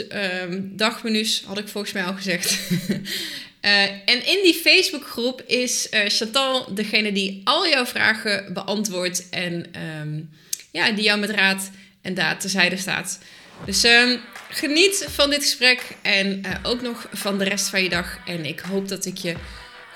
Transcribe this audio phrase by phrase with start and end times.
[0.43, 2.59] um, dagmenu's, had ik volgens mij al gezegd.
[2.71, 9.67] uh, en in die Facebookgroep is uh, Chantal degene die al jouw vragen beantwoordt en
[10.01, 10.31] um,
[10.71, 11.71] ja, die jou met raad
[12.03, 13.19] en daar terzijde staat.
[13.67, 18.19] Dus um, geniet van dit gesprek en ook nog van de rest van je dag.
[18.27, 19.35] En ik hoop dat ik je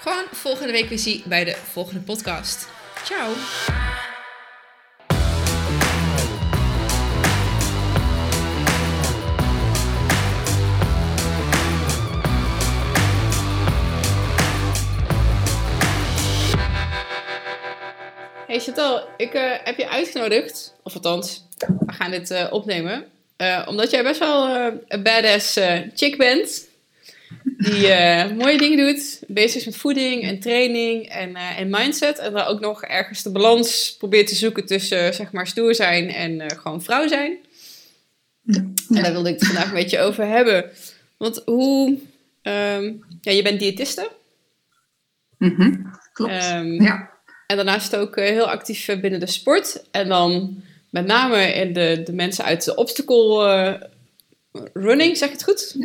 [0.00, 2.68] gewoon volgende week weer zie bij de volgende podcast.
[3.04, 3.34] Ciao!
[18.58, 21.44] Hey Chantal, ik uh, heb je uitgenodigd, of althans,
[21.86, 23.04] we gaan dit uh, opnemen.
[23.36, 24.48] Uh, omdat jij best wel
[24.88, 25.58] een badass
[25.94, 26.68] chick bent.
[27.58, 27.88] Die
[28.42, 29.20] mooie dingen doet.
[29.26, 32.18] Bezig is met voeding en training en, en mindset.
[32.18, 36.08] En daar ook nog ergens de balans probeert te zoeken tussen zeg maar stoer zijn
[36.08, 37.38] en gewoon vrouw zijn.
[38.42, 38.64] Ja.
[38.88, 40.70] En daar wilde ik het vandaag een beetje over hebben.
[41.16, 41.98] Want hoe...
[42.42, 44.10] Um, ja, je bent diëtiste.
[45.38, 47.16] Mm -hmm, klopt, um, ja.
[47.48, 49.82] En daarnaast ook heel actief binnen de sport.
[49.90, 53.78] En dan met name in de, de mensen uit de obstacle
[54.52, 55.76] uh, running, zeg ik het goed?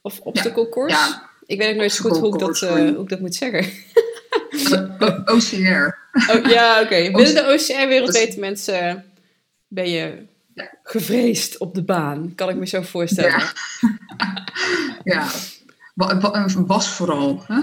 [0.00, 0.96] Of obstacle course?
[0.96, 1.28] Ja.
[1.46, 3.72] Ik weet ook nooit zo goed hoe ik, dat, uh, hoe ik dat moet zeggen.
[5.24, 5.98] OCR.
[6.30, 6.84] Oh, ja, oké.
[6.84, 7.10] Okay.
[7.12, 9.04] Binnen de OCR-wereld weten mensen,
[9.68, 10.70] ben je ja.
[10.82, 13.42] gevreesd op de baan, kan ik me zo voorstellen.
[15.04, 15.28] Ja,
[15.94, 16.56] ja.
[16.66, 17.44] was vooral.
[17.46, 17.60] Hè?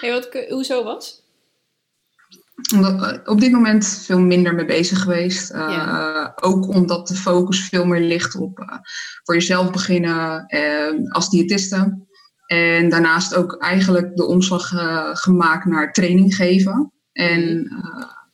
[0.00, 1.23] Hey, wat, hoezo was?
[2.74, 5.52] Omdat, op dit moment veel minder mee bezig geweest.
[5.52, 6.32] Uh, ja.
[6.40, 8.66] Ook omdat de focus veel meer ligt op uh,
[9.22, 12.02] voor jezelf beginnen uh, als diëtiste.
[12.46, 14.68] En daarnaast ook eigenlijk de omslag
[15.12, 16.92] gemaakt naar training geven.
[17.12, 17.68] En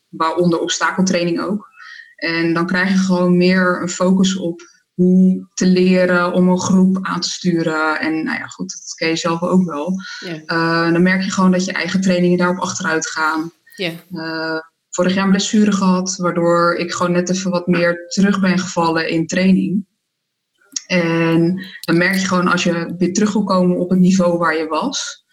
[0.08, 1.68] waaronder obstakeltraining ook.
[2.16, 4.60] En dan krijg je gewoon meer een focus op
[4.94, 8.00] hoe te leren om een groep aan te sturen.
[8.00, 9.94] En nou ja, goed, dat ken je zelf ook wel.
[10.20, 10.90] Ja.
[10.90, 13.52] dan merk je gewoon dat je eigen trainingen daarop achteruit gaan.
[13.80, 13.94] Yeah.
[14.12, 14.60] Uh,
[14.90, 19.08] vorig jaar een blessure gehad, waardoor ik gewoon net even wat meer terug ben gevallen
[19.08, 19.86] in training.
[20.86, 24.56] En dan merk je gewoon als je weer terug wil komen op het niveau waar
[24.56, 25.24] je was,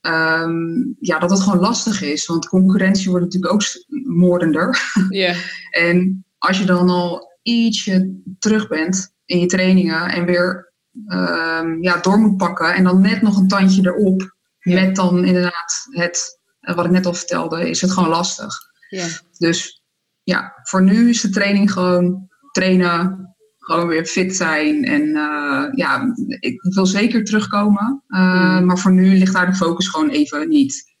[0.00, 2.26] um, ja, dat het gewoon lastig is.
[2.26, 3.62] Want concurrentie wordt natuurlijk ook
[4.06, 4.78] moordender.
[5.08, 5.36] Yeah.
[5.70, 10.72] en als je dan al ietsje terug bent in je trainingen en weer
[11.06, 14.84] um, ja, door moet pakken en dan net nog een tandje erop, yeah.
[14.84, 16.36] met dan inderdaad het
[16.74, 18.54] wat ik net al vertelde, is het gewoon lastig.
[18.88, 19.06] Ja.
[19.38, 19.82] Dus
[20.22, 23.26] ja, voor nu is de training gewoon trainen,
[23.58, 24.84] gewoon weer fit zijn.
[24.84, 28.02] En uh, ja, ik wil zeker terugkomen.
[28.08, 30.94] Uh, Maar voor nu ligt daar de focus gewoon even niet.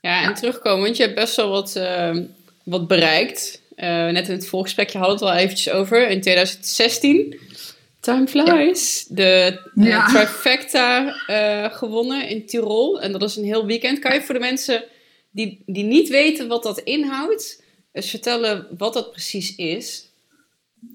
[0.00, 2.16] Ja, en terugkomen, want je hebt best wel wat, uh,
[2.64, 3.62] wat bereikt.
[3.76, 6.08] net in het voorgesprekje hadden we het al eventjes over.
[6.08, 7.38] In 2016,
[8.00, 9.14] time flies, ja.
[9.14, 10.06] de ja.
[10.06, 11.10] trifecta
[11.68, 13.00] gewonnen in Tirol.
[13.00, 13.98] En dat is een heel weekend.
[13.98, 14.84] Kan je voor de mensen
[15.32, 17.62] die, die niet weten wat dat inhoudt,
[17.92, 20.10] eens vertellen wat dat precies is?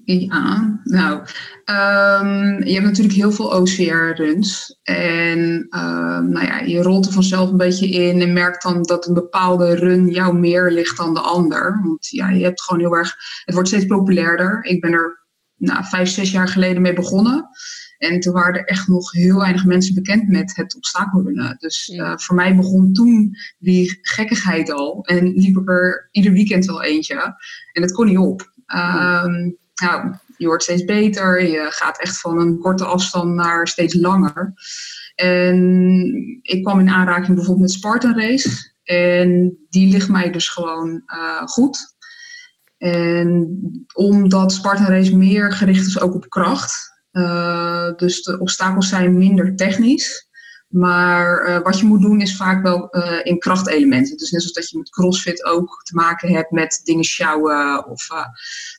[0.04, 1.18] Ja, nou,
[1.64, 4.78] um, je hebt natuurlijk heel veel OCR-runs.
[4.82, 5.38] En
[5.70, 9.14] um, nou ja, je rolt er vanzelf een beetje in en merkt dan dat een
[9.14, 11.80] bepaalde run jou meer ligt dan de ander.
[11.84, 14.64] Want ja, je hebt gewoon heel erg, het wordt steeds populairder.
[14.64, 15.26] Ik ben er
[15.56, 17.48] nou, vijf, zes jaar geleden mee begonnen.
[17.98, 21.56] En toen waren er echt nog heel weinig mensen bekend met het obstakelrunnen.
[21.58, 25.04] Dus voor mij begon toen die gekkigheid al.
[25.04, 27.34] En liep ik er ieder weekend wel eentje.
[27.72, 28.40] En dat kon niet op.
[28.66, 31.42] Um, nou, je wordt steeds beter.
[31.42, 34.52] Je gaat echt van een korte afstand naar steeds langer.
[35.14, 35.58] En
[36.42, 38.76] ik kwam in aanraking bijvoorbeeld met Spartan Race.
[38.84, 41.96] En die ligt mij dus gewoon uh, goed.
[42.78, 43.58] En
[43.94, 46.97] omdat Spartan Race meer gericht is ook op kracht.
[47.12, 50.26] Uh, dus de obstakels zijn minder technisch.
[50.68, 54.16] Maar uh, wat je moet doen is vaak wel uh, in krachtelementen.
[54.16, 57.86] Dus net zoals dat je met crossfit ook te maken hebt met dingen sjouwen.
[57.86, 58.08] Of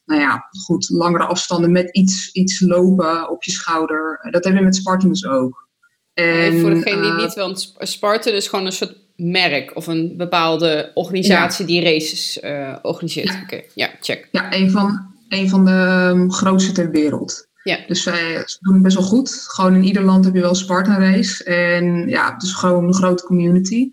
[0.06, 4.20] nou ja, goed, langere afstanden met iets, iets lopen op je schouder.
[4.32, 5.68] Dat hebben we met Spartan dus ook.
[6.14, 10.92] En, voor degene die niet, want Spartan is gewoon een soort merk of een bepaalde
[10.94, 11.72] organisatie ja.
[11.72, 12.40] die races
[12.82, 13.28] organiseert.
[13.28, 13.34] Ja.
[13.34, 13.70] Oké, okay.
[13.74, 14.28] ja, check.
[14.32, 17.49] Ja, een van, een van de um, grootste ter wereld.
[17.70, 17.80] Ja.
[17.88, 19.46] Dus zij doen het best wel goed.
[19.48, 21.44] Gewoon in ieder land heb je wel Spartan Race.
[21.44, 23.92] En ja, het is gewoon een grote community.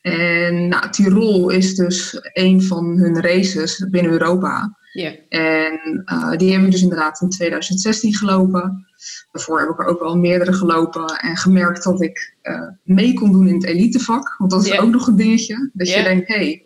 [0.00, 4.76] En nou, Tirol is dus een van hun races binnen Europa.
[4.92, 5.12] Ja.
[5.28, 8.86] En uh, die hebben we dus inderdaad in 2016 gelopen.
[9.32, 13.32] Daarvoor heb ik er ook al meerdere gelopen en gemerkt dat ik uh, mee kon
[13.32, 14.34] doen in het elitevak.
[14.38, 14.80] Want dat is Ja.
[14.80, 15.70] ook nog een dingetje.
[15.72, 15.98] Dat Ja.
[15.98, 16.64] je denkt, hé, hey,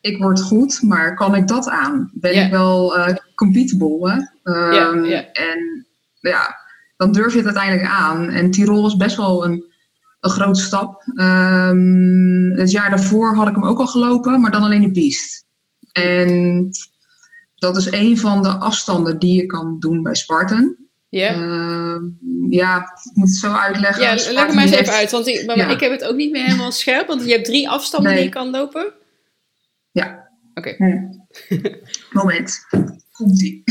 [0.00, 2.10] ik word goed, maar kan ik dat aan?
[2.14, 2.44] Ben Ja.
[2.44, 3.16] ik wel eh,
[4.42, 5.32] Ehm, ja.
[5.32, 5.85] En
[6.30, 6.56] ja,
[6.96, 8.28] dan durf je het uiteindelijk aan.
[8.28, 9.72] En Tirol was best wel een,
[10.20, 11.02] een grote stap.
[11.14, 15.44] Ehm, het jaar daarvoor had ik hem ook al gelopen, maar dan alleen de Beast.
[15.92, 16.68] En
[17.54, 20.76] dat is een van de afstanden die je kan doen bij Spartan.
[21.08, 21.32] Ja.
[21.32, 22.02] Ehm,
[22.50, 24.02] ja, ik moet het zo uitleggen.
[24.02, 25.68] Ja, leg Spartan het maar eens even uit, want ik, maar Ja.
[25.68, 28.20] ik heb het ook niet meer helemaal scherp, want je hebt drie afstanden Nee.
[28.20, 28.92] die je kan lopen.
[29.92, 30.28] Ja.
[30.54, 30.76] Oké.
[32.10, 32.66] Moment.
[33.12, 33.62] Komt-ie.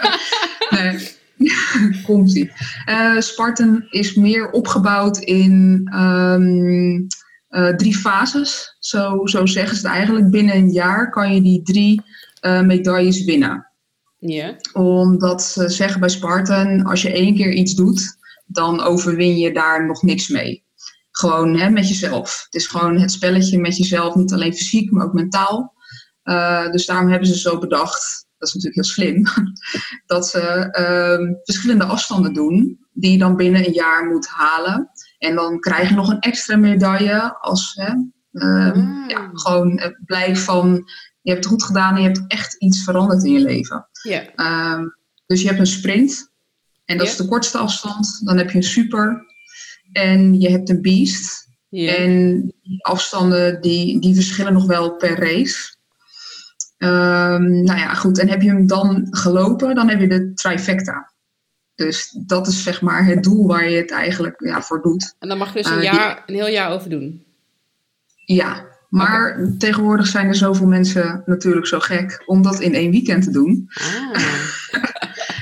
[0.70, 1.08] nee.
[2.06, 2.52] Komt-ie.
[2.84, 7.00] Eh, Spartan is meer opgebouwd in ehm,
[7.48, 8.76] eh, drie fases.
[8.78, 10.30] Zo, zo zeggen ze het eigenlijk.
[10.30, 12.02] Binnen een jaar kan je die drie
[12.40, 13.70] eh, medailles winnen.
[14.18, 14.56] Ja.
[14.72, 19.86] Omdat ze zeggen bij Spartan, als je één keer iets doet, dan overwin je daar
[19.86, 20.64] nog niks mee.
[21.10, 22.42] Gewoon hè, met jezelf.
[22.44, 25.74] Het is gewoon het spelletje met jezelf, niet alleen fysiek, maar ook mentaal.
[26.70, 29.22] Dus daarom hebben ze zo bedacht, dat is natuurlijk heel slim,
[30.06, 30.40] dat ze
[30.70, 34.90] ehm, verschillende afstanden doen, die je dan binnen een jaar moet halen.
[35.18, 37.92] En dan krijg je nog een extra medaille als hè,
[38.32, 39.08] ehm, Ah.
[39.08, 40.84] ja, gewoon het blijk van
[41.26, 43.88] je hebt het goed gedaan en je hebt echt iets veranderd in je leven.
[44.34, 44.84] Ehm,
[45.26, 46.32] dus je hebt een sprint.
[46.84, 48.20] En dat is de kortste afstand.
[48.24, 49.26] Dan heb je een super.
[49.92, 51.48] En je hebt een beast.
[51.70, 55.75] En die afstanden die, die verschillen nog wel per race.
[56.76, 58.18] Ehm, nou ja, goed.
[58.18, 61.12] En heb je hem dan gelopen, dan heb je de trifecta.
[61.74, 65.14] Dus dat is zeg maar het doel waar je het eigenlijk ja, voor doet.
[65.18, 67.24] En dan mag je dus een, Eh, jaar, een heel jaar over doen.
[68.24, 73.22] Ja, maar tegenwoordig zijn er zoveel mensen natuurlijk zo gek om dat in één weekend
[73.24, 73.68] te doen.
[73.74, 74.20] Ah.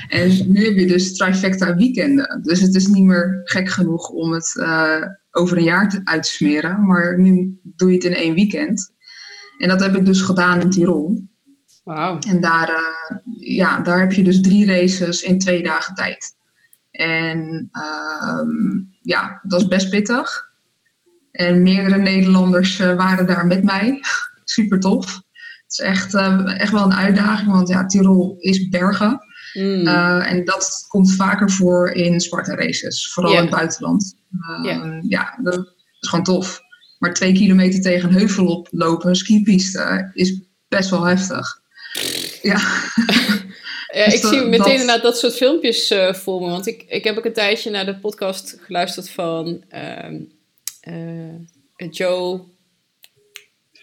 [0.09, 2.39] En nu heb je dus trifecta weekenden.
[2.43, 5.01] Dus het is niet meer gek genoeg om het eh,
[5.31, 6.85] over een jaar te, uit te smeren.
[6.85, 8.93] Maar nu doe je het in één weekend.
[9.57, 11.27] En dat heb ik dus gedaan in Tirol.
[11.83, 12.19] Wauw.
[12.19, 16.35] En daar, eh, ja, daar heb je dus drie races in twee dagen tijd.
[16.91, 20.53] En ehm, ja, dat is best pittig.
[21.31, 23.99] En meerdere Nederlanders eh, waren daar met mij.
[24.43, 25.05] Super tof.
[25.15, 25.23] Het
[25.67, 29.19] is echt, eh, echt wel een uitdaging, want ja, Tirol is bergen.
[29.53, 29.87] Mm.
[29.87, 34.15] Uh, en dat komt vaker voor in Sparta races, vooral in het buitenland.
[34.63, 34.99] Ja.
[35.01, 35.39] ja.
[35.41, 35.57] dat
[35.99, 36.61] is gewoon tof.
[36.99, 41.61] Maar twee kilometer tegen een heuvel oplopen, een skipiste, is best wel heftig.
[42.41, 42.59] Ja,
[43.93, 46.49] Ja, Dus ik dat- zie meteen dat- inderdaad dat soort filmpjes eh, voor me.
[46.49, 50.15] Want ik, ik heb ook een tijdje naar de podcast geluisterd van ehm,
[50.81, 52.41] eh, Joe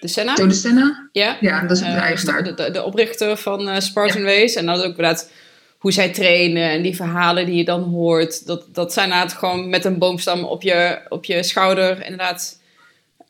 [0.00, 0.34] de Senna.
[0.36, 2.44] Joe de Senna, Ja, ja, dat is de eigenaar.
[2.44, 4.58] de, de, de oprichter van Spartan Race.
[4.58, 5.30] En dan ook inderdaad
[5.78, 8.46] hoe zij trainen en die verhalen die je dan hoort.
[8.46, 12.60] Dat, dat zijn inderdaad gewoon met een boomstam op je, op je schouder inderdaad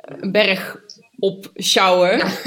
[0.03, 0.77] een berg
[1.19, 2.17] op sjouwen.
[2.17, 2.27] Ja.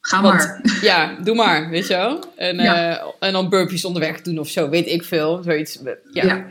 [0.00, 0.60] Ga Want- maar.
[0.82, 2.20] Ja, doe maar, weet je wel.
[2.36, 2.98] En, Ja.
[2.98, 5.42] eh, en dan burpees onderweg doen of zo, weet ik veel.
[5.42, 5.78] Zoiets.
[6.12, 6.24] Ja.
[6.24, 6.46] Ja,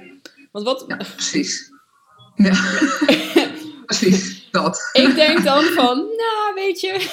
[0.51, 1.71] Want wat, ja, precies.
[2.35, 2.53] Ja,
[3.85, 4.89] precies, dat.
[4.93, 7.09] ik denk dan van, nou, weet je,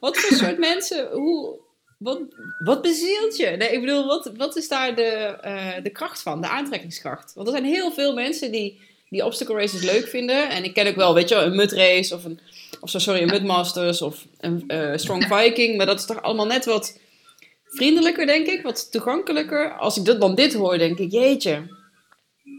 [0.00, 1.58] wat voor soort mensen, hoe,
[1.98, 2.20] wat,
[2.58, 3.46] wat bezielt je?
[3.46, 5.02] Nee, ik bedoel, wat, wat is daar de,
[5.40, 7.32] eh, de kracht van, de aantrekkingskracht?
[7.34, 10.50] Want er zijn heel veel mensen die, die obstacle races leuk vinden.
[10.50, 12.40] En ik ken ook wel, weet je wel, een mud race of een,
[12.80, 15.76] of zo, sorry, een mud masters of een eh, strong viking.
[15.76, 16.98] Maar dat is toch allemaal net wat
[17.64, 18.62] vriendelijker, denk ik.
[18.62, 19.72] Wat toegankelijker.
[19.72, 21.74] Als ik dat, dan dit hoor, denk ik, jeetje.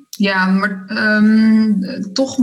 [0.10, 2.38] Ja, maar ehm, toch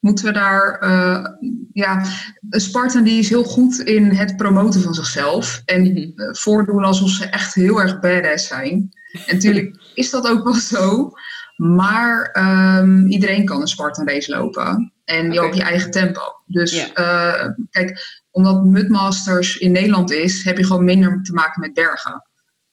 [0.00, 0.82] moeten we daar.
[0.82, 1.26] Uh,
[1.72, 2.04] ja,
[2.50, 5.62] Spartan die is heel goed in het promoten van zichzelf.
[5.64, 8.88] En mm voordoen alsof ze echt heel erg badass zijn.
[9.26, 11.12] En natuurlijk is dat ook wel zo.
[11.56, 12.36] Maar
[12.78, 14.92] um, iedereen kan een Spartan race lopen.
[15.04, 16.20] En je op je eigen tempo.
[16.46, 21.74] Dus uh, kijk, omdat Mudmasters in Nederland is, heb je gewoon minder te maken met
[21.74, 22.22] bergen.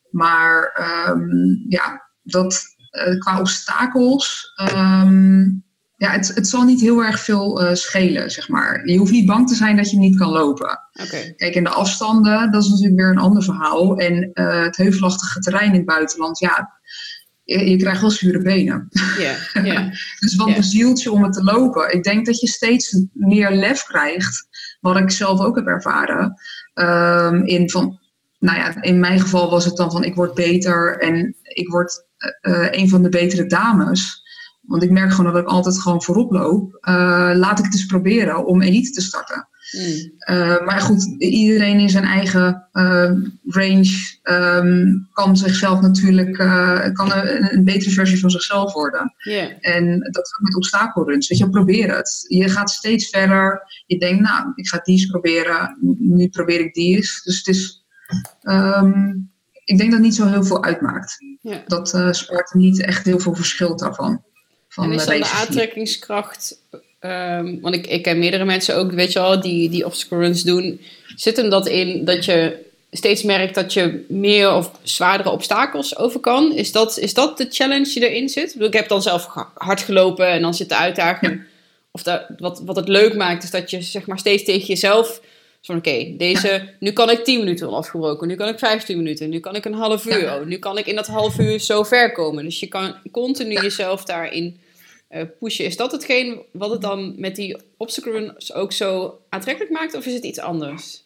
[0.09, 2.61] Maar um, ja, dat,
[3.07, 5.63] uh, qua obstakels um,
[5.95, 8.87] ja, het, het zal niet heel erg veel uh, schelen, zeg maar.
[8.87, 10.79] Je hoeft niet bang te zijn dat je niet kan lopen.
[11.03, 11.33] Okay.
[11.33, 13.97] Kijk, in de afstanden, dat is natuurlijk weer een ander verhaal.
[13.97, 16.81] En het heuvelachtige terrein in het buitenland, ja,
[17.43, 18.89] je, je krijgt wel zure benen.
[19.17, 19.91] Yeah, yeah.
[20.19, 20.59] dus wat Yeah.
[20.59, 21.93] bezielt je om het te lopen?
[21.93, 24.47] Ik denk dat je steeds meer lef krijgt,
[24.81, 26.33] wat ik zelf ook heb ervaren.
[26.73, 27.99] Um, in, van,
[28.39, 32.05] nou ja, in mijn geval was het dan van ik word beter en ik word
[32.41, 34.21] uh, een van de betere dames.
[34.61, 36.77] Want ik merk gewoon dat ik altijd gewoon voorop loop.
[36.81, 39.47] Uh, laat ik het eens proberen om elite te starten.
[39.73, 40.11] Mm.
[40.35, 43.11] Uh, maar goed, iedereen in zijn eigen uh,
[43.45, 46.33] range um, kan zichzelf natuurlijk,
[46.93, 49.13] kan een, een, betere versie van zichzelf worden.
[49.17, 49.51] Yeah.
[49.59, 51.27] En dat gaat met obstakelruns.
[51.27, 52.25] Weet je, probeer het.
[52.27, 53.61] Je gaat steeds verder.
[53.85, 55.77] Je denkt, nou, ik ga die eens proberen.
[55.99, 57.23] Nu probeer ik die eens.
[57.23, 57.85] Dus het is,
[58.41, 59.31] um,
[59.63, 61.17] ik denk dat het niet zo heel veel uitmaakt.
[61.41, 61.67] Yeah.
[61.67, 64.23] Dat sport niet echt heel veel verschilt daarvan.
[64.73, 66.61] Van en is dan de aantrekkingskracht,
[67.05, 70.43] um, want ik, ik ken meerdere mensen ook, weet je wel, die, die obstacle runs
[70.43, 70.81] doen.
[71.15, 72.57] Zit hem dat in dat je
[72.91, 76.53] steeds merkt dat je meer of zwaardere obstakels over kan?
[76.53, 78.47] Is dat, is dat de challenge die erin zit?
[78.47, 81.33] Ik, bedoel, ik heb dan zelf hard gelopen en dan zit de uitdaging.
[81.33, 81.41] Ja.
[81.91, 85.21] Of dat, wat, wat het leuk maakt, is dat je zeg maar steeds tegen jezelf
[85.61, 89.29] van oké, okay, deze, nu kan ik 10 minuten afgebroken, nu kan ik 15 minuten,
[89.29, 90.39] nu kan ik een half uur, ja.
[90.39, 92.43] oh, nu kan ik in dat half uur zo ver komen.
[92.43, 94.59] Dus je kan continu jezelf daarin
[95.39, 95.65] pushen.
[95.65, 100.05] Is dat hetgeen wat het dan met die obstacle runs ook zo aantrekkelijk maakt, of
[100.05, 101.03] is het iets anders?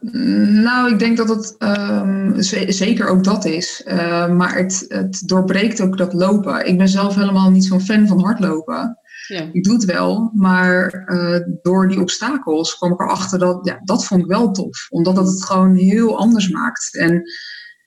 [0.00, 3.82] Nou, ik denk dat het um, zeker ook dat is.
[3.86, 6.66] Uh, maar het, het doorbreekt ook dat lopen.
[6.66, 8.98] Ik ben zelf helemaal niet zo'n fan van hardlopen.
[9.26, 9.48] Ja.
[9.52, 14.04] Ik doe het wel, maar uh, door die obstakels kwam ik erachter dat ja, dat
[14.04, 14.86] vond ik wel tof.
[14.90, 16.96] Omdat het het gewoon heel anders maakt.
[16.96, 17.22] En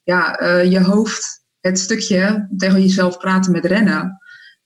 [0.04, 4.21] ja, uh, je hoofd, het stukje tegen jezelf praten met rennen.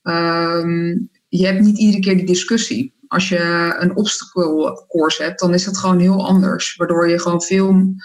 [0.07, 2.93] Um, je hebt niet iedere keer die discussie.
[3.07, 6.75] Als je een obstacle course hebt, dan is dat gewoon heel anders.
[6.75, 7.95] Waardoor je gewoon veel,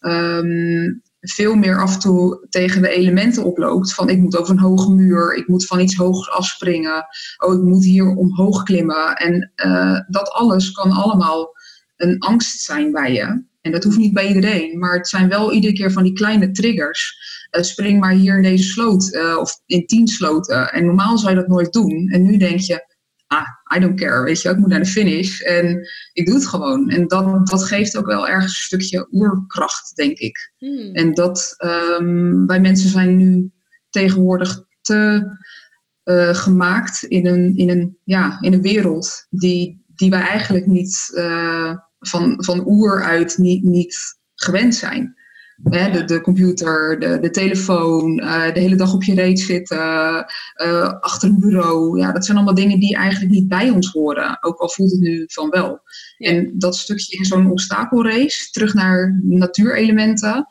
[0.00, 3.94] um, veel meer af en toe tegen de elementen oploopt.
[3.94, 7.06] Van ik moet over een hoge muur, ik moet van iets hoogs afspringen.
[7.38, 9.16] Oh, ik moet hier omhoog klimmen.
[9.16, 11.48] En uh, dat alles kan allemaal
[11.96, 13.48] een angst zijn bij je.
[13.60, 16.50] En dat hoeft niet bij iedereen, maar het zijn wel iedere keer van die kleine
[16.50, 17.18] triggers.
[17.50, 20.72] Uh, spring maar hier in deze sloot uh, of in tien sloten.
[20.72, 22.08] En normaal zou je dat nooit doen.
[22.08, 22.86] En nu denk je,
[23.26, 25.40] ah, I don't care, weet je, ik moet naar de finish.
[25.40, 26.90] En ik doe het gewoon.
[26.90, 30.52] En dat, dat geeft ook wel ergens een stukje oerkracht, denk ik.
[30.58, 30.94] Hmm.
[30.94, 31.54] En dat
[31.98, 33.50] um, wij mensen zijn nu
[33.90, 35.30] tegenwoordig te
[36.04, 41.10] uh, gemaakt in een, in, een, ja, in een wereld die, die wij eigenlijk niet
[41.14, 45.19] uh, van, van oer uit niet, niet gewend zijn.
[45.64, 50.26] Hè, de, de computer, de, de telefoon, uh, de hele dag op je reet zitten,
[50.56, 51.98] uh, achter een bureau.
[51.98, 54.42] Ja, dat zijn allemaal dingen die eigenlijk niet bij ons horen.
[54.42, 55.80] Ook al voelt het nu van wel.
[56.16, 56.30] Ja.
[56.30, 60.46] En dat stukje in zo'n obstakelrace, terug naar natuurelementen.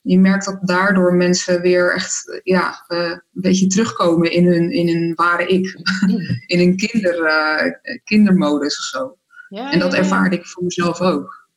[0.00, 4.88] Je merkt dat daardoor mensen weer echt ja, uh, een beetje terugkomen in hun, in
[4.88, 5.80] hun ware ik.
[6.52, 9.16] in een kinder, kindermodus of zo.
[9.48, 11.48] Ja, en dat ervaarde ik voor mezelf ook.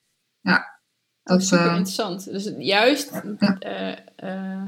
[0.41, 0.79] Ja.
[1.30, 2.32] Dat, super uh, interessant.
[2.32, 3.58] Dus juist ja.
[3.60, 4.62] uh, uh,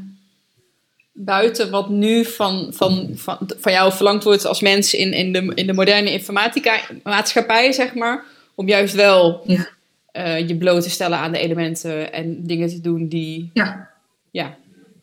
[1.12, 5.51] buiten wat nu van, van, van, van jou verlangd wordt als mens in, in, de,
[5.56, 8.24] in de moderne informatica maatschappij, zeg maar,
[8.56, 10.36] om juist wel ja.
[10.36, 13.89] je bloot te stellen aan de elementen en dingen te doen die, ja.
[14.32, 14.58] Ja,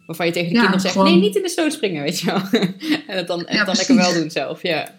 [0.06, 1.10] waarvan je tegen de kinderen zegt, gewoon...
[1.10, 2.40] nee, niet in de sloot springen, weet je wel.
[3.06, 4.96] en het dan, en dan lekker wel doen zelf, ja.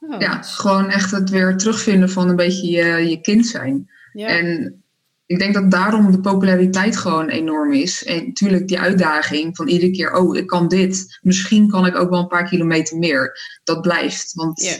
[0.00, 3.90] Oh, ja, gewoon echt het weer terugvinden van een beetje je, je kind zijn.
[4.12, 4.82] En
[5.26, 8.04] ik denk dat daarom de populariteit gewoon enorm is.
[8.04, 11.18] En natuurlijk die uitdaging van iedere keer, oh, ik kan dit.
[11.22, 13.38] Misschien kan ik ook wel een paar kilometer meer.
[13.64, 14.34] Dat blijft.
[14.34, 14.78] Want yeah.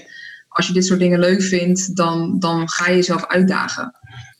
[0.48, 3.94] als je dit soort dingen leuk vindt, dan, dan ga je jezelf uitdagen.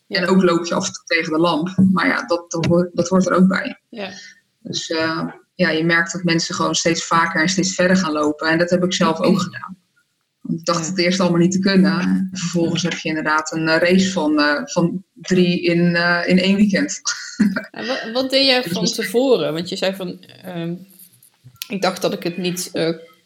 [0.07, 0.23] Yeah.
[0.23, 1.75] En ook loop je af en toe tegen de lamp.
[1.93, 3.81] Maar ja, dat, dat, hoort, dat hoort er ook bij.
[3.89, 4.13] Yeah.
[4.61, 8.49] Dus uh, ja, je merkt dat mensen gewoon steeds vaker en steeds verder gaan lopen.
[8.49, 9.77] En dat heb ik zelf ook gedaan.
[10.47, 12.01] Want ik dacht het eerst allemaal niet te kunnen.
[12.01, 16.39] En vervolgens heb je inderdaad een eh, race van, uh, van drie in, uh, in
[16.39, 17.01] één weekend.
[17.87, 19.53] wat, wat, deed jij van tevoren?
[19.53, 20.71] Want je zei van, uh,
[21.69, 22.71] ik dacht dat ik het niet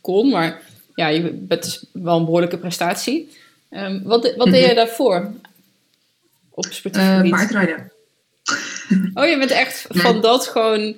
[0.00, 0.62] kon, maar
[0.94, 3.38] ja, je bent dus wel een behoorlijke prestatie.
[3.70, 5.32] Um, wat wat deed jij daarvoor?
[6.50, 7.30] Op sportief gebied?
[7.30, 7.92] paardrijden.
[9.14, 10.96] Oh, je bent echt van dat gewoon...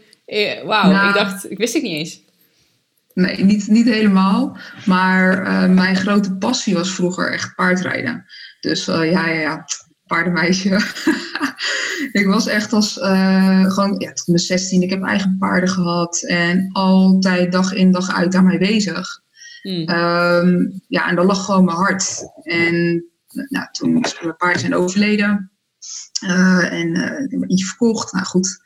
[0.64, 2.20] Wauw, nou, ik dacht, ik wist het niet eens.
[3.14, 4.56] Nee, niet, niet helemaal.
[4.86, 8.24] Maar uh, mijn grote passie was vroeger echt paardrijden.
[8.60, 9.64] Dus uh, ja, ja, ja,
[10.06, 10.80] paardenmeisje.
[12.20, 14.82] ik was echt als, uh, gewoon, ja, tot mijn 16.
[14.82, 16.22] Ik heb eigen paarden gehad.
[16.22, 19.20] En altijd dag in dag uit daarmee bezig.
[19.62, 19.88] Hmm.
[19.88, 22.22] Um, ja, en dat lag gewoon mijn hart.
[22.42, 23.04] En
[23.48, 25.50] nou, toen mijn paarden zijn overleden.
[26.70, 28.12] en ik heb eentje verkocht.
[28.12, 28.60] Nou goed,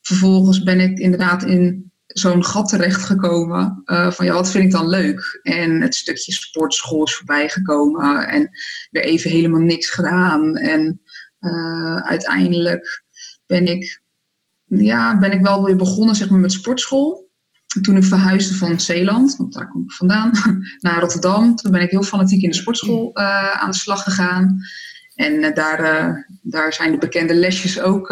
[0.00, 4.88] vervolgens ben ik inderdaad in zo'n gat terechtgekomen uh, van ja, wat vind ik dan
[4.88, 5.40] leuk?
[5.42, 8.50] En het stukje sportschool is voorbij gekomen en
[8.90, 10.56] weer even helemaal niks gedaan.
[10.56, 11.00] En
[11.40, 13.04] uh, uiteindelijk
[13.46, 14.02] ben ik,
[14.64, 17.28] ja, ben ik wel weer begonnen zeg maar, met sportschool.
[17.82, 20.30] Toen ik verhuisde van Zeeland, want daar kom ik vandaan,
[20.78, 21.56] naar Rotterdam.
[21.56, 24.60] Toen ben ik heel fanatiek in de sportschool uh, aan de slag gegaan.
[25.14, 28.08] En daar, daar zijn de bekende lesjes ook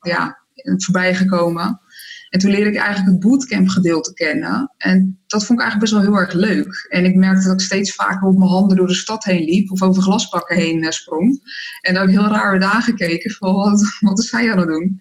[0.00, 0.38] ja,
[0.76, 1.80] voorbij gekomen.
[2.28, 4.72] En toen leerde ik eigenlijk het bootcamp gedeelte kennen.
[4.76, 6.86] En dat vond ik eigenlijk best wel heel erg leuk.
[6.88, 9.70] En ik merkte dat ik steeds vaker op mijn handen door de stad heen liep.
[9.70, 11.40] Of over glasbakken heen uh, sprong.
[11.80, 14.98] En dat ik heel raar werd aangekeken van wat, wat is zij aan het doen?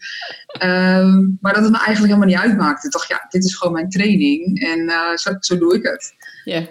[0.48, 2.88] Ehm, maar dat het me eigenlijk helemaal niet uitmaakte.
[2.88, 4.60] Ik dacht, ja, dit is gewoon mijn training.
[4.60, 6.14] En uh, zo, zo, doe ik het.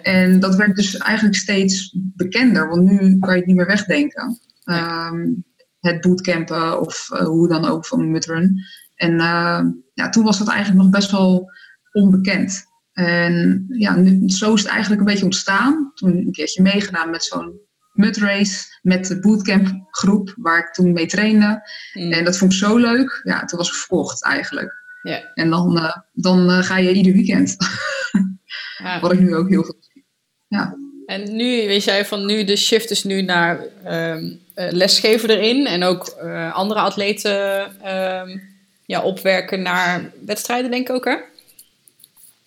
[0.03, 2.69] En dat werd dus eigenlijk steeds bekender.
[2.69, 4.39] Want nu kan je het niet meer wegdenken.
[4.65, 5.45] Um,
[5.79, 8.63] het bootcampen of uh, hoe dan ook van Mudrun.
[8.97, 9.61] En uh,
[9.93, 11.51] ja, toen was dat eigenlijk nog best wel
[11.91, 12.65] onbekend.
[12.93, 15.91] En ja, nu, zo is het eigenlijk een beetje ontstaan.
[15.93, 17.59] Toen een keertje meegedaan met zo'n
[17.93, 21.69] mudrace met de bootcamp groep waar ik toen mee trainde.
[21.93, 22.11] Mm.
[22.11, 23.21] En dat vond ik zo leuk.
[23.23, 24.85] Ja, toen was ik verkocht eigenlijk.
[25.01, 25.21] Yeah.
[25.33, 27.55] En dan, uh, dan uh, ga je ieder weekend.
[28.83, 28.99] ja.
[28.99, 30.05] Wat ik nu ook heel veel zie.
[30.47, 30.75] Ja.
[31.05, 35.65] En nu, weet jij van nu, de shift is nu naar um, lesgeven erin.
[35.65, 36.09] En ook
[36.53, 38.41] andere atleten um,
[38.87, 41.15] ja, opwerken naar wedstrijden, denk ik ook, hè?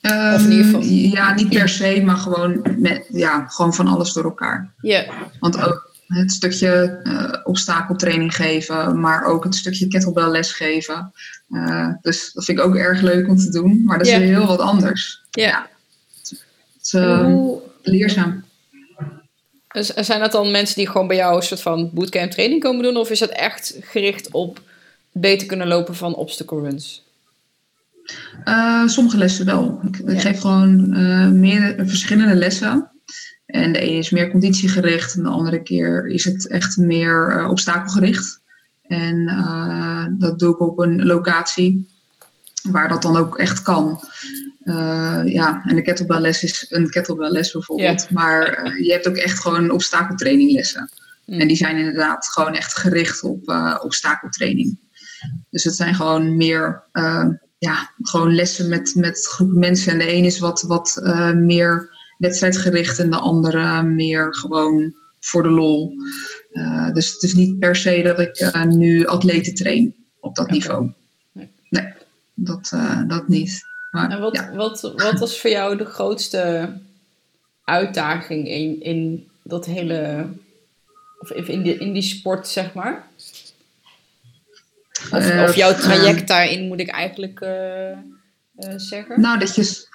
[0.02, 0.82] Um, of in ieder geval...
[0.82, 4.72] Ja, niet per se, maar gewoon, met, ja, gewoon van alles door elkaar.
[4.80, 5.04] Ja.
[5.40, 11.12] Want ook het stukje uh, obstakeltraining geven, maar ook het stukje kettlebell lesgeven.
[11.50, 14.46] Uh, dus dat vind ik ook erg leuk om te doen, maar dat is heel
[14.46, 15.22] wat anders.
[15.30, 15.68] Ja.
[16.18, 16.38] Het
[16.82, 18.44] is uh, leerzaam.
[19.96, 22.96] Zijn dat dan mensen die gewoon bij jou een soort van bootcamp training komen doen?
[22.96, 24.60] Of is dat echt gericht op
[25.12, 27.08] beter kunnen lopen van obstacle runs?
[28.44, 29.80] Uh, sommige lessen wel.
[29.82, 32.90] Ik, ik geef gewoon uh, meer, verschillende lessen.
[33.46, 37.50] En de ene is meer conditiegericht en de andere keer is het echt meer uh,
[37.50, 38.40] obstakelgericht.
[38.82, 39.26] En
[40.18, 41.88] dat doe ik op een locatie
[42.62, 44.00] waar dat dan ook echt kan.
[45.24, 48.10] ja, en de kettlebell les is een kettlebell les bijvoorbeeld.
[48.10, 50.90] Maar je hebt ook echt gewoon obstakeltraininglessen.
[51.26, 51.40] Mm.
[51.40, 53.48] En die zijn inderdaad gewoon echt gericht op
[53.82, 54.78] obstakeltraining.
[55.50, 57.28] Dus het zijn gewoon meer uh,
[57.58, 59.92] ja, gewoon lessen met, met groepen mensen.
[59.92, 65.42] En de een is wat, wat uh, meer wedstrijdgericht en de andere meer gewoon voor
[65.42, 65.92] de lol.
[66.52, 70.90] Uh, dus het is niet per se dat ik nu atleten train op dat niveau.
[71.68, 71.92] Nee,
[72.34, 72.72] dat,
[73.06, 73.62] dat niet.
[73.90, 74.54] Maar, en wat, ja.
[74.54, 76.72] wat, wat was voor jou de grootste
[77.64, 80.28] uitdaging in, in dat hele,
[81.18, 83.08] of in, die, in die sport, zeg maar?
[85.10, 87.98] Of, uh, of jouw traject daarin, moet ik eigenlijk uh,
[88.76, 89.20] zeggen?
[89.20, 89.86] Nou, dat, je,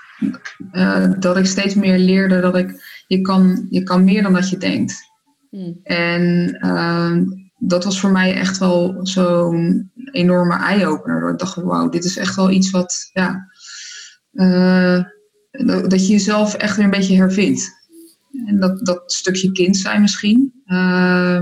[1.19, 4.57] dat ik steeds meer leerde dat ik, je kan, je kan meer dan dat je
[4.57, 5.13] denkt.
[5.49, 5.79] Hmm.
[5.83, 7.23] En ehm,
[7.57, 11.31] dat was voor mij echt wel zo'n enorme eye-opener.
[11.31, 13.47] Ik dacht, wauw, dit is echt wel iets wat, ja,
[15.87, 17.71] dat je jezelf echt weer een beetje hervindt.
[18.45, 20.63] En dat, dat stukje kind zijn misschien.
[20.65, 21.41] Uh,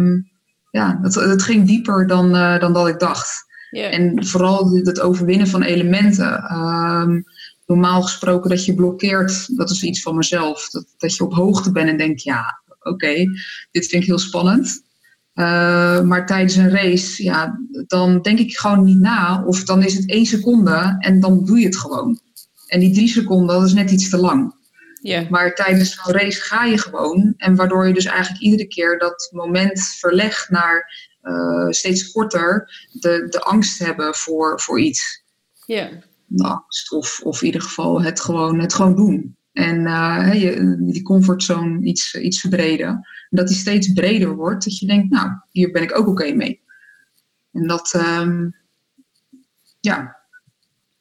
[0.71, 3.51] ja, dat, het ging dieper dan, dan dat ik dacht.
[3.81, 6.55] En vooral het overwinnen van elementen.
[6.55, 7.23] Um,
[7.65, 10.69] normaal gesproken dat je blokkeert, dat is iets van mezelf.
[10.69, 13.13] Dat, dat je op hoogte bent en denkt, ja, oké,
[13.71, 14.81] dit vind ik heel spannend.
[15.35, 19.43] Uh, maar tijdens een race, ja, dan denk ik gewoon niet na.
[19.45, 22.19] Of dan is het één seconde en dan doe je het gewoon.
[22.67, 24.55] En die drie seconden, dat is net iets te lang.
[25.01, 25.29] Yeah.
[25.29, 27.33] Maar tijdens zo'n race ga je gewoon.
[27.37, 33.27] En waardoor je dus eigenlijk iedere keer dat moment verlegt naar uh, steeds korter de,
[33.29, 35.23] de angst hebben voor, voor iets.
[35.65, 35.89] Ja.
[36.25, 39.37] De angst of, of in ieder geval het gewoon, het gewoon doen.
[39.51, 42.87] En uh, je, die comfortzone iets, iets verbreden.
[42.87, 44.63] En dat die steeds breder wordt.
[44.63, 46.61] Dat je denkt, nou, hier ben ik ook oké mee.
[47.51, 48.55] En dat, um,
[49.79, 50.17] ja.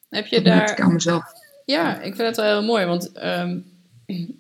[0.09, 0.71] Heb je daar...
[0.71, 1.25] Ik aan mezelf.
[1.65, 2.85] Ja, ik vind het wel heel mooi.
[2.85, 3.65] Want um,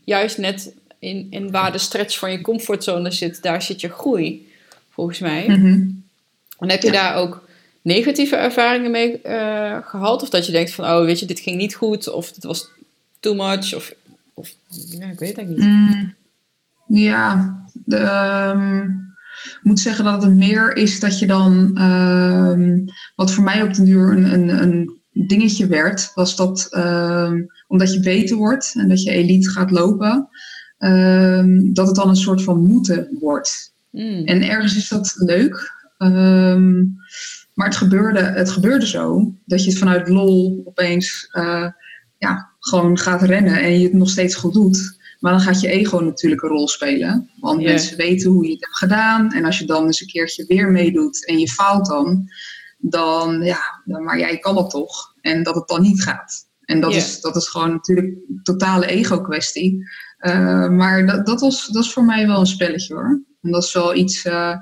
[0.05, 4.51] juist net in, in waar de stretch van je comfortzone zit, daar zit je groei,
[4.92, 5.48] volgens mij.
[5.48, 6.05] Mm -hmm.
[6.59, 6.92] En heb je ja.
[6.92, 7.48] daar ook
[7.83, 10.22] negatieve ervaringen mee uh, gehad?
[10.22, 12.70] Of dat je denkt van, oh, weet je, dit ging niet goed, of dit was
[13.20, 13.94] too much, of,
[14.35, 15.59] of ja, ik weet het niet.
[15.59, 16.14] Mm,
[16.87, 18.00] ja, de,
[18.55, 19.11] um,
[19.44, 22.85] ik moet zeggen dat het meer is dat je dan, um,
[23.16, 27.92] wat voor mij op de duur een, een, een dingetje werd, was dat um, omdat
[27.92, 30.28] je beter wordt en dat je elite gaat lopen,
[31.72, 33.71] dat het dan een soort van moeten wordt.
[33.92, 34.24] Mm.
[34.24, 35.81] En ergens is dat leuk.
[35.98, 36.96] Um,
[37.55, 41.68] maar het gebeurde, het gebeurde zo dat je het vanuit lol opeens uh,
[42.18, 45.00] ja, gewoon gaat rennen en je het nog steeds goed doet.
[45.20, 47.31] Maar dan gaat je ego natuurlijk een rol spelen.
[47.40, 49.33] Want mensen weten hoe je het hebt gedaan.
[49.33, 52.28] En als je dan eens een keertje weer meedoet en je faalt dan,
[52.78, 55.14] dan ja, dan- maar jij kan dat toch.
[55.20, 56.46] En dat het dan niet gaat.
[56.64, 59.85] En dat, is, dat is gewoon natuurlijk een totale ego-kwestie.
[60.18, 63.22] Eh, maar dat, dat, was, dat is voor mij wel een spelletje hoor.
[63.42, 64.57] En dat is wel iets eh,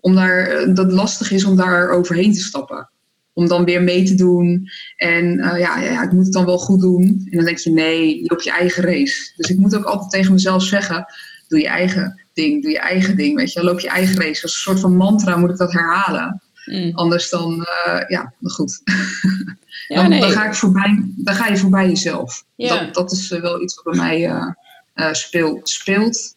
[0.00, 2.90] om daar, dat lastig is om daar overheen te stappen.
[3.32, 4.70] Om dan weer mee te doen.
[4.96, 7.02] En eh, ja, ja, ik moet het dan wel goed doen.
[7.30, 9.32] En dan denk je, nee, je je eigen race.
[9.36, 11.06] Dus ik moet ook altijd tegen mezelf zeggen,
[11.48, 13.36] doe je eigen ding, doe je eigen ding.
[13.36, 14.42] Weet je, loop je eigen race.
[14.42, 16.42] Als een soort van mantra moet ik dat herhalen.
[16.64, 16.90] Mm.
[16.94, 18.80] Anders dan, eh, ja, goed.
[19.90, 20.20] Ja, dan, nee.
[20.20, 22.44] dan, ga ik voorbij, dan ga je voorbij jezelf.
[22.56, 22.78] Ja.
[22.78, 24.52] Dat, dat is eh, wel iets wat bij mij eh,
[24.94, 25.68] eh, speelt.
[25.68, 26.36] speelt.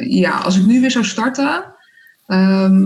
[0.00, 1.64] Ja, als ik nu weer zou starten,
[2.26, 2.84] ehm,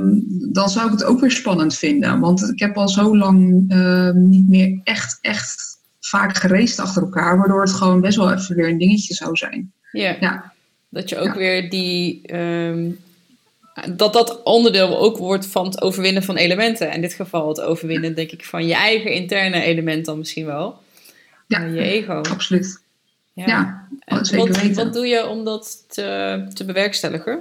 [0.52, 2.20] dan zou ik het ook weer spannend vinden.
[2.20, 5.66] Want ik heb al zo lang ehm, niet meer echt, echt
[6.00, 7.38] vaak geraced achter elkaar.
[7.38, 9.72] Waardoor het gewoon best wel even weer een dingetje zou zijn.
[9.92, 10.16] Ja.
[10.20, 10.52] Ja.
[10.88, 11.36] Dat je ook Ja.
[11.36, 12.20] weer die.
[12.26, 12.90] ehm,
[13.96, 16.92] dat dat onderdeel ook wordt van het overwinnen van elementen.
[16.92, 20.78] In dit geval het overwinnen, denk ik, van je eigen interne element dan misschien wel.
[21.46, 21.64] Ja.
[21.64, 22.12] Je ego.
[22.14, 22.80] Absoluut.
[23.38, 23.46] Ja.
[23.46, 24.84] Ja, En zeker wat, weten.
[24.84, 27.40] wat doe je om dat te, te bewerkstelligen?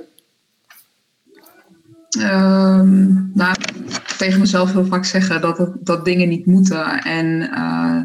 [2.09, 3.55] Ehm, nou,
[4.17, 7.01] tegen mezelf heel vaak zeggen dat, het, dat dingen niet moeten.
[7.01, 8.01] En eh,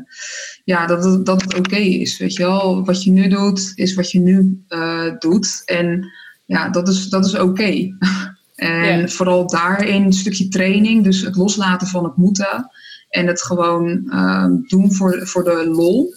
[0.65, 2.19] ja, dat het, dat het oké is.
[2.19, 5.63] Weet je wel, wat je nu doet, is wat je nu eh, doet.
[5.65, 6.13] En
[6.45, 7.97] ja, dat is, dat is oké.
[8.55, 12.71] en vooral daarin een stukje training, dus het loslaten van het moeten.
[13.09, 16.15] En het gewoon ehm, doen voor, voor de lol.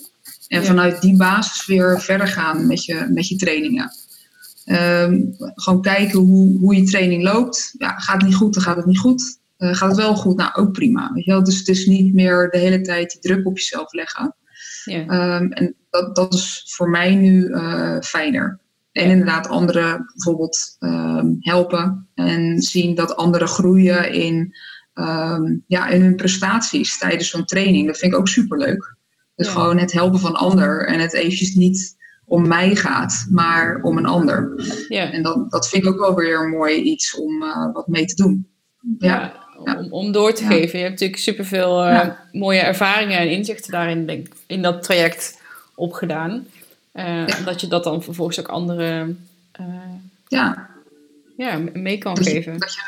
[0.48, 0.66] En Ja.
[0.68, 3.92] vanuit die basis weer verder gaan met je, met je trainingen.
[4.66, 7.76] Ehm, gewoon kijken hoe, hoe je training loopt.
[7.78, 9.40] Ja, gaat het niet goed, dan gaat het niet goed.
[9.58, 11.12] Eh, gaat het wel goed, nou ook prima.
[11.14, 11.44] Weet je wel?
[11.44, 14.36] Dus het is niet meer de hele tijd die druk op jezelf leggen.
[14.86, 15.06] Ja.
[15.08, 18.60] Ehm, en dat, dat is voor mij nu eh, fijner.
[18.92, 24.56] En inderdaad anderen bijvoorbeeld ehm, helpen en zien dat anderen groeien in,
[25.68, 27.88] ja, in hun prestaties tijdens zo'n training.
[27.88, 28.96] Dat vind ik ook superleuk.
[29.36, 29.52] Dus Ja.
[29.54, 31.96] gewoon het helpen van ander en het eventjes niet
[32.26, 34.54] om mij gaat, maar om een ander.
[34.88, 35.12] ja.
[35.12, 38.06] En dat, dat vind ik ook wel weer een mooi iets om eh, wat mee
[38.06, 38.48] te doen.
[39.00, 39.34] Ja,
[39.66, 40.78] Ja, Om, om door te geven.
[40.78, 45.42] Je hebt natuurlijk superveel eh mooie ervaringen en inzichten daarin, denk ik, in dat traject
[45.76, 46.48] opgedaan.
[46.92, 47.26] Eh.
[47.46, 49.28] Dat je dat dan vervolgens ook anderen
[50.28, 50.70] ja.
[51.38, 52.58] ja, mee kan Dat je, geven.
[52.60, 52.82] dat je,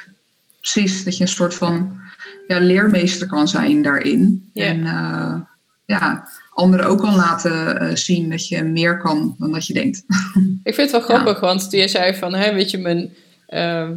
[0.59, 1.99] precies, dat je een soort van
[2.47, 4.49] ja, leermeester kan zijn daarin.
[4.53, 4.65] Ja.
[4.65, 4.85] En
[5.87, 10.03] ja, anderen ook kan laten eh, zien dat je meer kan dan dat je denkt.
[10.63, 13.13] Ik vind het wel grappig, want toen je zei van, hè, weet je, mijn,
[13.47, 13.93] ehm,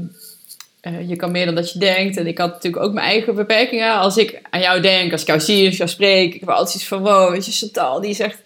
[0.80, 2.16] eh, je kan meer dan dat je denkt.
[2.16, 3.94] En ik had natuurlijk ook mijn eigen beperkingen.
[3.94, 6.48] Als ik aan jou denk, als ik jou zie, als ik jou spreek, ik heb
[6.48, 8.42] altijd iets van, wow, weet je, Chantal, die is echt,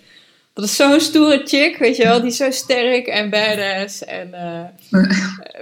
[0.54, 4.04] dat is zo'n stoere chick, weet je wel, die is zo sterk en badass.
[4.04, 4.64] En, eh,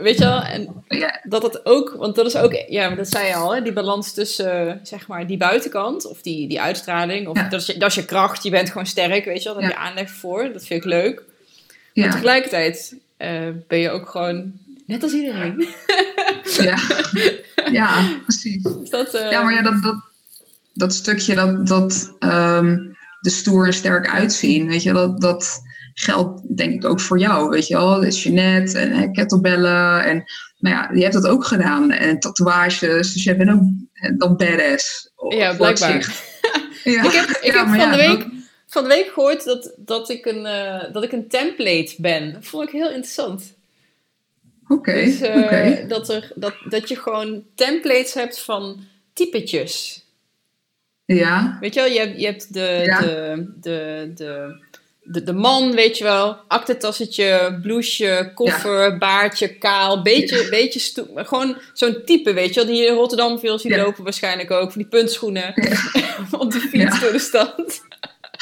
[0.00, 0.85] weet je wel, en
[1.22, 4.12] dat het ook, want dat is ook, ja, dat zei je al, hè, die balans
[4.12, 7.48] tussen, zeg maar, die buitenkant, of die, die uitstraling, of Ja.
[7.48, 9.68] dat, is je, dat is je kracht, je bent gewoon sterk, weet je wel, daar
[9.68, 11.22] heb je aanleg voor, dat vind ik leuk.
[11.94, 14.52] Maar ja, tegelijkertijd eh, ben je ook gewoon
[14.87, 15.68] net als iedereen.
[16.59, 16.78] ja,
[17.70, 18.64] ja, precies.
[18.83, 19.96] Is dat, eh, Ja, maar ja, dat, dat,
[20.72, 22.90] dat stukje dat, dat ehm
[23.22, 25.61] de stoer en sterk uitzien, weet je, dat, dat
[25.94, 28.00] geldt denk ik ook voor jou, weet je wel.
[28.00, 30.24] Dus Jeanette en kettlebellen en
[30.58, 31.90] nou ja, je hebt dat ook gedaan.
[31.90, 33.62] En tatoeages, dus jij bent ook
[34.18, 35.11] dan badass.
[35.28, 36.11] Ja, blijkbaar.
[36.85, 38.28] Ja, ik heb, ik ja, heb maar van, de week, dat-
[38.66, 42.32] van de week gehoord dat, dat, ik een, eh, dat ik een template ben.
[42.32, 43.54] Dat vond ik heel interessant.
[44.68, 48.80] Oké, Dus, eh, dat, er, dat, dat je gewoon templates hebt van
[49.12, 50.01] typetjes.
[51.14, 53.01] Ja, Weet je wel, je hebt, je hebt de, Ja.
[53.01, 54.57] de, de, de,
[55.05, 61.57] de, de man, weet je wel, aktentassetje, blouseje, koffer, baardje, kaal, beetje, beetje stoe- gewoon
[61.72, 63.83] zo'n type, weet je wel, die in Rotterdam veel ziet Ja.
[63.83, 65.55] lopen waarschijnlijk ook, van die puntschoenen
[66.38, 67.01] op de fiets Ja.
[67.01, 67.83] door de stad.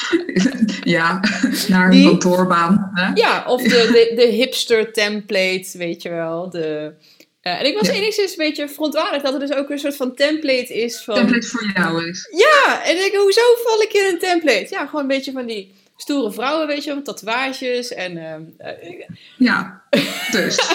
[0.84, 1.20] ja,
[1.68, 2.90] naar een Die- kantoorbaan.
[2.94, 3.10] Hè?
[3.14, 6.50] Ja, of de, de, de hipster template, weet je wel.
[6.50, 6.92] De,
[7.40, 7.94] eh, en ik was Ja.
[7.94, 11.14] enigszins een beetje verontwaardigd dat er dus ook een soort van template is van...
[11.14, 12.28] Template voor jou is.
[12.36, 14.66] Ja, en ik denk, hoezo val ik in een template?
[14.70, 18.16] Ja, gewoon een beetje van die stoere vrouwen, weet je met tatoeages en...
[18.16, 19.82] ehm, eh, ik- Ja,
[20.30, 20.56] dus.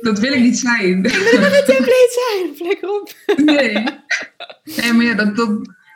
[0.00, 1.04] dat wil ik niet zijn.
[1.04, 3.12] een template zijn, flikker op.
[3.36, 3.72] Nee.
[4.64, 5.50] Nee, maar ja, dat, dat,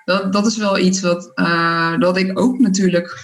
[0.05, 3.17] dat, dat is wel iets wat, eh, dat ik ook natuurlijk,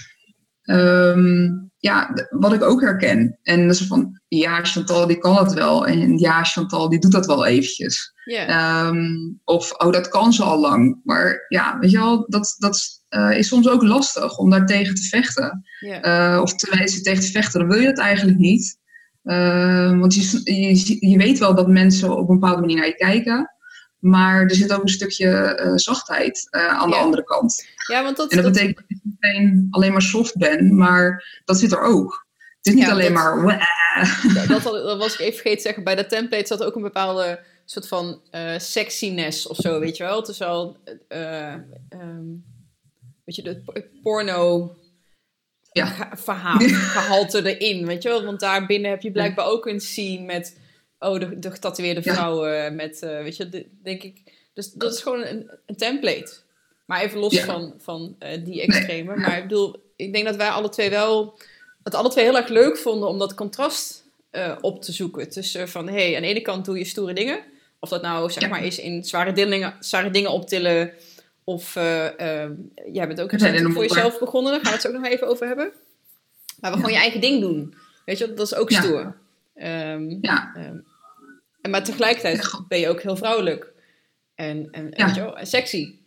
[0.63, 1.49] ehm,
[1.85, 3.39] ja, wat ik ook herken.
[3.43, 5.87] En dat is van, ja, Chantal die kan het wel.
[5.87, 8.13] En ja, Chantal die doet dat wel eventjes.
[8.25, 9.07] Ehm,
[9.45, 11.01] of, oh, dat kan ze al lang.
[11.05, 14.95] Maar ja, weet je wel, dat, dat eh, is soms ook lastig om daar tegen
[14.95, 15.63] te vechten.
[15.81, 18.79] Eh, of tenminste tegen te vechten, dan wil je dat eigenlijk niet.
[19.23, 22.95] Eh, want je, je, je weet wel dat mensen op een bepaalde manier naar je
[22.95, 23.54] kijken.
[24.05, 27.65] Maar er zit ook een stukje eh, zachtheid eh, aan de andere kant.
[27.89, 28.31] ja, want dat...
[28.31, 31.81] En dat dat- betekent dat ik meteen alleen maar soft ben, maar dat zit er
[31.81, 32.27] ook.
[32.57, 33.69] Het is niet Ja, alleen dat- maar...
[34.35, 35.85] Ja, dat, dat was ik even vergeten te zeggen.
[35.85, 40.05] Bij de template zat ook een bepaalde soort van eh, sexiness of zo, weet je
[40.05, 40.17] wel.
[40.19, 40.77] Het is wel,
[41.09, 41.53] eh,
[41.89, 42.25] ehm,
[43.25, 44.71] weet je, de p- porno
[46.13, 46.59] verhaal,
[46.97, 48.25] gehalte erin, weet je wel.
[48.25, 50.59] Want daar binnen heb je blijkbaar ook een scene met,
[50.99, 52.15] oh, de, de getatoeëerde Ja.
[52.15, 54.23] vrouwen, met, eh, weet je, de- denk ik.
[54.55, 56.33] Dus dat is gewoon een, een template.
[56.85, 57.45] Maar even los Ja.
[57.45, 59.17] van, van eh, die extreme.
[59.21, 61.39] Maar ik bedoel, ik denk dat wij alle twee wel
[61.83, 65.29] het alle twee heel erg leuk vonden om dat contrast eh, op te zoeken.
[65.31, 67.41] Tussen van, hé, hey, aan de ene kant doe je stoere dingen.
[67.81, 68.49] Of dat nou, zeg Ja.
[68.49, 70.93] maar, is in zware dingen, zware dingen optillen.
[71.45, 72.53] Of eh, ehm,
[72.93, 73.39] jij bent ook in
[73.73, 74.53] voor een jezelf begonnen.
[74.53, 75.73] Daar gaan we het ook nog even over hebben.
[76.61, 77.75] Maar we gewoon je eigen ding doen.
[78.05, 78.83] Weet je, dat is ook Ja.
[78.83, 79.17] stoer.
[79.55, 80.77] Ehm, Ja, ehm,
[81.61, 83.73] en maar tegelijkertijd ben je ook heel vrouwelijk.
[84.35, 85.35] En, en, Ja.
[85.35, 85.99] en sexy.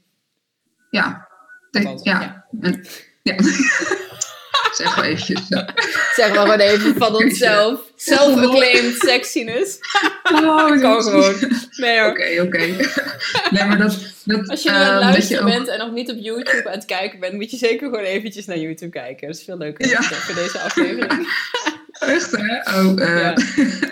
[0.92, 1.28] ja.
[1.72, 2.22] Althans, ja.
[2.22, 2.46] ja.
[2.62, 2.86] En-
[3.24, 3.36] ja.
[4.74, 5.48] zeg wel eventjes.
[5.48, 5.70] Ja.
[6.16, 7.82] Zeg maar gewoon even van onszelf.
[7.96, 9.78] Self-acclaimed sexiness.
[10.34, 11.36] Oh, Kan gewoon.
[11.78, 12.10] Nee hoor.
[12.10, 12.58] Oké, oké.
[13.50, 14.00] Nee, maar dat...
[14.26, 16.66] dat Als je aan het ehm, dat luisteren ook- bent en nog niet op YouTube
[16.68, 19.28] aan het kijken bent, moet je zeker gewoon eventjes naar YouTube kijken.
[19.28, 20.02] Dat is veel leuker Ja.
[20.04, 21.28] voor deze aflevering.
[22.00, 22.80] Echt, hè?
[22.80, 23.20] Oh, eh.
[23.22, 23.38] Ja.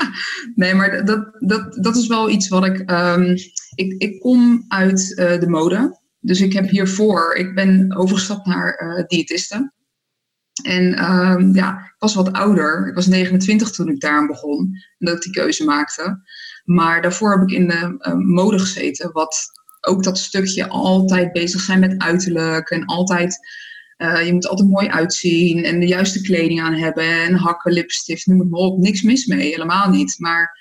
[0.55, 2.79] nee, maar dat, dat, dat is wel iets wat ik...
[2.79, 3.35] ehm,
[3.75, 5.99] ik, ik kom uit eh, de mode.
[6.19, 7.35] Dus ik heb hiervoor...
[7.35, 9.73] Ik ben overgestapt naar eh diëtisten.
[10.63, 12.87] En ehm, ja, ik was wat ouder.
[12.87, 14.59] Ik was 29 toen ik daar begon.
[14.97, 16.21] En dat ik die keuze maakte.
[16.63, 19.11] Maar daarvoor heb ik in de eh, mode gezeten.
[19.11, 22.69] Wat ook dat stukje altijd bezig zijn met uiterlijk.
[22.69, 23.39] En altijd...
[23.97, 27.03] eh, je moet altijd mooi uitzien en de juiste kleding aan hebben.
[27.03, 28.77] En hakken, lipstift, noem het maar op.
[28.77, 30.15] Niks mis mee, helemaal niet.
[30.19, 30.59] Maar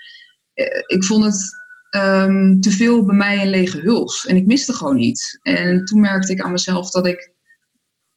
[0.55, 4.27] eh, ik vond het ehm, te veel bij mij een lege huls.
[4.27, 5.39] En ik miste gewoon iets.
[5.43, 7.33] En toen merkte ik aan mezelf dat ik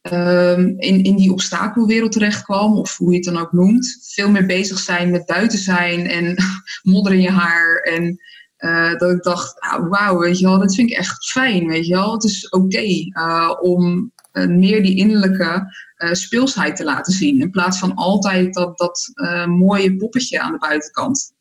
[0.01, 2.77] ehm, in, in die obstakelwereld terecht kwam.
[2.77, 4.07] Of hoe je het dan ook noemt.
[4.13, 6.35] Veel meer bezig zijn met buiten zijn en
[6.93, 7.77] modder in je haar.
[7.77, 8.19] En
[8.57, 11.87] eh, dat ik dacht, ah, wauw, weet je wel, dat vind ik echt fijn, weet
[11.87, 12.13] je wel.
[12.13, 12.85] Het is oké
[13.61, 14.11] om
[14.45, 17.39] meer die innerlijke eh, speelsheid te laten zien.
[17.39, 21.31] In plaats van altijd dat, dat eh, mooie poppetje aan de buitenkant.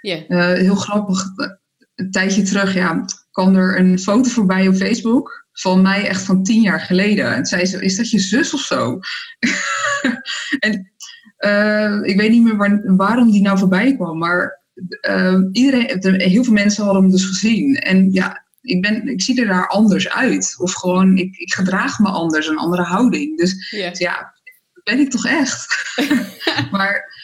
[0.00, 0.26] Ja.
[0.26, 1.48] Eh, heel grappig, eh,
[1.94, 6.42] een tijdje terug ja, kwam er een foto voorbij op Facebook van mij echt van
[6.42, 7.34] tien jaar geleden.
[7.34, 8.98] En zei ze, is dat je zus of zo?
[10.58, 10.92] en
[11.36, 14.62] eh, ik weet niet meer waar- waarom die nou voorbij kwam, maar
[15.00, 17.74] eh, iedereen, de- heel veel mensen hadden hem dus gezien.
[17.74, 20.54] En ja, ik, ben, ik zie er daar anders uit.
[20.58, 23.38] Of gewoon, ik, ik gedraag me anders, een andere houding.
[23.38, 24.34] Dus Ja.
[24.84, 25.66] ben ik toch echt.
[26.70, 27.14] maar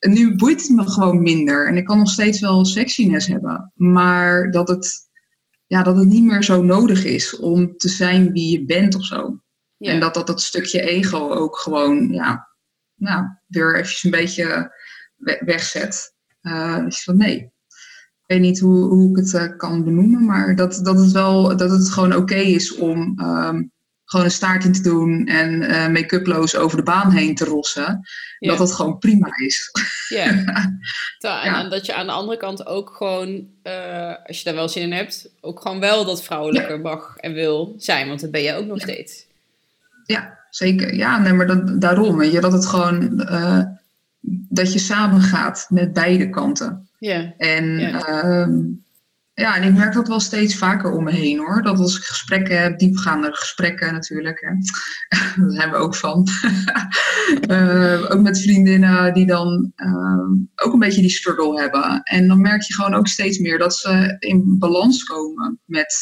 [0.00, 1.68] nu boeit het me gewoon minder.
[1.68, 3.72] En ik kan nog steeds wel sexiness hebben.
[3.74, 4.98] Maar dat het,
[5.66, 9.04] ja, dat het niet meer zo nodig is om te zijn wie je bent of
[9.04, 9.40] zo.
[9.78, 12.48] En dat dat, dat stukje ego ook gewoon, ja,
[12.94, 14.74] nou, weer eventjes een beetje
[15.16, 16.14] we- wegzet.
[16.40, 17.50] Eh, dus van nee.
[18.30, 21.56] Ik weet niet hoe, hoe ik het eh, kan benoemen, maar dat, dat, het wel,
[21.56, 23.62] dat het gewoon oké is om ehm,
[24.04, 28.00] gewoon een staart in te doen en eh make-uploos over de baan heen te rossen.
[28.38, 28.48] Ja.
[28.48, 29.70] Dat dat gewoon prima is.
[30.08, 30.28] Ja.
[31.44, 34.82] En, dat je aan de andere kant ook gewoon, eh, als je daar wel zin
[34.82, 38.08] in hebt, ook gewoon wel dat vrouwelijke mag en wil zijn.
[38.08, 39.26] Want dat ben je ook nog steeds.
[40.04, 40.94] Ja, zeker.
[40.94, 42.16] Ja, nee, maar dat, daarom.
[42.16, 43.26] Weet je, dat het gewoon
[44.48, 46.89] dat je samen gaat met beide kanten.
[47.00, 47.34] Ja.
[47.36, 48.06] En, Ja.
[48.06, 48.58] ehm,
[49.34, 51.62] Ja, en ik merk dat wel steeds vaker om me heen hoor.
[51.62, 54.40] Dat als ik gesprekken heb, diepgaande gesprekken natuurlijk.
[54.40, 54.50] Hè.
[55.42, 56.26] Daar zijn we ook van.
[57.50, 62.02] uh, ook met vriendinnen die dan uh, ook een beetje die struggle hebben.
[62.02, 65.94] En dan merk je gewoon ook steeds meer dat ze in balans komen met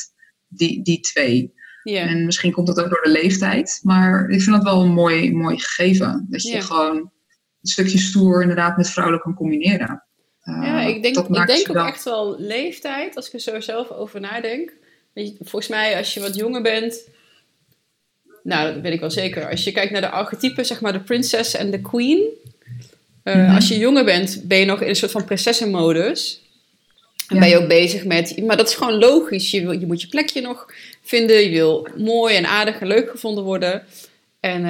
[0.48, 1.52] die, die twee.
[1.82, 2.06] Ja.
[2.06, 3.80] En misschien komt dat ook door de leeftijd.
[3.82, 6.26] Maar ik vind dat wel een mooi, mooi gegeven.
[6.28, 10.02] Dat je gewoon een stukje stoer inderdaad met vrouwelijk kan combineren.
[10.48, 13.90] Uh, Ja, ik denk, ik denk ook echt wel leeftijd, als ik er zo zelf
[13.90, 14.72] over nadenk.
[15.38, 17.08] Volgens mij, als je wat jonger bent,
[18.42, 19.50] nou, dat weet ik wel zeker.
[19.50, 22.28] Als je kijkt naar de archetypen, zeg maar de princess en de queen.
[23.22, 23.54] Eh, Mhm.
[23.54, 26.42] Als je jonger bent, ben je nog in een soort van prinsessenmodus.
[27.28, 27.40] En Ja.
[27.40, 29.50] ben je ook bezig met, maar dat is gewoon logisch.
[29.50, 30.66] Je, wil, je moet je plekje nog
[31.02, 31.40] vinden.
[31.40, 33.84] Je wil mooi en aardig en leuk gevonden worden.
[34.40, 34.64] En,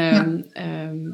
[0.52, 1.10] ehm,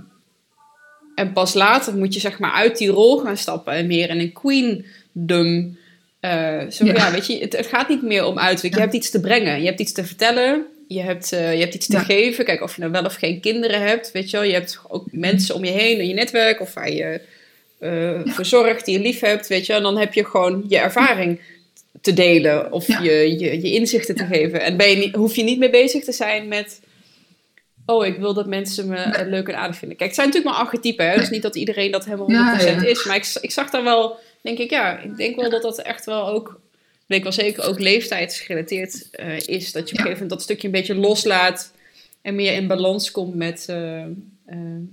[1.14, 4.18] en pas later moet je zeg maar uit die rol gaan stappen en meer in
[4.20, 5.76] een queendom.
[6.20, 6.92] eh zo, ja.
[6.92, 7.12] Ja.
[7.12, 8.74] weet je, het, het gaat niet meer om uiterlijk.
[8.74, 11.74] Je hebt iets te brengen, je hebt iets te vertellen, je hebt, eh, je hebt
[11.74, 12.02] iets te Ja.
[12.02, 12.44] geven.
[12.44, 14.46] Kijk, of je nou wel of geen kinderen hebt, weet je wel.
[14.46, 17.20] Je hebt ook mensen om je heen in je netwerk of waar je
[17.78, 19.72] eh voor zorgt, die je lief hebt, weet je.
[19.72, 21.40] En dan heb je gewoon je ervaring
[22.00, 24.60] te delen of je, je, je inzichten te geven.
[24.60, 26.80] En ben je niet, hoef je niet meer bezig te zijn met...
[27.86, 29.96] Oh, ik wil dat mensen me eh, leuk en aardig vinden.
[29.96, 31.16] Kijk, het zijn natuurlijk maar archetypen, hè?
[31.16, 32.84] Dus niet dat iedereen dat helemaal 100% Ja, ja.
[32.84, 33.04] is.
[33.04, 36.04] Maar ik, ik zag daar wel, denk ik, ja, ik denk wel dat dat echt
[36.04, 36.60] wel ook,
[37.06, 39.72] weet ik wel zeker, ook leeftijdsgerelateerd eh, is.
[39.72, 41.72] Dat je op een gegeven moment dat stukje een beetje loslaat
[42.22, 44.02] en meer in balans komt met, eh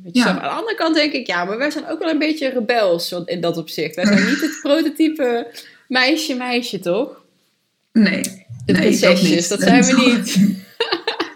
[0.03, 0.35] met jezelf.
[0.35, 0.41] Ja.
[0.41, 3.15] Aan de andere kant denk ik, ja, maar wij zijn ook wel een beetje rebels
[3.25, 3.95] in dat opzicht.
[3.95, 5.47] Wij zijn niet het prototype
[5.87, 7.23] meisje-meisje, toch?
[7.91, 8.21] Nee.
[8.65, 10.59] De nee, prinsesjes, dat zijn we niet.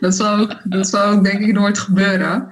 [0.05, 2.47] Dat zal ook, dat ook denk ik nooit gebeuren.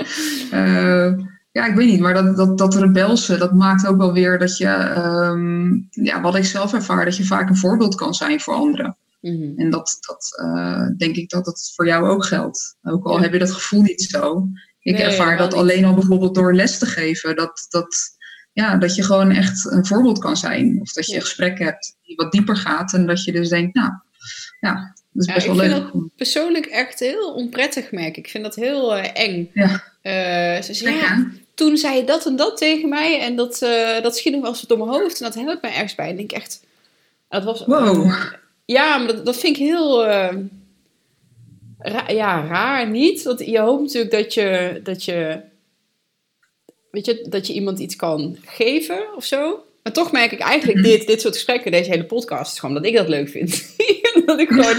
[0.51, 1.13] Eh,
[1.51, 4.57] ja, ik weet niet, maar dat, dat, dat rebelse, dat maakt ook wel weer dat
[4.57, 8.53] je, ehm, ja, wat ik zelf ervaar, dat je vaak een voorbeeld kan zijn voor
[8.53, 8.97] anderen.
[9.21, 9.59] Mhm.
[9.59, 12.75] En dat, dat eh, denk ik dat het voor jou ook geldt.
[12.83, 13.21] Ook al Ja.
[13.21, 14.47] heb je dat gevoel niet zo.
[14.79, 15.59] Ik Nee, ervaar dat niet.
[15.59, 17.95] alleen al bijvoorbeeld door les te geven, dat, dat,
[18.53, 20.81] ja, dat je gewoon echt een voorbeeld kan zijn.
[20.81, 21.17] Of dat je Ja.
[21.17, 23.91] een gesprek hebt die wat dieper gaat en dat je dus denkt, nou,
[24.59, 26.03] ja, dat is Ja, best ik wel vind leuk.
[26.15, 28.17] Persoonlijk echt heel onprettig, merk ik.
[28.17, 29.49] Ik vind dat heel eh, eng.
[29.53, 29.83] Ja.
[30.01, 31.23] Eh, ze ja, hè?
[31.53, 34.49] toen zei je dat en dat tegen mij en dat, eh, dat schiet nog wel
[34.49, 36.05] eens door mijn hoofd en dat helpt mij ergens bij.
[36.05, 36.63] En ik denk echt,
[37.29, 37.65] dat was...
[37.65, 38.13] Wow.
[38.65, 40.03] Ja, maar dat, dat vind ik heel...
[41.79, 43.23] ra- ja, raar niet.
[43.23, 45.39] Want je hoopt natuurlijk dat je, dat je...
[46.91, 49.63] Weet je, dat je iemand iets kan geven of zo.
[49.83, 50.87] Maar toch merk ik eigenlijk Mhm.
[50.89, 53.75] dit, dit soort gesprekken, deze hele podcast, gewoon dat ik dat leuk vind.
[54.25, 54.75] dat ik gewoon,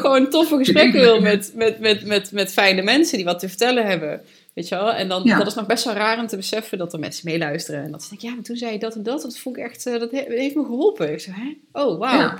[0.00, 3.86] gewoon toffe gesprekken wil met, met, met, met, met fijne mensen die wat te vertellen
[3.86, 4.20] hebben.
[4.54, 4.92] Weet je wel?
[4.92, 5.38] En dan, Ja.
[5.38, 7.84] dat is nog best wel raar om te beseffen dat er mensen meeluisteren.
[7.84, 9.22] En dat ze denken, ja, maar toen zei je dat en dat.
[9.22, 11.12] Dat vond ik echt, eh, dat he- heeft me geholpen.
[11.12, 11.80] Ik zei, hè?
[11.82, 12.18] Oh, wauw.
[12.18, 12.36] Ja.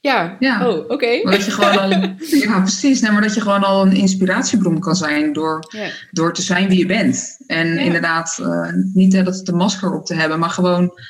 [0.00, 0.36] Ja.
[0.38, 0.68] Ja.
[0.68, 1.20] oh, oké.
[1.22, 1.90] Maar dat je gewoon al,
[2.48, 3.00] ja, precies.
[3.00, 5.88] Nee, maar dat je gewoon al een inspiratiebron kan zijn door, Ja.
[6.10, 7.38] door te zijn wie je bent.
[7.46, 7.80] En Ja.
[7.80, 11.00] inderdaad, eh, niet hè, dat de masker op te hebben, maar gewoon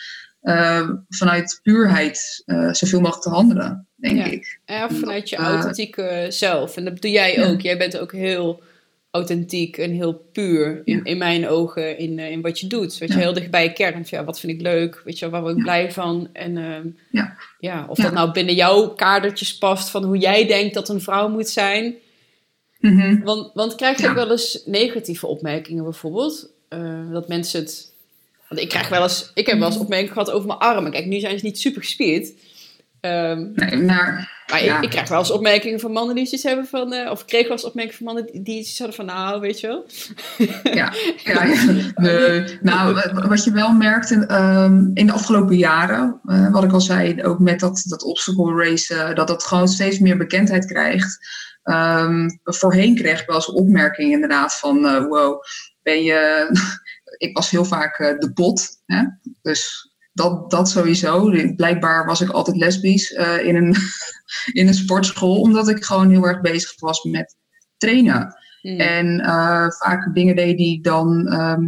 [0.40, 4.24] eh, vanuit puurheid zoveel mogelijk te handelen, denk Ja.
[4.24, 4.58] ik.
[4.66, 6.76] Ja, vanuit je authentieke zelf.
[6.76, 7.48] En dat doe jij Ja.
[7.50, 7.60] ook.
[7.60, 8.62] Jij bent ook heel
[9.10, 11.04] authentiek en heel puur in, Ja.
[11.04, 12.98] in mijn ogen in, eh, in wat je doet.
[12.98, 13.92] Weet je, heel dicht bij je kern.
[14.06, 15.02] Van, ja, wat vind ik leuk?
[15.04, 16.28] Weet je, waar word ik blij van?
[16.32, 17.36] En ehm, Ja.
[17.58, 21.28] ja, of dat nou binnen jouw kadertjes past van hoe jij denkt dat een vrouw
[21.28, 21.94] moet zijn.
[22.78, 23.22] Mhm.
[23.22, 26.50] Want, want krijg je ook wel eens negatieve opmerkingen bijvoorbeeld?
[26.68, 27.92] Eh, dat mensen het...
[28.48, 29.30] Want ik krijg wel eens...
[29.34, 30.90] Ik heb wel eens opmerkingen gehad over mijn armen.
[30.92, 32.32] Kijk, nu zijn ze niet super gespierd.
[33.04, 34.76] Ehm, Nee, maar maar Ja.
[34.76, 36.92] ik, ik krijg wel eens opmerkingen van mannen die iets hebben van...
[36.92, 39.06] eh, of ik kreeg wel eens opmerkingen van mannen die, iets hadden van...
[39.06, 39.86] Nou, weet je wel.
[40.74, 40.92] ja,
[41.24, 41.72] ja, ja.
[41.94, 42.58] Nee.
[42.62, 46.72] nou, wa- wat je wel merkt in, ehm, in de afgelopen jaren, eh, wat ik
[46.72, 50.66] al zei, ook met dat, dat obstacle race, eh, dat dat gewoon steeds meer bekendheid
[50.66, 51.18] krijgt.
[51.62, 55.42] Ehm, voorheen kreeg ik wel eens opmerkingen inderdaad van, wow,
[55.82, 56.48] ben je...
[57.18, 59.02] ik was heel vaak de bot, hè?
[59.42, 61.30] dus dat, dat sowieso.
[61.56, 63.76] Blijkbaar was ik altijd lesbisch eh, in, een,
[64.60, 67.36] in een sportschool, omdat ik gewoon heel erg bezig was met
[67.76, 68.34] trainen.
[68.60, 68.80] Hmm.
[68.80, 71.62] En eh, vaak dingen deed die dan ehm,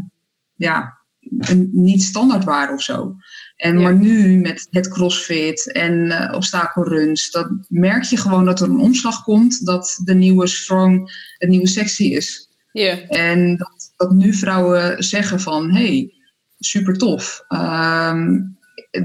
[0.55, 0.99] ja,
[1.39, 3.15] een- niet standaard waren of zo.
[3.57, 3.83] En Ja.
[3.83, 8.79] maar nu met het crossfit en eh obstakelruns, dat merk je gewoon dat er een
[8.81, 12.49] omslag komt dat de nieuwe strong het nieuwe sexy is.
[12.73, 16.13] Ja, En dat, dat nu vrouwen zeggen van, hey,
[16.59, 17.45] super tof.
[17.49, 18.39] Ehm,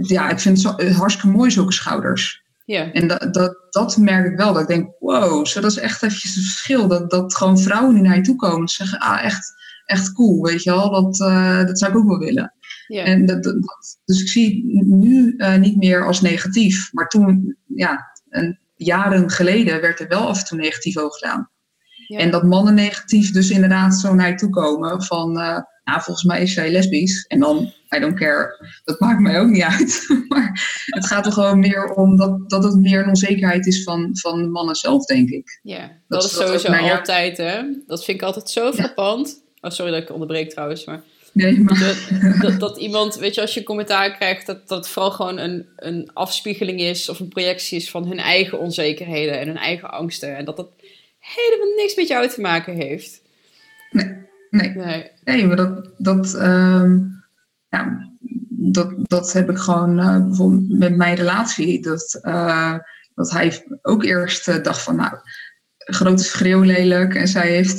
[0.01, 2.43] ja, ik vind het zo, hartstikke mooi zulke schouders.
[2.65, 4.53] ja, En dat, dat, dat merk ik wel.
[4.53, 6.87] Dat ik denk, wow, zo, dat is echt eventjes het verschil.
[6.87, 9.53] Dat, dat gewoon vrouwen die naar je toe komen en zeggen, ah, echt,
[9.85, 10.89] echt cool, weet je wel.
[10.89, 12.53] Dat, eh, dat zou ik ook wel willen.
[12.87, 13.03] ja.
[13.03, 16.89] En dat, dat- dus ik zie het nu eh, niet meer als negatief.
[16.93, 21.49] Maar toen, ja, een, jaren geleden werd er wel af en toe negatief over gedaan.
[22.19, 26.25] En dat mannen negatief dus inderdaad zo naar je toe komen van, uh, nou volgens
[26.25, 27.25] mij is zij lesbisch.
[27.27, 30.05] En dan, I don't care, dat maakt mij ook niet uit.
[30.27, 34.09] maar het gaat er gewoon meer om dat, dat het meer een onzekerheid is van,
[34.11, 35.59] van de mannen zelf, denk ik.
[35.63, 37.61] Ja, dat, is sowieso altijd, hè.
[37.87, 39.43] Dat vind ik altijd zo frappant.
[39.61, 41.03] Oh, sorry dat ik onderbreek trouwens, maar...
[41.33, 41.97] Nee, maar...
[42.41, 46.09] Dat, dat, iemand, weet je, als je commentaar krijgt, dat dat vooral gewoon een, een
[46.13, 50.37] afspiegeling is of een projectie is van hun eigen onzekerheden en hun eigen angsten.
[50.37, 50.69] En dat dat
[51.19, 53.21] helemaal niks met jou te maken heeft.
[53.91, 54.29] Nee,
[54.75, 55.11] nee.
[55.23, 56.93] Nee, maar dat, dat, uh,
[57.69, 58.11] ja,
[58.49, 61.81] dat, dat heb ik gewoon uh, bijvoorbeeld met mijn relatie.
[61.81, 62.77] Dat, uh,
[63.15, 65.17] dat hij ook eerst uh, dacht van, nou,
[65.77, 67.15] grote schreeuw lelijk.
[67.15, 67.77] En zij heeft,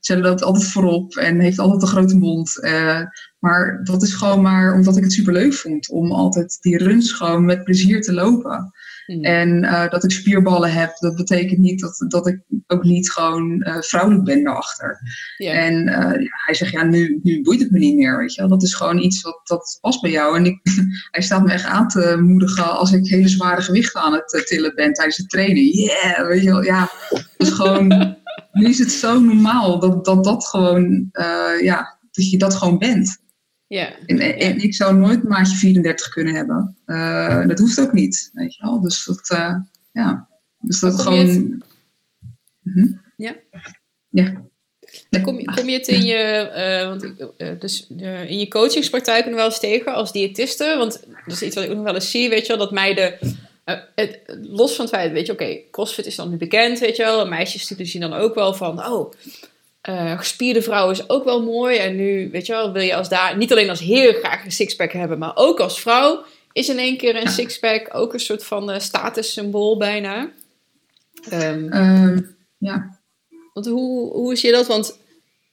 [0.00, 2.58] ze dat altijd voorop en heeft altijd een grote mond.
[3.38, 7.44] maar dat is gewoon maar omdat ik het superleuk vond om altijd die runs gewoon
[7.44, 8.72] met plezier te lopen.
[9.06, 9.24] Hmm.
[9.24, 13.62] En uh, dat ik spierballen heb, dat betekent niet dat, dat ik ook niet gewoon
[13.66, 15.00] uh, vrouwelijk ben daarachter.
[15.36, 15.66] Yeah.
[15.66, 18.50] En uh, hij zegt, ja, nu, nu boeit het me niet meer, weet je wel.
[18.50, 20.36] Dat is gewoon iets wat dat past bij jou.
[20.36, 20.60] En ik,
[21.10, 24.74] hij staat me echt aan te moedigen als ik hele zware gewichten aan het tillen
[24.74, 25.64] ben tijdens het trainen.
[25.64, 26.90] Yeah, weet je wel, ja.
[27.36, 28.16] Dus gewoon,
[28.52, 31.08] nu is het zo normaal dat dat, dat gewoon,
[31.62, 33.22] ja, dat je dat gewoon bent.
[33.66, 33.98] Ja.
[34.06, 36.76] En, en, ik zou nooit een maatje 34 kunnen hebben.
[36.86, 38.80] Uh, dat hoeft ook niet, weet je wel.
[38.80, 39.54] Dus dat, uh,
[39.92, 40.28] ja.
[40.58, 41.62] Dus dat gewoon...
[42.62, 42.92] Mhm.
[43.16, 43.34] Ja?
[44.08, 44.42] Ja.
[45.10, 47.86] Dan kom, je, kom je het in je, uh, want, dus,
[48.26, 50.74] in je coachingspraktijk nog wel eens tegen als diëtiste?
[50.78, 52.72] Want dat is iets wat ik ook nog wel eens zie, weet je wel, dat
[52.72, 53.18] meiden...
[53.94, 56.96] Het, los van het feit, weet je, oké, okay, CrossFit is dan nu bekend, weet
[56.96, 57.20] je wel.
[57.20, 59.12] En meisjes die zien dan ook wel van, oh,
[59.88, 61.76] uh, gespierde vrouw is ook wel mooi.
[61.76, 64.52] En nu, weet je wel, wil je als daar, niet alleen als heer graag een
[64.52, 68.44] sixpack hebben, maar ook als vrouw is in één keer een sixpack ook een soort
[68.44, 70.30] van uh, statussymbool bijna.
[71.32, 72.98] Um, ja.
[73.52, 74.66] Want hoe, hoe zie je dat?
[74.66, 74.98] Want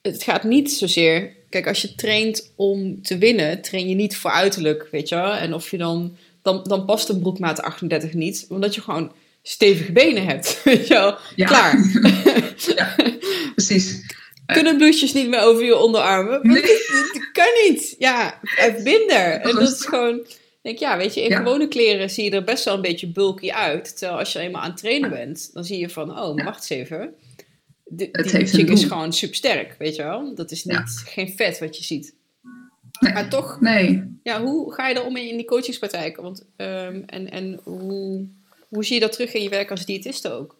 [0.02, 1.32] het gaat niet zozeer.
[1.50, 5.32] Kijk, als je traint om te winnen, train je niet voor uiterlijk, weet je wel.
[5.34, 9.12] En of je dan, dan, dan past een broekmaat 38 niet, omdat je gewoon
[9.42, 11.18] stevige benen hebt, weet je wel.
[11.36, 11.46] Ja.
[11.46, 12.02] Klaar.
[12.76, 12.94] ja,
[13.54, 14.00] precies
[14.52, 16.40] kunnen bloesjes niet meer over je onderarmen.
[16.42, 16.62] Nee.
[16.62, 17.94] Dat, kan niet.
[17.98, 18.40] Ja,
[18.82, 19.32] minder.
[19.40, 20.26] En dat is gewoon...
[20.62, 23.50] Denk ja, weet je, in gewone kleren zie je er best wel een beetje bulky
[23.50, 23.98] uit.
[23.98, 26.80] Terwijl als je eenmaal aan het trainen bent, dan zie je van, oh, wacht eens
[26.80, 27.14] even.
[27.84, 30.34] De, die chick is gewoon supersterk, weet je wel.
[30.34, 32.14] Dat is niet, geen vet wat je ziet.
[33.00, 33.12] Nee.
[33.12, 34.18] Maar toch, nee.
[34.22, 36.16] ja, hoe ga je er om in die coachingspraktijk?
[36.16, 38.28] Want, um, en en hoe,
[38.68, 40.56] hoe zie je dat terug in je werk als diëtiste ook?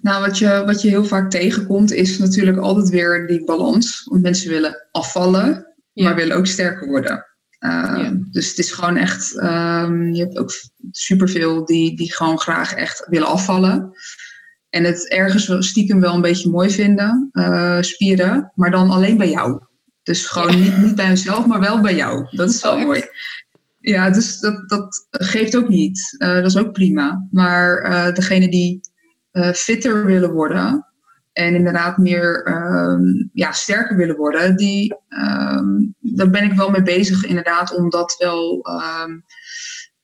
[0.00, 4.04] Nou, wat je, wat je heel vaak tegenkomt, is natuurlijk altijd weer die balans.
[4.04, 7.26] Want mensen willen afvallen, maar willen ook sterker worden.
[7.58, 10.50] Ehm, dus het is gewoon echt, um, je hebt ook
[10.90, 13.92] superveel die, die gewoon graag echt willen afvallen.
[14.68, 19.30] En het ergens stiekem wel een beetje mooi vinden, uh, spieren, maar dan alleen bij
[19.30, 19.60] jou.
[20.02, 22.26] Dus gewoon niet, niet bij hunzelf, maar wel bij jou.
[22.30, 23.04] Dat is wel oh, mooi.
[23.80, 26.14] Ja, dus dat, dat geeft ook niet.
[26.18, 27.26] Uh, dat is ook prima.
[27.30, 28.80] Maar uh, degene die
[29.36, 30.86] uh, fitter willen worden
[31.32, 36.82] en inderdaad meer um, ja, sterker willen worden, die, um, daar ben ik wel mee
[36.82, 38.68] bezig inderdaad om dat wel,
[39.04, 39.24] um,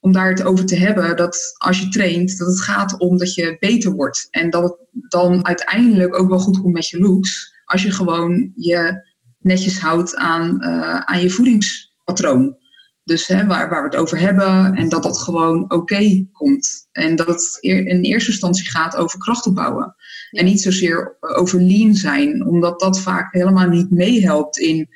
[0.01, 3.35] om daar het over te hebben, dat als je traint, dat het gaat om dat
[3.35, 4.77] je beter wordt en dat het
[5.09, 10.17] dan uiteindelijk ook wel goed komt met je looks, als je gewoon je netjes houdt
[10.17, 12.57] aan, uh, aan je voedingspatroon.
[13.05, 16.89] Dus hè, waar, waar we het over hebben en dat dat gewoon oké komt.
[16.93, 19.95] En dat het in eerste instantie gaat over kracht opbouwen.
[20.31, 24.89] En niet zozeer over lean zijn, omdat dat vaak helemaal niet meehelpt in,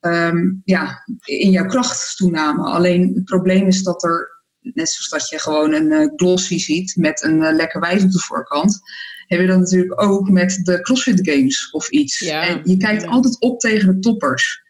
[0.00, 2.62] um, ja, in jouw krachttoename.
[2.62, 4.30] Alleen het probleem is dat er,
[4.60, 8.10] net zoals dat je gewoon een uh, glossy ziet met een uh, lekker wijs op
[8.10, 8.80] de voorkant,
[9.26, 12.22] heb je dat natuurlijk ook met de CrossFit Games of iets.
[12.22, 14.64] en je kijkt altijd op tegen de toppers.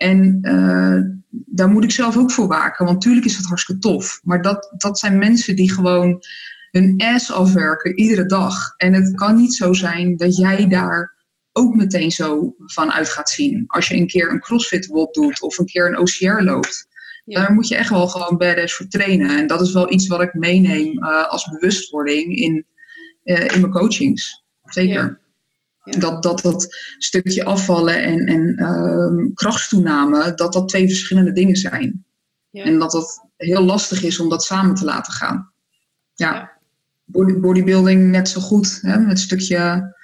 [0.00, 4.20] En uh, daar moet ik zelf ook voor waken, want natuurlijk is het hartstikke tof.
[4.22, 6.22] Maar dat, dat zijn mensen die gewoon
[6.70, 8.74] hun ass afwerken iedere dag.
[8.76, 11.14] En het kan niet zo zijn dat jij daar
[11.52, 13.64] ook meteen zo van uit gaat zien.
[13.66, 16.88] Als je een keer een crossfit WOD doet of een keer een OCR loopt.
[17.24, 19.38] Daar moet je echt wel gewoon badass voor trainen.
[19.38, 22.66] En dat is wel iets wat ik meeneem uh, als bewustwording in,
[23.24, 24.44] uh, in mijn coachings.
[24.64, 25.20] Zeker.
[25.98, 32.04] Dat, dat dat stukje afvallen en, en uh, krachtstoename, dat dat twee verschillende dingen zijn.
[32.50, 32.64] Ja.
[32.64, 35.52] En dat het heel lastig is om dat samen te laten gaan.
[36.14, 36.58] Ja, ja.
[37.40, 39.94] bodybuilding net zo goed, hè, met een stukje,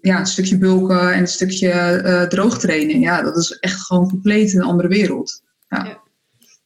[0.00, 3.00] ja, stukje bulken en een stukje uh, droogtrainen.
[3.00, 5.42] Ja, dat is echt gewoon compleet een andere wereld.
[5.68, 6.00] Ja.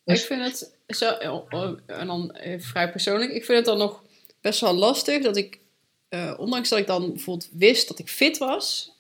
[0.05, 1.11] Ik vind het zo,
[1.87, 4.03] en dan vrij persoonlijk, ik vind het dan nog
[4.41, 5.61] best wel lastig dat ik,
[6.39, 8.93] ondanks dat ik dan bijvoorbeeld wist dat ik fit was,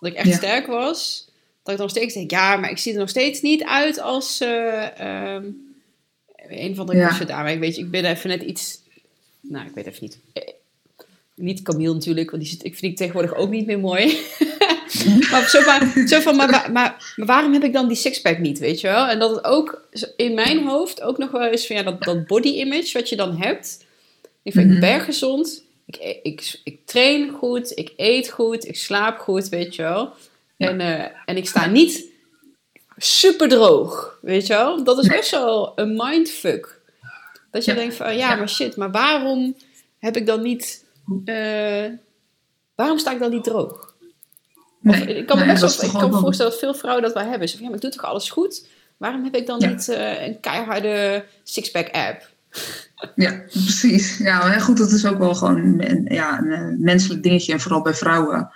[0.00, 1.28] dat ik echt sterk was,
[1.62, 4.40] dat ik dan steeds denk, ja, maar ik zie er nog steeds niet uit als
[4.40, 4.86] uh,
[6.48, 7.18] een van de ja.
[7.24, 7.50] daar.
[7.50, 8.80] Ik weet, ik ben even net iets,
[9.40, 10.18] nou, ik weet even niet.
[10.32, 10.42] Eh,
[11.34, 14.06] niet Camille natuurlijk, want die zit, ik vind die tegenwoordig ook niet meer mooi.
[15.30, 18.58] maar zo, van, zo van maar, maar, maar, waarom heb ik dan die sixpack niet,
[18.58, 19.06] weet je wel?
[19.06, 22.26] En dat het ook in mijn hoofd ook nog wel eens van ja, dat, dat
[22.26, 23.84] body image wat je dan hebt.
[24.42, 28.76] Ik vind, mm ik ben gezond, ik, ik, ik train goed, ik eet goed, ik
[28.76, 30.12] slaap goed, weet je wel.
[30.56, 32.04] En, uh, en ik sta niet
[32.96, 34.84] super droog, weet je wel.
[34.84, 36.80] Dat is best wel een mindfuck.
[37.50, 39.56] Dat je denkt van, ja, maar shit, maar waarom
[39.98, 40.84] heb ik dan niet...
[41.24, 41.86] Uh,
[42.74, 43.94] waarom sta ik dan niet droog?
[44.84, 47.24] Of, ik kan me best wel, ik kan me voorstellen dat veel vrouwen dat wel
[47.24, 47.48] hebben.
[47.48, 48.66] Zo van, ja, maar ik doe toch alles goed?
[48.96, 52.28] Waarom heb ik dan niet uh, een keiharde sixpack app?
[53.14, 54.18] Ja, precies.
[54.18, 57.52] Ja, goed, dat is ook wel gewoon ja, een menselijk dingetje.
[57.52, 58.50] En vooral bij vrouwen.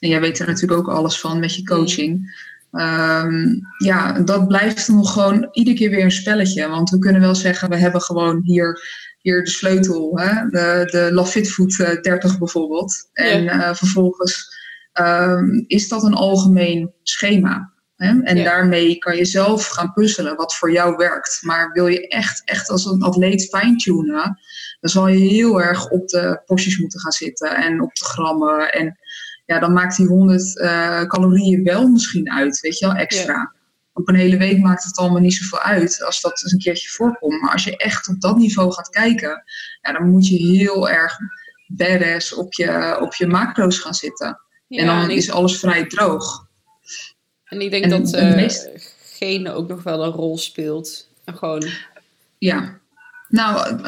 [0.00, 1.66] En jij weet er natuurlijk ook alles van met je mm.
[1.66, 2.32] coaching.
[2.72, 6.68] Um, ja, dat blijft nog gewoon iedere keer weer een spelletje.
[6.68, 8.80] Want we kunnen wel zeggen, we hebben gewoon hier,
[9.18, 10.18] hier de sleutel.
[10.18, 10.48] Hè?
[10.48, 13.08] De, de Lafitfoot 30 eh, bijvoorbeeld.
[13.12, 14.56] En uh, vervolgens
[15.00, 17.72] um, is dat een algemeen schema.
[18.04, 18.20] Hè?
[18.22, 21.38] En daarmee kan je zelf gaan puzzelen wat voor jou werkt.
[21.42, 24.38] Maar wil je echt, echt als een atleet fine-tunen,
[24.80, 28.72] dan zal je heel erg op de porties moeten gaan zitten en op de grammen.
[28.72, 28.98] En
[29.46, 33.54] ja, dan maakt die 100 uh, eh, calorieën wel misschien uit, weet je wel, extra.
[33.92, 36.88] Op een hele week maakt het allemaal niet zoveel uit als dat eens een keertje
[36.88, 37.40] voorkomt.
[37.40, 39.42] Maar als je echt op dat niveau gaat kijken,
[39.80, 41.16] ja, dan moet je heel erg
[41.66, 44.40] badass op je, op je macro's gaan zitten.
[44.68, 46.43] en dan is alles vrij droog.
[47.54, 48.48] En ik denk dat uh,
[49.02, 51.08] gene ook nog wel een rol speelt.
[51.24, 51.68] En gewoon...
[52.38, 52.78] Ja,
[53.28, 53.78] nou,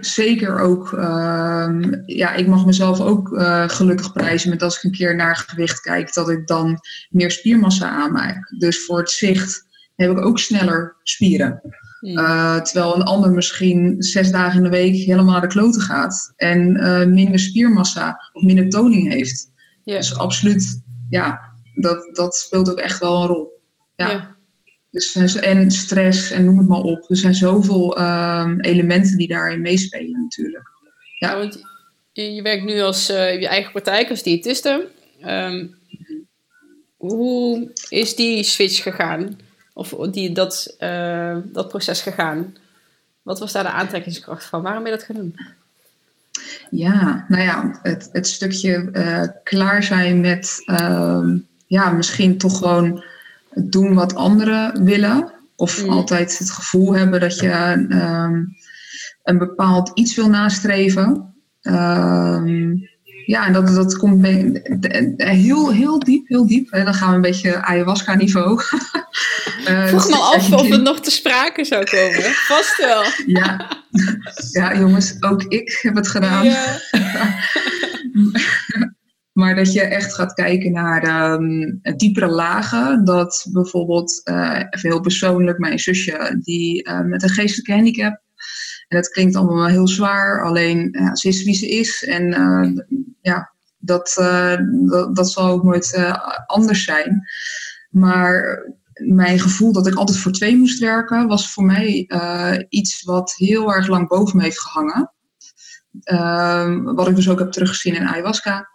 [0.00, 0.92] zeker ook.
[0.92, 5.36] Ehm, ja, ik mag mezelf ook uh, gelukkig prijzen met als ik een keer naar
[5.36, 6.78] gewicht kijk, dat ik dan
[7.10, 8.54] meer spiermassa aanmaak.
[8.58, 11.60] Dus voor het zicht heb ik ook sneller spieren.
[12.00, 12.18] Hmm.
[12.18, 16.32] Uh, terwijl een ander misschien zes dagen in de week helemaal naar de kloten gaat
[16.36, 16.72] en
[17.12, 19.50] minder spiermassa of minder toning heeft.
[19.84, 21.49] Dus absoluut, ja,
[21.80, 23.60] dat, dat speelt ook echt wel een rol.
[23.96, 24.36] Ja.
[24.90, 27.10] Dus, en stress en noem het maar op.
[27.10, 30.68] Er zijn zoveel um, elementen die daarin meespelen natuurlijk.
[31.18, 31.64] Ja, want
[32.12, 34.88] je, je, werkt nu als uh, je eigen praktijk als diëtiste.
[35.26, 35.78] Um,
[36.96, 39.38] hoe is die switch gegaan?
[39.72, 42.56] Of die, dat, uh, dat proces gegaan?
[43.22, 44.62] Wat was daar de aantrekkingskracht van?
[44.62, 45.34] Waarom ben je dat gaan doen?
[46.70, 51.28] Ja, nou ja, het, het stukje uh, klaar zijn met uh,
[51.70, 53.04] ja, misschien toch gewoon
[53.54, 55.32] doen wat anderen willen.
[55.56, 55.88] Of mm.
[55.88, 58.56] altijd het gevoel hebben dat je um,
[59.22, 61.34] een bepaald iets wil nastreven.
[61.62, 62.88] Um,
[63.26, 64.26] ja, en dat, dat komt
[65.16, 66.70] heel, heel diep, heel diep.
[66.70, 68.62] En dan gaan we een beetje ayahuasca-niveau.
[69.68, 72.34] uh, Vroeg me af of het nog te sprake zou komen.
[72.34, 73.04] Vast wel.
[73.26, 73.68] ja.
[74.52, 76.44] ja, jongens, ook ik heb het gedaan.
[76.44, 76.80] Ja.
[79.40, 83.04] Maar dat je echt gaat kijken naar um, diepere lagen.
[83.04, 88.20] Dat bijvoorbeeld, uh, even heel persoonlijk, mijn zusje, die uh, met een geestelijke handicap.
[88.88, 92.04] En dat klinkt allemaal heel zwaar, alleen ja, ze is wie ze is.
[92.04, 92.26] En
[93.20, 94.14] ja, dat,
[94.88, 96.12] dat, dat, zal ook nooit
[96.46, 97.22] anders zijn.
[97.90, 98.62] Maar
[98.92, 102.10] mijn gevoel dat ik altijd voor twee moest werken, was voor mij
[102.68, 105.12] iets wat heel erg lang boven me heeft gehangen.
[106.02, 108.68] Ehm, wat ik dus ook heb teruggezien in ayahuasca.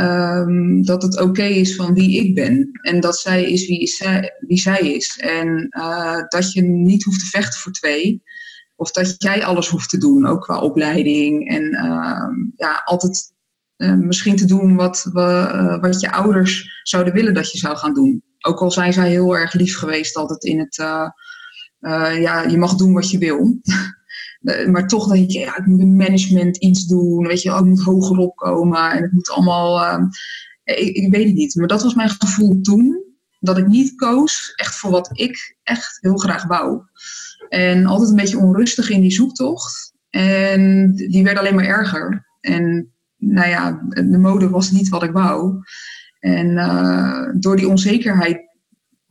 [0.00, 2.70] Um, dat het oké is van wie ik ben.
[2.82, 5.18] En dat zij is wie, zij, is.
[5.18, 8.22] En uh, dat je niet hoeft te vechten voor twee.
[8.76, 11.48] Of dat jij alles hoeft te doen, ook qua opleiding.
[11.48, 13.32] En uh, ja, altijd
[13.76, 17.76] uh, misschien te doen wat, we, uh, wat je ouders zouden willen dat je zou
[17.76, 18.22] gaan doen.
[18.38, 20.74] Ook al zijn zij heel erg lief geweest altijd in het...
[22.20, 23.58] ja, je mag doen wat je wil.
[24.40, 27.26] Eh, maar toch denk je, ja, ik moet in management iets doen.
[27.26, 28.90] Weet je, oh, ik moet hoger opkomen.
[28.90, 29.98] En het moet allemaal.
[29.98, 30.06] Uh,
[30.64, 31.54] ik, weet het niet.
[31.54, 33.06] Maar dat was mijn gevoel toen.
[33.40, 36.82] Dat ik niet koos echt voor wat ik echt heel graag wou.
[37.48, 39.92] En altijd een beetje onrustig in die zoektocht.
[40.10, 42.26] En die werd alleen maar erger.
[42.40, 45.60] En nou ja, de mode was niet wat ik wou.
[46.18, 48.40] En uh, door die onzekerheid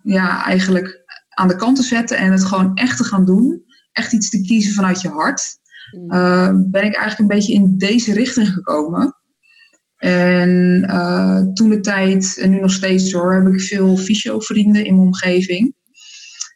[0.04, 3.64] ja, eigenlijk aan de kant te zetten en het gewoon echt te gaan doen,
[3.98, 5.44] echt iets te kiezen vanuit je hart,
[5.92, 6.12] mm.
[6.12, 9.16] eh, ben ik eigenlijk een beetje in deze richting gekomen.
[9.98, 14.96] En uh, toen de tijd, en nu nog steeds hoor, heb ik veel fysio-vrienden in
[14.96, 15.76] mijn omgeving.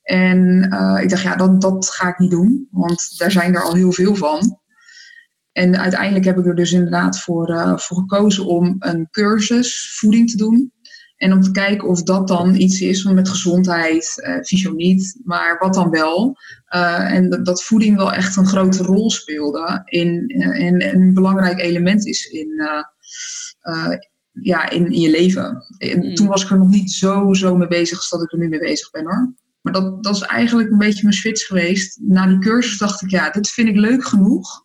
[0.03, 0.63] En
[1.01, 3.91] ik dacht, ja, dat, dat ga ik niet doen, want daar zijn er al heel
[3.91, 4.59] veel van.
[5.51, 10.37] En uiteindelijk heb ik er dus inderdaad voor, voor gekozen om een cursus voeding te
[10.37, 10.71] doen.
[11.21, 15.57] En om te kijken of dat dan iets is met gezondheid, uh, fysio niet, maar
[15.59, 16.37] wat dan wel.
[16.75, 21.59] Uh, en dat voeding wel echt een grote rol speelde in, uh, en, een belangrijk
[21.59, 22.61] element is in,
[24.31, 25.65] ja, in, in, je leven.
[25.77, 26.15] En mm.
[26.15, 28.47] Toen was ik er nog niet zo, zo mee bezig als dat ik er nu
[28.47, 29.33] mee bezig ben hoor.
[29.61, 31.99] Maar dat, dat is eigenlijk een beetje mijn switch geweest.
[32.01, 34.63] Na die cursus dacht ik, ja, dit vind ik leuk genoeg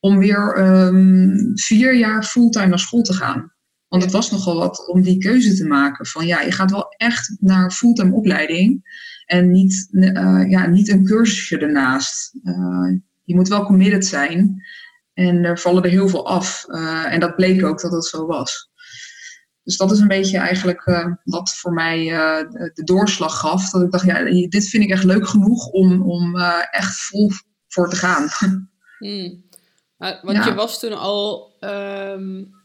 [0.00, 3.52] om weer um, vier jaar fulltime naar school te gaan.
[3.92, 6.06] Want het was nogal wat om die keuze te maken.
[6.06, 8.82] Van ja, je gaat wel echt naar fulltime opleiding.
[9.26, 12.34] En niet, uh, ja, niet een cursusje ernaast.
[12.42, 14.62] Uh, je moet wel committed zijn.
[15.14, 16.64] En er vallen er heel veel af.
[16.68, 18.70] Uh, en dat bleek ook dat dat zo was.
[19.62, 20.84] Dus dat is een beetje eigenlijk
[21.24, 22.04] wat voor mij
[22.74, 23.70] de doorslag gaf.
[23.70, 26.36] Dat ik dacht, ja, dit vind ik echt leuk genoeg om, om
[26.70, 27.30] echt vol
[27.68, 28.28] voor te gaan.
[28.98, 29.44] Hmm.
[29.98, 30.46] want ja.
[30.46, 32.60] je was toen al um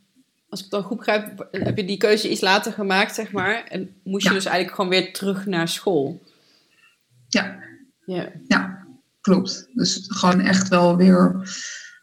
[0.58, 3.64] als ik dan goed begrijp, heb je die keuze iets later gemaakt, zeg maar.
[3.64, 6.22] En moest je dus eigenlijk gewoon weer terug naar school.
[7.28, 7.60] Ja.
[8.06, 8.32] Ja.
[8.48, 8.88] Ja,
[9.22, 9.68] klopt.
[9.74, 11.50] Dus gewoon echt wel weer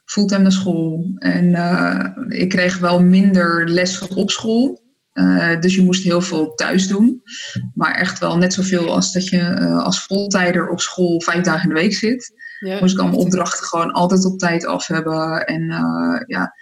[0.05, 1.15] fulltime naar school.
[1.19, 4.83] En uh, ik kreeg wel minder les op school.
[5.15, 7.23] Uh, dus je moest heel veel thuis doen.
[7.75, 11.69] Maar echt wel net zoveel als dat je uh, als voltijder op school vijf dagen
[11.69, 12.33] in de week zit.
[12.61, 15.47] Ja, moest ik allemaal opdrachten gewoon altijd op tijd af hebben.
[15.47, 16.55] En uh, ja,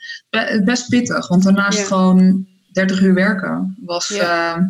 [0.64, 1.28] best pittig.
[1.28, 1.84] Want daarnaast ja.
[1.84, 4.56] gewoon 30 uur werken was, ja.
[4.56, 4.64] Uh,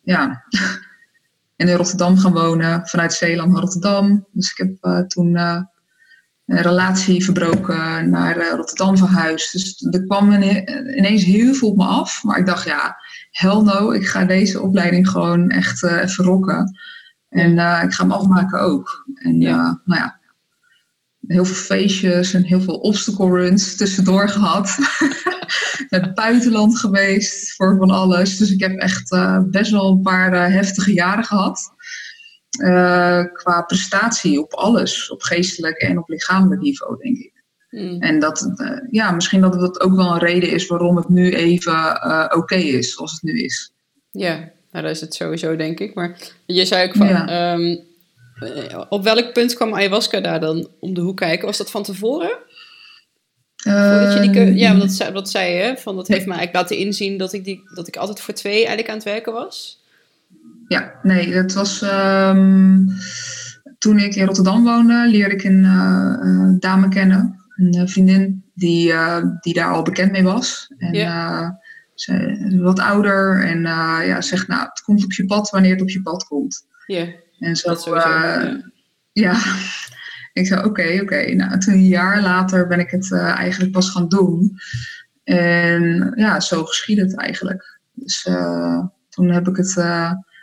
[0.00, 0.44] ja.
[1.56, 4.26] en in Rotterdam gaan wonen, vanuit Zeeland naar Rotterdam.
[4.32, 5.68] Dus ik heb uh, toen een
[6.46, 9.52] relatie verbroken, naar Rotterdam verhuisd.
[9.52, 12.22] Dus er kwam ineens heel veel op me af.
[12.22, 12.96] Maar ik dacht, ja,
[13.30, 16.78] hell no, ik ga deze opleiding gewoon echt even rocken.
[17.28, 17.50] En
[17.84, 19.10] ik ga hem afmaken ook.
[19.14, 19.80] En ja.
[19.84, 20.19] nou ja,
[21.26, 24.76] heel veel feestjes en heel veel obstacle runs tussendoor gehad.
[25.88, 28.36] Naar het buitenland geweest voor van alles.
[28.36, 31.72] Dus ik heb echt uh, best wel een paar uh, heftige jaren gehad.
[32.62, 37.32] Uh, qua prestatie op alles, op geestelijk en op lichamelijk niveau, denk ik.
[37.70, 38.00] Mm.
[38.00, 38.52] En dat,
[38.90, 42.62] ja, misschien dat dat ook wel een reden is waarom het nu even oké okay
[42.62, 43.72] is zoals het nu is.
[44.10, 45.94] Ja, nou dat is het sowieso, denk ik.
[45.94, 47.52] Maar je zei ook van, ja.
[47.52, 47.78] um, eh,
[48.88, 51.46] op welk punt kwam ayahuasca daar dan om de hoek kijken?
[51.46, 52.38] Was dat van tevoren?
[53.66, 56.86] Uh, je die ja, dat, zei, dat zei je, van dat heeft me eigenlijk laten
[56.86, 59.84] inzien dat ik, die, dat ik altijd voor twee eigenlijk aan het werken was.
[60.68, 62.88] Ja, nee, dat was um,
[63.78, 69.24] toen ik in Rotterdam woonde, leerde ik een uh, dame kennen, een vriendin die, uh,
[69.40, 70.72] die daar al bekend mee was.
[70.78, 71.58] En ja.
[71.94, 72.12] ze
[72.48, 73.62] is wat ouder en
[74.06, 76.66] ja, zegt, nou, het komt op je pad wanneer het op je pad komt.
[76.86, 77.06] Ja.
[77.40, 78.54] En zo, uh,
[79.12, 79.40] ja.
[80.32, 81.34] Ik zei, oké, oké.
[81.34, 84.58] Nou, toen een jaar later ben ik het uh, eigenlijk pas gaan doen.
[85.24, 87.80] En ja, zo geschiedde het eigenlijk.
[87.92, 89.72] Dus uh, toen heb ik het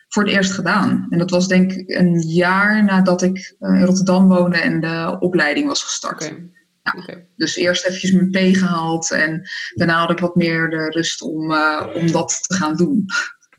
[0.08, 1.08] voor het eerst gedaan.
[1.10, 5.68] En dat was denk ik een jaar nadat ik in Rotterdam woonde en de opleiding
[5.68, 6.24] was gestart.
[6.24, 6.52] Okay.
[6.84, 7.28] Ja, okay.
[7.36, 11.54] Dus eerst eventjes mijn P gehaald en daarna had ik wat meer de rust om,
[11.94, 13.06] om dat te gaan doen.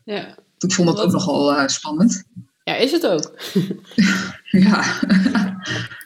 [0.03, 0.37] Ja.
[0.57, 2.23] Ik vond het ook nogal spannend.
[2.69, 3.33] Ja, is het ook.
[4.67, 4.99] ja.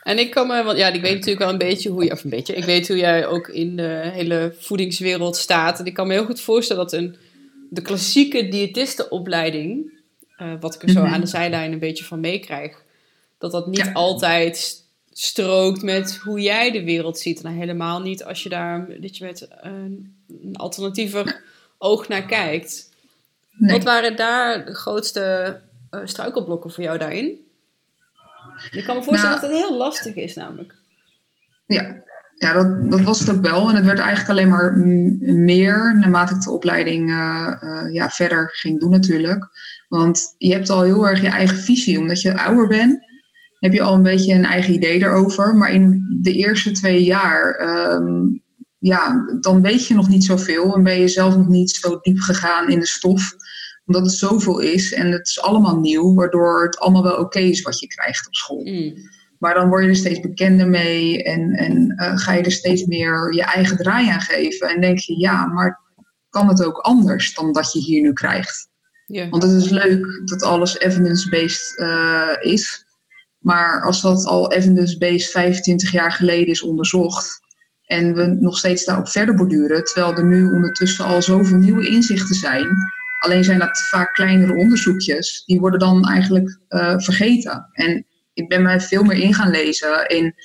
[0.03, 2.23] en ik kan me, want ja, ik weet natuurlijk wel een beetje hoe je, of
[2.23, 5.79] een beetje, ik weet hoe jij ook in de hele voedingswereld staat.
[5.79, 7.15] En ik kan me heel goed voorstellen dat een,
[7.69, 9.91] de klassieke diëtistenopleiding,
[10.41, 11.13] uh, wat ik er zo mhm.
[11.13, 12.83] aan de zijlijn een beetje van meekrijg,
[13.37, 14.83] dat dat niet altijd
[15.13, 17.41] strookt met hoe jij de wereld ziet.
[17.41, 21.41] En helemaal niet als je daar dat je met een, een alternatiever
[21.77, 22.89] oog naar kijkt.
[23.51, 23.71] Nee.
[23.71, 25.61] Wat waren daar de grootste
[25.93, 27.51] uh, struikelblokken voor jou daarin?
[28.71, 30.75] Ik kan me voorstellen nou, dat het heel lastig is, namelijk.
[31.65, 32.03] Ja,
[32.35, 33.69] ja dat, dat was het ook wel.
[33.69, 34.77] En het werd eigenlijk alleen maar
[35.43, 39.47] meer naarmate ik de opleiding uh, uh, ja, verder ging doen, natuurlijk.
[39.87, 41.99] Want je hebt al heel erg je eigen visie.
[41.99, 42.99] Omdat je ouder bent,
[43.59, 45.55] heb je al een beetje een eigen idee erover.
[45.55, 47.59] Maar in de eerste twee jaar.
[47.91, 48.41] Um,
[48.79, 52.19] ja, dan weet je nog niet zoveel en ben je zelf nog niet zo diep
[52.19, 53.35] gegaan in de stof
[53.85, 57.61] omdat het zoveel is en het is allemaal nieuw, waardoor het allemaal wel oké is
[57.61, 58.63] wat je krijgt op school.
[58.63, 58.93] Mm.
[59.39, 62.85] Maar dan word je er steeds bekender mee en, en uh, ga je er steeds
[62.85, 64.69] meer je eigen draai aan geven.
[64.69, 65.81] En denk je, ja, maar
[66.29, 68.69] kan het ook anders dan dat je hier nu krijgt?
[69.05, 69.29] Yeah.
[69.29, 72.85] Want het is leuk dat alles evidence-based uh, is.
[73.39, 77.41] Maar als dat al evidence-based 25 jaar geleden is onderzocht,
[77.85, 82.35] en we nog steeds daarop verder borduren, terwijl er nu ondertussen al zoveel nieuwe inzichten
[82.35, 82.67] zijn,
[83.23, 86.59] Alleen zijn dat vaak kleinere onderzoekjes, die worden dan eigenlijk
[86.97, 87.69] vergeten.
[87.71, 90.35] En ik ben mij veel meer in gaan lezen in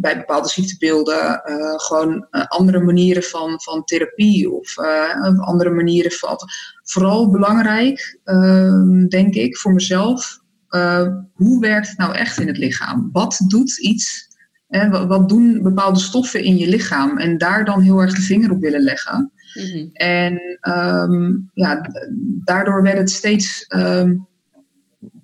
[0.00, 4.78] bij bepaalde ziektebeelden uh, gewoon uh, andere manieren van, van therapie of
[5.38, 6.36] andere manieren van.
[6.82, 10.38] Vooral belangrijk, ehm, denk ik, voor mezelf.
[11.34, 13.08] hoe werkt het nou echt in het lichaam?
[13.12, 14.26] Wat doet iets?
[14.68, 17.18] Wat, wat, doen bepaalde stoffen in je lichaam?
[17.18, 19.32] En daar dan heel erg de vinger op willen leggen.
[19.58, 19.90] Mm-hmm.
[19.92, 21.90] En um, ja,
[22.44, 24.26] daardoor werd het steeds um,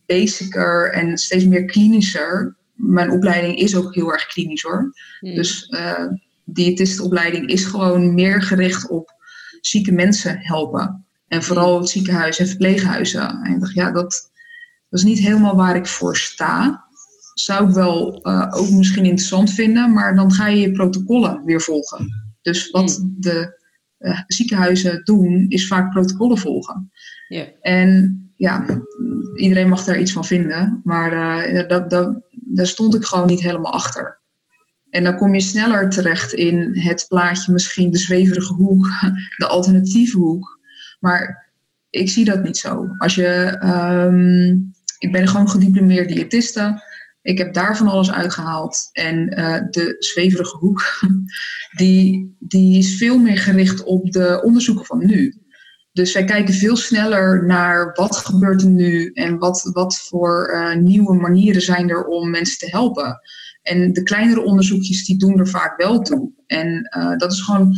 [0.07, 4.93] basicer en steeds meer klinischer mijn opleiding is ook heel erg klinisch hoor.
[5.21, 5.35] Hmm.
[5.35, 6.07] Dus uh,
[6.45, 9.13] diëtistenopleiding is gewoon meer gericht op
[9.61, 11.05] zieke mensen helpen.
[11.29, 13.43] En vooral het ziekenhuis en verpleeghuizen.
[13.43, 14.31] En ik dacht, ja, dat,
[14.89, 16.85] dat is niet helemaal waar ik voor sta.
[17.35, 21.61] Zou ik wel uh, ook misschien interessant vinden, maar dan ga je je protocollen weer
[21.61, 22.09] volgen.
[22.43, 23.63] Dus wat de
[24.05, 26.91] uh, ziekenhuizen doen, is vaak protocollen volgen.
[27.29, 27.47] Yeah.
[27.61, 28.67] En ja,
[29.35, 31.13] iedereen mag daar iets van vinden, maar
[31.53, 34.23] uh, dat, dat, daar stond ik gewoon niet helemaal achter.
[34.91, 38.87] En dan kom je sneller terecht in het plaatje, misschien de zweverige hoek,
[39.37, 40.61] de alternatieve hoek.
[41.01, 41.53] Maar
[41.91, 42.89] ik zie dat niet zo.
[42.99, 46.83] Als je, um, ik ben gewoon gediplomeerd diëtiste.
[47.25, 48.89] Ik heb daar van alles uitgehaald.
[48.93, 50.83] En uh, de zweverige hoek,
[51.81, 55.35] die, die is veel meer gericht op de onderzoeken van nu.
[55.93, 60.77] Dus wij kijken veel sneller naar wat gebeurt er nu en wat, wat voor uh,
[60.77, 63.21] nieuwe manieren zijn er om mensen te helpen.
[63.63, 66.33] En de kleinere onderzoekjes die doen er vaak wel toe.
[66.47, 67.75] En uh, dat is gewoon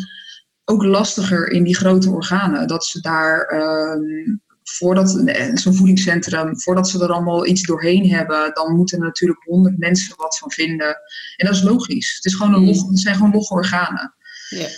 [0.64, 2.68] ook lastiger in die grote organen.
[2.68, 4.36] Dat ze daar uh,
[4.76, 5.10] voordat
[5.54, 10.16] zo'n voedingscentrum, voordat ze er allemaal iets doorheen hebben, dan moeten er natuurlijk honderd mensen
[10.16, 10.96] wat van vinden.
[11.36, 12.14] En dat is logisch.
[12.14, 14.14] Het, is gewoon een log, het zijn gewoon logge organen.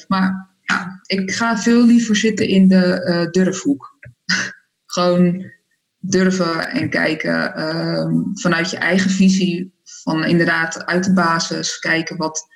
[0.09, 3.99] Maar ja, ik ga veel liever zitten in de uh, durfhoek.
[4.86, 5.51] Gewoon
[5.99, 9.72] durven en kijken uh, vanuit je eigen visie,
[10.03, 12.46] van inderdaad uit de basis, kijken wat,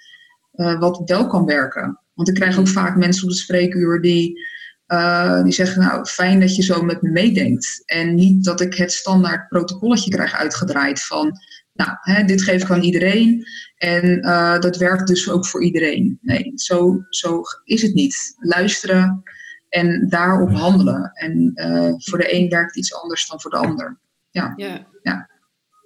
[0.55, 2.01] uh, wat wel kan werken.
[2.15, 4.41] Want ik krijg ook vaak mensen op de spreekuur die,
[4.87, 7.83] uh, die zeggen, nou fijn dat je zo met me meedenkt.
[7.85, 11.33] En niet dat ik het standaard protocolletje krijg uitgedraaid van,
[11.73, 13.45] nou, hè, dit geef ik aan iedereen.
[13.77, 16.19] En uh, dat werkt dus ook voor iedereen.
[16.21, 18.35] Nee, zo, zo is het niet.
[18.39, 19.23] Luisteren
[19.69, 21.11] en daarop handelen.
[21.13, 23.99] En uh, voor de een werkt iets anders dan voor de ander.
[24.31, 24.53] Ja.
[24.57, 24.87] ja.
[25.03, 25.31] ja.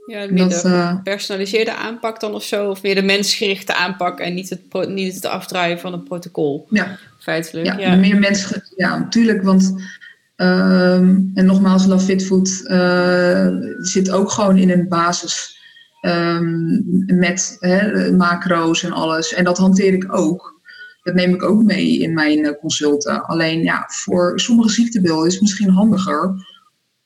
[0.07, 4.21] Ja, meer dat, de gepersonaliseerde uh, aanpak dan of zo, of meer de mensgerichte aanpak
[4.21, 6.67] en niet het, niet het afdraaien van een protocol.
[6.71, 7.67] Ja, feitelijk.
[7.67, 7.97] Ja, ja.
[7.97, 8.73] meer mensgericht.
[8.77, 9.75] Ja, natuurlijk, want
[10.37, 13.49] um, en nogmaals, Love Fit Food uh,
[13.79, 15.55] zit ook gewoon in een basis
[16.01, 19.35] Um, met hè, macro's en alles.
[19.35, 20.61] En dat hanteer ik ook.
[21.03, 23.25] Dat neem ik ook mee in mijn uh, consulten.
[23.25, 26.47] Alleen ja, voor sommige ziektebeelden is het misschien handiger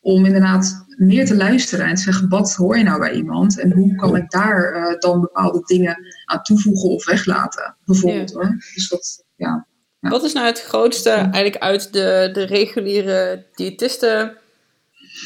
[0.01, 3.73] om inderdaad meer te luisteren en te zeggen: wat hoor je nou bij iemand en
[3.73, 8.33] hoe kan ik daar uh, dan bepaalde dingen aan toevoegen of weglaten, bijvoorbeeld.
[8.33, 8.57] Hoor.
[8.75, 9.67] Dus dat, ja,
[10.01, 10.09] ja.
[10.09, 14.37] Wat is nou het grootste eigenlijk uit de, de reguliere diëtisten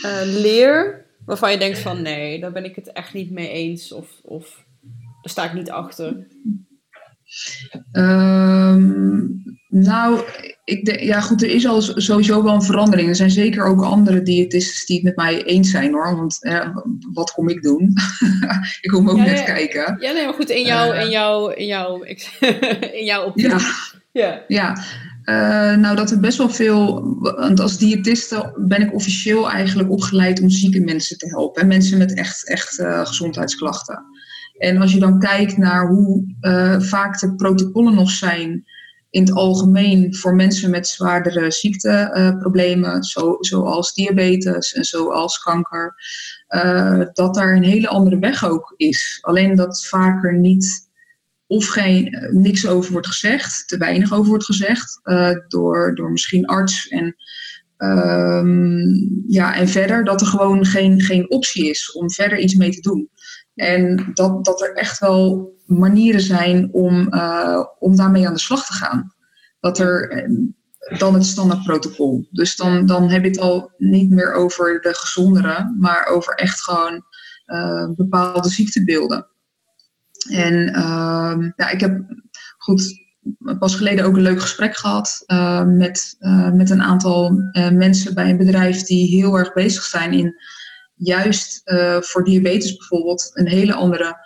[0.05, 3.93] uh, leer waarvan je denkt van nee, daar ben ik het echt niet mee eens
[3.93, 4.65] of, of
[5.23, 6.27] daar sta ik niet achter?
[7.93, 10.21] Um, nou,
[10.65, 13.09] ik denk, ja goed, er is al sowieso wel een verandering.
[13.09, 16.17] Er zijn zeker ook andere diëtisten die het met mij eens zijn hoor.
[16.17, 16.39] Want
[17.13, 17.93] wat kom ik doen?
[18.81, 19.97] ik kom ook net kijken.
[20.01, 22.03] Ja, nee, maar goed, in jouw, uh, in jouw, in jouw,
[23.01, 23.49] in jouw optie.
[23.49, 23.59] Ja,
[24.13, 24.45] ja.
[24.49, 24.85] ja.
[25.25, 27.03] Uh, nou, dat er best wel veel.
[27.21, 31.63] Want als diëtiste ben ik officieel eigenlijk opgeleid om zieke mensen te helpen.
[31.63, 34.05] En mensen met echt, echt uh, gezondheidsklachten.
[34.57, 38.65] En als je dan kijkt naar hoe uh, vaak de protocollen nog zijn
[39.11, 45.95] in het algemeen voor mensen met zwaardere ziekteproblemen, zo, zoals diabetes en zoals kanker,
[47.13, 49.19] dat daar een hele andere weg ook is.
[49.21, 50.85] Alleen dat vaker niet
[51.47, 55.01] of geen, eh, niks over wordt gezegd, te weinig over wordt gezegd,
[55.49, 56.89] door, door misschien arts.
[56.89, 57.17] En,
[57.79, 62.71] um, ja, en verder dat er gewoon geen, geen optie is om verder iets mee
[62.71, 63.09] te doen.
[63.55, 68.67] En dat, dat er echt wel manieren zijn om, uh, om daarmee aan de slag
[68.67, 69.15] te gaan.
[69.61, 70.25] Dat er
[70.99, 72.29] dan het standaardprotocol.
[72.31, 76.63] Dus dan, dan heb je het al niet meer over de gezondere, maar over echt
[76.63, 77.05] gewoon
[77.47, 79.27] uh, bepaalde ziektebeelden.
[80.31, 82.01] En uh, ja, ik heb
[82.59, 83.03] goed,
[83.59, 85.25] pas geleden ook een leuk gesprek gehad
[85.67, 86.17] met,
[86.53, 87.31] met een aantal
[87.73, 90.35] mensen bij een bedrijf die heel erg bezig zijn in
[91.05, 91.63] juist
[92.01, 94.17] voor diabetes bijvoorbeeld een hele andere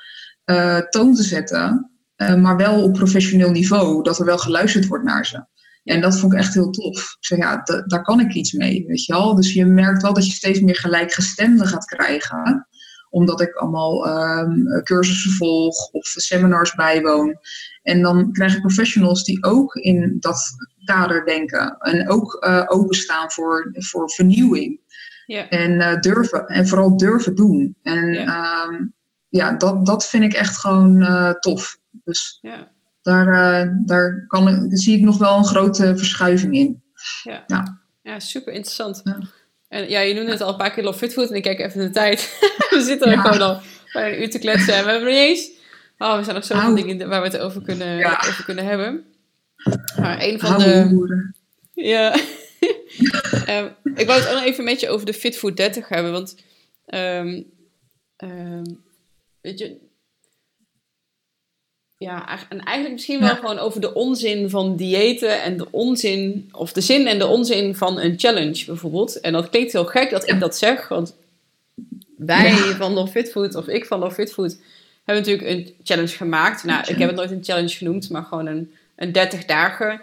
[0.91, 5.47] toon te zetten, maar wel op professioneel niveau, dat er wel geluisterd wordt naar ze.
[5.85, 6.97] En dat vond ik echt heel tof.
[6.97, 9.35] Ik zei, ja, daar kan ik iets mee, weet je wel.
[9.35, 12.67] Dus je merkt wel dat je steeds meer gelijkgestemden gaat krijgen
[13.11, 17.39] omdat ik allemaal um, cursussen volg of seminars bijwoon.
[17.83, 20.41] En dan krijg ik professionals die ook in dat
[20.85, 21.79] kader denken.
[21.79, 24.81] En ook openstaan voor, voor vernieuwing.
[25.29, 27.77] En, uh, durven, en vooral durven doen.
[27.83, 28.95] En ja, um,
[29.29, 31.79] ja dat, dat vind ik echt gewoon uh, tof.
[32.05, 32.41] Dus
[33.03, 36.83] daar, daar kan, zie ik nog wel een grote verschuiving in.
[37.23, 37.81] Ja, ja.
[38.03, 39.03] ja super interessant.
[39.69, 41.81] En ja, je noemde het al een paar keer Love Fitfood en ik kijk even
[41.81, 42.39] de tijd.
[42.71, 43.61] we zitten er gewoon al
[43.93, 45.51] bij een uur te kletsen en we hebben niet eens...
[45.99, 49.05] Oh, we zijn nog zoveel dingen waar we het over kunnen, over kunnen hebben.
[50.01, 51.33] Maar een van de...
[51.75, 52.17] Ja.
[53.49, 56.37] Um, ik wou het ook nog even met je over de Fitfood 30 hebben, want...
[56.95, 57.53] Um,
[58.17, 58.85] um,
[59.41, 59.77] weet je,
[61.99, 66.73] ja, en eigenlijk misschien wel gewoon over de onzin van diëten en de onzin, of
[66.73, 69.21] de zin en de onzin van een challenge bijvoorbeeld.
[69.21, 71.15] En dat klinkt heel gek dat ik dat zeg, want
[72.17, 74.57] wij van Love Fit Food, of ik van Love Fit Food,
[75.05, 76.65] hebben natuurlijk een challenge gemaakt.
[76.65, 80.01] Nou, ik heb het nooit een challenge genoemd, maar gewoon een, een 30 dagen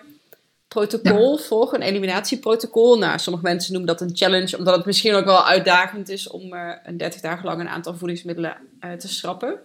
[0.76, 1.74] protocol ja.
[1.74, 2.98] een eliminatieprotocol.
[2.98, 6.54] Nou, sommige mensen noemen dat een challenge, omdat het misschien ook wel uitdagend is om
[6.54, 9.60] uh, een 30 dagen lang een aantal voedingsmiddelen uh, te schrappen.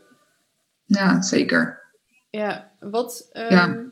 [0.85, 1.83] Ja, zeker.
[2.31, 3.31] Ja, wat.
[3.33, 3.85] Um, ja.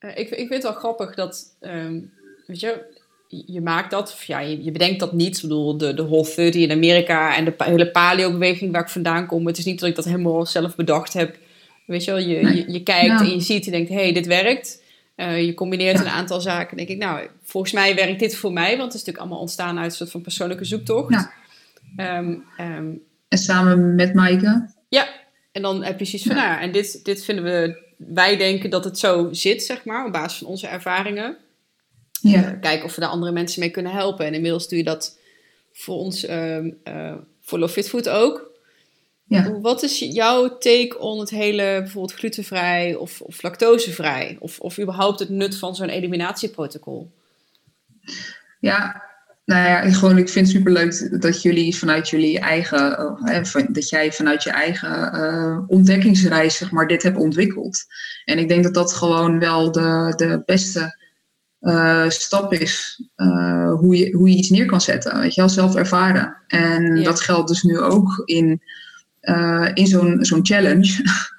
[0.00, 1.56] Uh, ik, ik vind het wel grappig dat.
[1.60, 2.12] Um,
[2.46, 3.02] weet je,
[3.46, 5.36] je maakt dat, of ja, je, je, bedenkt dat niet.
[5.36, 9.26] Ik bedoel, de, de Whole 30 in Amerika en de hele paleo-beweging waar ik vandaan
[9.26, 9.46] kom.
[9.46, 11.36] Het is niet dat ik dat helemaal zelf bedacht heb.
[11.86, 14.26] Weet je wel, je, je, je, kijkt en je ziet, je denkt, hé, hey, dit
[14.26, 14.82] werkt.
[15.16, 16.76] Uh, je combineert een aantal zaken.
[16.76, 19.78] denk ik, nou, volgens mij werkt dit voor mij, want het is natuurlijk allemaal ontstaan
[19.78, 21.28] uit een soort van persoonlijke zoektocht.
[21.96, 22.18] Ja.
[22.18, 22.44] Um,
[23.28, 24.70] en samen met Maaike?
[24.88, 25.08] Ja,
[25.52, 28.84] en dan heb je zoiets van, nou, en dit, dit vinden we, wij denken dat
[28.84, 31.36] het zo zit, zeg maar, op basis van onze ervaringen.
[32.20, 32.52] Ja.
[32.52, 34.26] Uh, kijken of we daar andere mensen mee kunnen helpen.
[34.26, 35.18] En inmiddels doe je dat
[35.72, 38.50] voor ons, uh, uh, voor Love Fit Food ook.
[39.26, 39.60] Ja.
[39.60, 44.36] Wat is jouw take on het hele, bijvoorbeeld glutenvrij of, of lactosevrij?
[44.40, 47.10] Of, of überhaupt het nut van zo'n eliminatieprotocol?
[48.60, 49.02] Ja,
[49.44, 54.12] nou ja, gewoon, ik vind het superleuk dat jullie vanuit jullie eigen, eh, dat jij
[54.12, 57.84] vanuit je eigen uh, ontdekkingsreis, zeg maar, dit hebt ontwikkeld.
[58.24, 61.02] En ik denk dat dat gewoon wel de, de beste
[61.60, 63.02] uh, stap is
[63.78, 65.20] hoe, je, hoe je iets neer kan zetten.
[65.20, 66.36] Weet je wel, zelf ervaren.
[66.46, 68.62] En dat geldt dus nu ook in,
[69.74, 71.02] in zo'n zo'n challenge.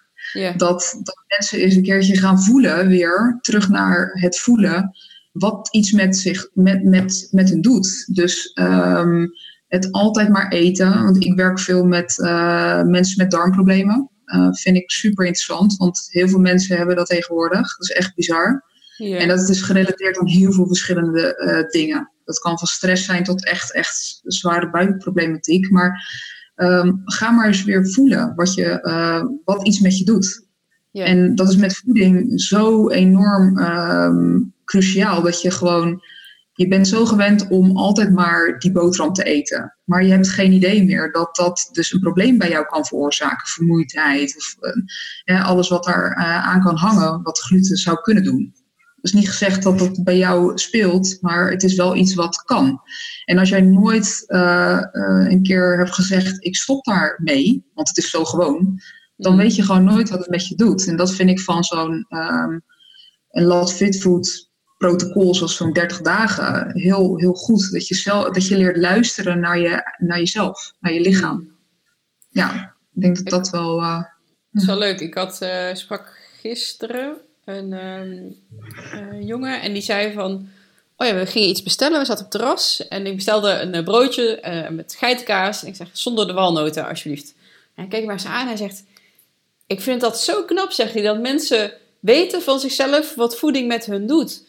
[0.57, 4.95] Dat, dat mensen eens een keertje gaan voelen weer, terug naar het voelen
[5.37, 8.15] wat iets met, zich, met, met, met hen doet.
[8.15, 9.31] Dus um,
[9.67, 11.03] het altijd maar eten.
[11.03, 14.09] Want ik werk veel met uh, mensen met darmproblemen.
[14.25, 17.77] Uh, vind ik super interessant, want heel veel mensen hebben dat tegenwoordig.
[17.77, 18.63] Dat is echt bizar.
[18.97, 19.21] Yeah.
[19.21, 22.11] En dat is gerelateerd aan heel veel verschillende uh, dingen.
[22.25, 25.69] Dat kan van stress zijn tot echt, echt zware buikproblematiek.
[25.69, 26.07] Maar
[26.55, 30.43] um, ga maar eens weer voelen wat, je, wat iets met je doet.
[30.91, 31.09] Yeah.
[31.09, 35.21] En dat is met voeding zo enorm um, cruciaal.
[35.21, 36.01] Dat je gewoon,
[36.53, 39.75] je bent zo gewend om altijd maar die boterham te eten.
[39.83, 43.47] Maar je hebt geen idee meer dat dat dus een probleem bij jou kan veroorzaken.
[43.47, 44.55] Vermoeidheid of
[45.25, 48.54] uh, alles wat daar uh, aan kan hangen, wat gluten zou kunnen doen.
[49.05, 52.81] Is niet gezegd dat dat bij jou speelt, maar het is wel iets wat kan.
[53.25, 54.79] En als jij nooit uh,
[55.27, 58.81] een keer hebt gezegd, ik stop daar mee, want het is zo gewoon,
[59.15, 59.37] dan mm.
[59.37, 60.87] weet je gewoon nooit wat het met je doet.
[60.87, 62.63] En dat vind ik van zo'n um,
[63.29, 67.71] een Lot Fit Food protocol zoals zo'n 30 dagen heel, heel goed.
[67.71, 71.57] Dat je, zelf, dat je leert luisteren naar, je, naar jezelf, naar je lichaam.
[72.29, 73.79] Ja, ik denk dat dat wel...
[73.79, 74.03] Uh,
[74.51, 74.99] dat is wel leuk.
[74.99, 80.47] Ik had, uh, sprak gisteren een uh, jongen en die zei van...
[80.97, 81.99] Oh ja, we gingen iets bestellen.
[81.99, 84.39] We zaten op het terras en ik bestelde een broodje
[84.71, 85.61] met geitenkaas.
[85.61, 87.33] En ik zeg, zonder de walnoten alsjeblieft.
[87.75, 88.83] En hij keek maar eens aan en hij zegt...
[89.67, 93.85] Ik vind dat zo knap, zegt hij, dat mensen weten van zichzelf wat voeding met
[93.85, 94.43] hun doet.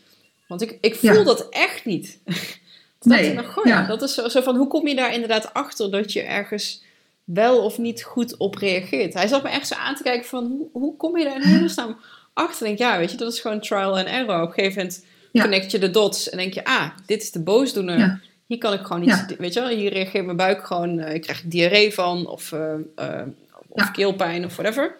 [0.48, 2.18] Want ik, ik voel dat echt niet.
[2.24, 3.86] dat nee, nog, goh, ja.
[3.86, 6.82] dat is zo, zo, van, hoe kom je daar inderdaad achter dat je ergens
[7.24, 9.14] wel of niet goed op reageert?
[9.14, 11.48] Hij zat me echt zo aan te kijken van, hoe, hoe kom je daar in
[11.48, 11.96] hemelsnaam
[12.36, 12.66] achter?
[12.66, 14.42] Denk ja, weet je, dat is gewoon trial and error.
[14.42, 17.40] Op een gegeven moment connect je de dots en denk je, ah, dit is de
[17.40, 18.20] boosdoener.
[18.46, 21.22] Hier kan ik gewoon niet, weet je wel, hier reageert mijn buik gewoon, uh, ik
[21.22, 22.60] krijg diarree van of, uh,
[22.98, 23.22] uh,
[23.68, 24.96] of keelpijn of whatever.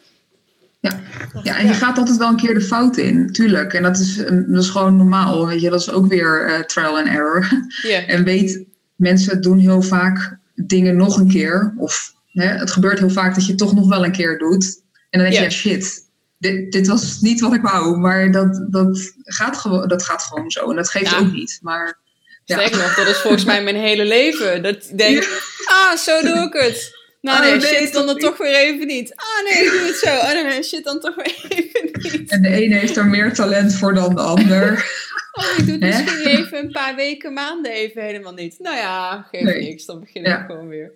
[0.80, 1.01] Ja.
[1.43, 3.72] ja, en je gaat altijd wel een keer de fout in, tuurlijk.
[3.72, 5.70] En dat is, dat is gewoon normaal, weet je.
[5.70, 7.49] Dat is ook weer trial and error.
[7.82, 8.09] Yeah.
[8.14, 8.64] En weet,
[8.97, 11.74] mensen doen heel vaak dingen nog een keer.
[11.76, 14.82] Of hè, het gebeurt heel vaak dat je het toch nog wel een keer doet.
[15.11, 16.05] En dan denk je, ja shit,
[16.39, 20.51] dit, dit was niet wat ik wou, maar dat, dat, gaat, gewoon, dat gaat gewoon
[20.51, 20.70] zo.
[20.70, 21.18] En dat geeft Ja.
[21.18, 21.59] ook niet.
[21.62, 21.99] Maar
[22.45, 22.57] ja.
[22.57, 24.62] Nog, dat is volgens mij mijn hele leven.
[24.62, 25.28] Dat ik denk,
[25.64, 26.95] ah, zo doe ik het.
[27.20, 29.14] Nou Oh, nee, nee, shit, dan, toch dan toch weer even niet.
[29.14, 30.09] Ah nee, ik doe het zo.
[30.16, 32.30] Oh nee, shit, dan toch weer even niet.
[32.30, 34.84] En de ene heeft er meer talent voor dan de ander.
[35.37, 38.59] Oh, ik doe het misschien even een paar weken, maanden even helemaal niet.
[38.59, 39.62] Nou ja, geeft Nee.
[39.62, 39.84] niks.
[39.84, 40.45] Dan begin ik Ja.
[40.45, 40.93] gewoon weer.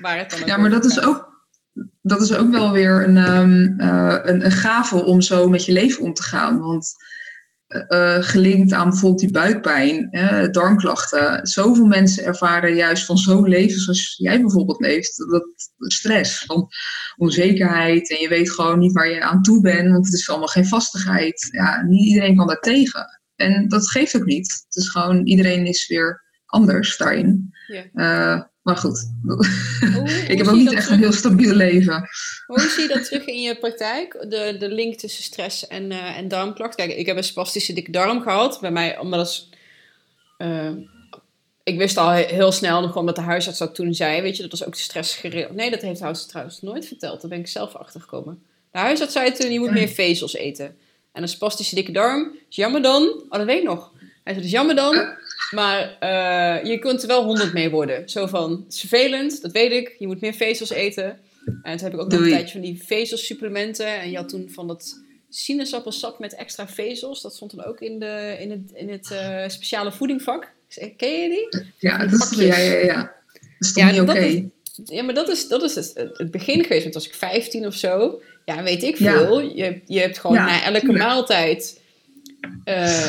[0.00, 1.35] Waar het dan Ja, maar dat is ook,
[2.02, 5.72] dat is ook wel weer een, ehm, eh, een, een gave om zo met je
[5.72, 6.58] leven om te gaan.
[6.58, 6.94] Want
[7.66, 10.08] eh, gelinkt aan bijvoorbeeld die buikpijn,
[10.50, 11.46] darmklachten.
[11.46, 15.16] Zoveel mensen ervaren juist van zo'n leven zoals jij bijvoorbeeld leeft.
[15.16, 15.46] Dat
[15.76, 16.68] stress, van
[17.16, 18.10] onzekerheid.
[18.10, 20.66] En je weet gewoon niet waar je aan toe bent, want het is allemaal geen
[20.66, 21.48] vastigheid.
[21.50, 23.20] Ja, niet iedereen kan daar tegen.
[23.36, 24.64] En dat geeft ook niet.
[24.66, 27.55] Het is gewoon, iedereen is weer anders daarin.
[27.66, 27.82] Ja.
[27.94, 29.46] Eh, maar goed, Hoe-
[30.28, 32.08] ik heb ook niet echt terug- een heel stabiel leven.
[32.46, 34.12] Hoe zie je dat terug in je praktijk?
[34.28, 36.86] De, de link tussen stress en, eh, en darmklachten.
[36.86, 38.60] Kijk, ik heb een spastische dikke darm gehad.
[38.60, 39.48] Bij mij, omdat is,
[40.38, 40.70] eh,
[41.62, 44.42] ik wist al he- heel snel, nog omdat de huisarts dat toen zei, weet je,
[44.42, 47.20] dat was ook stress Nee, dat heeft de huisarts trouwens nooit verteld.
[47.20, 48.42] Daar ben ik zelf achter gekomen.
[48.72, 50.76] De huisarts zei toen, je moet meer vezels eten.
[51.12, 53.02] En een spastische dikke darm, is jammer dan.
[53.02, 53.92] Oh, dat weet ik nog.
[53.98, 54.94] Hij zei, dat is jammer dan.
[55.50, 58.08] Maar eh, je kunt er wel 100 mee worden.
[58.08, 59.94] Zo van, is vervelend, dat weet ik.
[59.98, 61.18] Je moet meer vezels eten.
[61.62, 64.00] En toen heb ik ook nog een tijdje van die vezelsupplementen.
[64.00, 67.22] En je had toen van dat sinaasappelsap met extra vezels.
[67.22, 70.52] Dat stond dan ook in, de, in het, in het eh, speciale voedingvak.
[70.96, 71.62] Ken je die?
[71.78, 72.46] Ja, dat, pakjes.
[72.46, 72.96] ja, ja, ja.
[73.58, 74.12] Dat is Ja, niet oké?
[74.18, 74.42] is-
[74.84, 76.82] Ja, maar dat is, dat is het, het begin geweest.
[76.82, 78.20] Want was ik 15 of zo.
[78.44, 79.12] Ja, weet ik Ja.
[79.12, 79.40] veel.
[79.40, 80.98] Je, je hebt gewoon Ja, na elke tuurlijk.
[81.04, 81.80] maaltijd...
[82.64, 83.06] eh,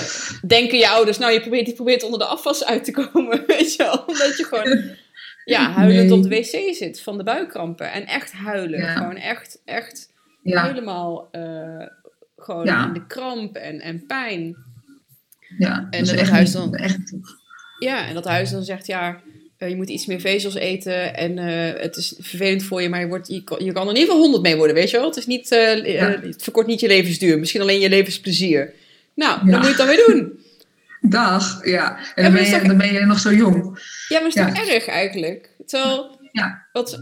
[0.47, 3.75] denken je ouders, nou je probeert, je probeert onder de afwas uit te komen, weet
[3.75, 4.03] je wel.
[4.07, 4.83] Omdat je gewoon
[5.45, 6.17] ja, huilend Nee.
[6.17, 7.91] op de wc zit van de buikkrampen.
[7.91, 8.79] En echt huilen.
[8.79, 8.93] Ja.
[8.95, 10.09] Gewoon echt, echt
[10.43, 11.85] Ja, helemaal eh,
[12.37, 12.87] gewoon Ja.
[12.87, 14.55] in de kramp en, en pijn.
[15.57, 15.87] ja.
[15.89, 17.35] En dat dat echt huis niet- dan- Echt niet.
[17.79, 19.21] Ja, en dat huis dan zegt, ja,
[19.57, 21.37] eh, je moet iets meer vezels eten en
[21.81, 24.09] het is vervelend voor je, maar je, wordt, je, kan, je kan er in ieder
[24.09, 25.05] geval 100 mee worden, weet je wel?
[25.05, 26.19] Het, is niet, Ja.
[26.21, 28.73] het verkort niet je levensduur, misschien alleen je levensplezier.
[29.17, 30.39] Nou, dan moet je het dan weer doen.
[31.19, 31.97] Dag, ja.
[32.15, 33.79] En dan ben, je, toch- dan ben je nog zo jong.
[34.07, 35.49] Ja, maar is toch erg eigenlijk?
[35.65, 36.65] Terwijl, Ja.
[36.71, 36.99] wat,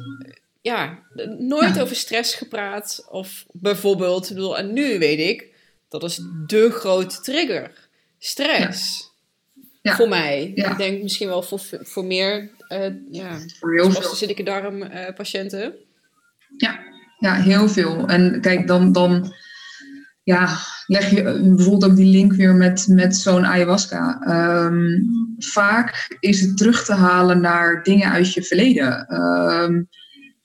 [0.61, 0.99] ja,
[1.39, 3.05] nooit over stress gepraat.
[3.09, 5.47] Of bijvoorbeeld, ik bedoel, en nu weet ik,
[5.89, 7.71] dat is de grote trigger.
[8.19, 9.11] Stress.
[9.81, 9.95] Ja.
[9.95, 10.51] Voor mij.
[10.55, 10.71] Ja.
[10.71, 13.91] Ik denk misschien wel voor, voor meer, eh ja, Voor heel veel.
[13.91, 15.73] spastische dikke darm eh, patiënten.
[16.57, 16.79] Ja,
[17.19, 18.07] ja, heel veel.
[18.07, 19.33] En kijk, dan, dan
[20.25, 24.21] ja, leg je eh, bijvoorbeeld ook die link weer met, met zo'n ayahuasca.
[24.21, 24.99] Ehm,
[25.37, 29.07] vaak is het terug te halen naar dingen uit je verleden.
[29.07, 29.83] Ehm,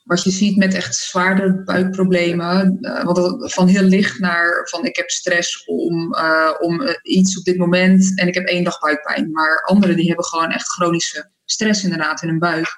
[0.04, 4.96] wat je ziet met echt zwaarder buikproblemen, eh, want van heel licht naar van ik
[4.96, 9.30] heb stress om, eh, om iets op dit moment en ik heb één dag buikpijn.
[9.30, 12.68] Maar anderen die hebben gewoon echt chronische stress inderdaad in hun buik.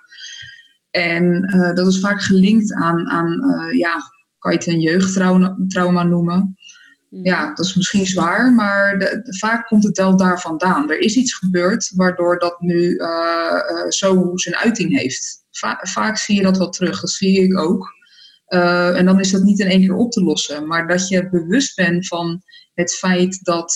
[0.91, 1.43] En
[1.75, 3.41] dat is vaak gelinkt aan, aan
[3.73, 4.03] ja,
[4.39, 6.57] kan je het een jeugdtrauma trauma noemen.
[7.13, 7.27] Mhm.
[7.27, 10.91] Ja, dat is misschien zwaar, maar de, de- vaak komt het wel daar vandaan.
[10.91, 13.07] Er is iets gebeurd waardoor dat nu eh,
[13.69, 15.45] eh, zo zijn uiting heeft.
[15.51, 17.89] Va- vaak zie je dat wel terug, dat zie ik ook.
[18.47, 21.29] Eh, en dan is dat niet in één keer op te lossen, maar dat je
[21.31, 22.43] bewust bent van
[22.75, 23.75] het feit dat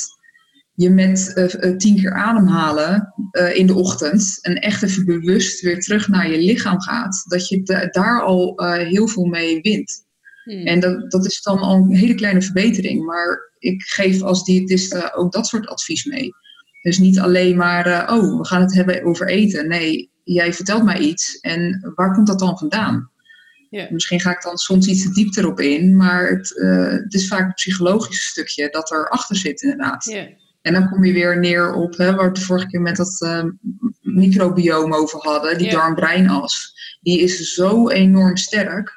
[0.74, 3.14] je met eh, tien keer ademhalen
[3.54, 7.62] in de ochtend en echt even bewust weer terug naar je lichaam gaat, dat je
[7.62, 10.05] da- daar al heel veel mee wint.
[10.46, 10.66] Hmm.
[10.66, 13.04] En dat, dat is dan al een hele kleine verbetering.
[13.04, 16.30] Maar ik geef als diëtiste ook dat soort advies mee.
[16.82, 19.68] Dus niet alleen maar, eh, oh, we gaan het hebben over eten.
[19.68, 23.10] Nee, jij vertelt mij iets en waar komt dat dan vandaan?
[23.90, 27.28] Misschien ga ik dan soms iets te diep erop in, maar het, eh, het is
[27.28, 30.04] vaak het psychologische stukje dat erachter zit inderdaad.
[30.62, 32.96] En dan kom je weer neer op hè, waar we het de vorige keer met
[32.96, 33.44] dat eh,
[34.00, 36.74] microbiome over hadden, die darm-breinas.
[37.00, 38.95] Die is zo enorm sterk.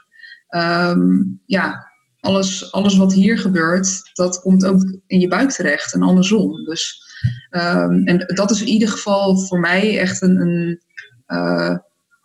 [0.49, 1.87] Ehm, ja,
[2.19, 6.63] alles, alles wat hier gebeurt, dat komt ook in je buik terecht en andersom.
[6.65, 7.01] Dus,
[7.49, 10.81] ehm, en dat is in ieder geval voor mij echt een, een,
[11.25, 11.77] eh,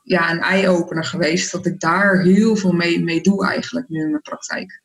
[0.02, 1.52] ja, een eye-opener geweest.
[1.52, 4.82] Dat ik daar heel veel mee, mee doe eigenlijk nu in mijn praktijk.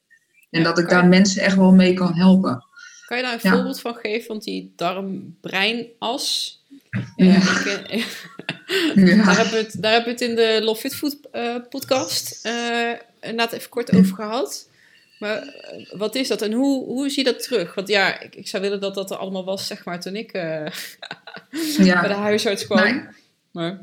[0.50, 2.64] En Ja, dat ik je- daar mensen echt wel mee kan helpen.
[3.06, 3.52] Kan je daar een Ja.
[3.52, 4.28] voorbeeld van geven?
[4.28, 6.58] Want die darm-breinas.
[7.16, 7.36] Ja.
[7.36, 8.28] eh, ik
[8.96, 9.16] Ja.
[9.26, 12.40] daar, hebben we het, daar hebben we het in de Love Fit Food eh, podcast
[12.46, 12.92] eh
[13.22, 14.68] inderdaad even kort over gehad.
[15.20, 17.76] Maar eh, wat is dat en hoe, hoe zie je dat terug?
[17.76, 20.32] Want ja, ik, ik zou willen dat dat er allemaal was, zeg maar, toen ik
[21.78, 22.00] Ja.
[22.00, 22.84] bij de huisarts kwam.
[22.84, 23.02] Nee.
[23.52, 23.82] Maar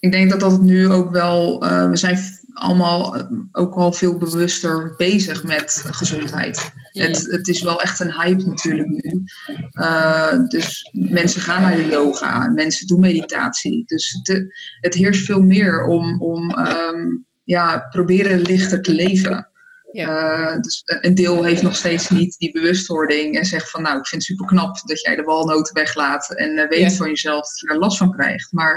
[0.00, 2.18] Ik denk dat dat nu ook wel, we zijn
[2.54, 6.72] allemaal ook al veel bewuster bezig met gezondheid.
[6.90, 9.24] Het, het is wel echt een hype natuurlijk nu.
[9.72, 13.82] Uh, dus mensen gaan naar de yoga, mensen doen meditatie.
[13.86, 14.46] Dus het,
[14.80, 19.48] het heerst veel meer om, om um, ja, proberen lichter te leven.
[19.92, 20.52] Ja.
[20.52, 24.06] Uh, dus een deel heeft nog steeds niet die bewustwording en zegt van nou, ik
[24.06, 27.58] vind het super knap dat jij de walnoten weglaat en uh, weet van jezelf dat
[27.60, 28.52] je er last van krijgt.
[28.52, 28.72] Maar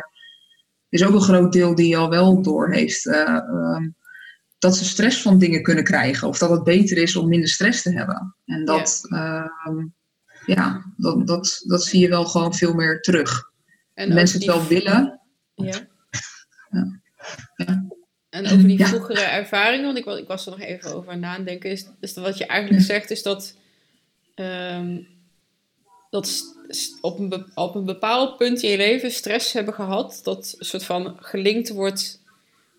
[0.90, 3.06] er is ook een groot deel die al wel door heeft.
[3.06, 3.40] Uh,
[4.64, 6.28] dat ze stress van dingen kunnen krijgen.
[6.28, 8.36] Of dat het beter is om minder stress te hebben.
[8.46, 9.84] En dat, ja, uh,
[10.46, 13.52] ja dat, dat, dat zie je wel gewoon veel meer terug.
[13.94, 15.22] En Mensen het wel willen.
[15.56, 15.88] Ja.
[16.70, 17.00] ja.
[17.56, 17.88] ja.
[18.30, 21.70] En over die vroegere ervaringen, want ik, ik, was er nog even over aan nadenken,
[21.70, 23.56] is, is wat je eigenlijk zegt, is dat,
[24.36, 25.08] um,
[26.10, 26.56] dat
[27.02, 30.84] op een, op een bepaald punt in je leven stress hebben gehad, dat een soort
[30.84, 32.22] van gelinkt wordt,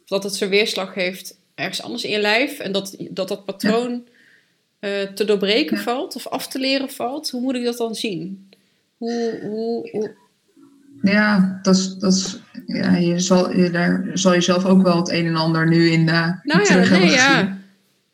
[0.05, 4.07] dat het zijn weerslag heeft ergens anders in je lijf en dat dat, dat patroon
[4.81, 7.31] uh, te doorbreken valt of af te leren valt.
[7.31, 8.49] Hoe moet ik dat dan zien?
[8.97, 10.15] Hoe, hoe, hoe...
[11.03, 14.97] Ja, dat is, dat is, ja, je zal, je, daar zal je zelf ook wel
[14.97, 17.59] het een en ander nu in, uh, nou ja, terug nee, ja.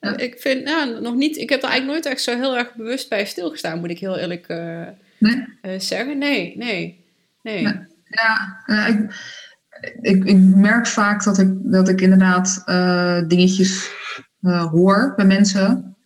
[0.01, 0.17] ja.
[0.17, 3.09] Ik vind, nou, nog niet, ik heb er eigenlijk nooit echt zo heel erg bewust
[3.09, 4.87] bij stilgestaan, moet ik heel eerlijk uh,
[5.19, 5.79] nee?
[5.79, 6.19] zeggen.
[6.19, 7.05] Nee, nee,
[7.43, 7.63] nee.
[8.09, 9.15] Ja, ik,
[10.01, 13.91] ik, ik, merk vaak dat ik, dat ik inderdaad uh, dingetjes
[14.41, 15.97] uh, hoor bij mensen.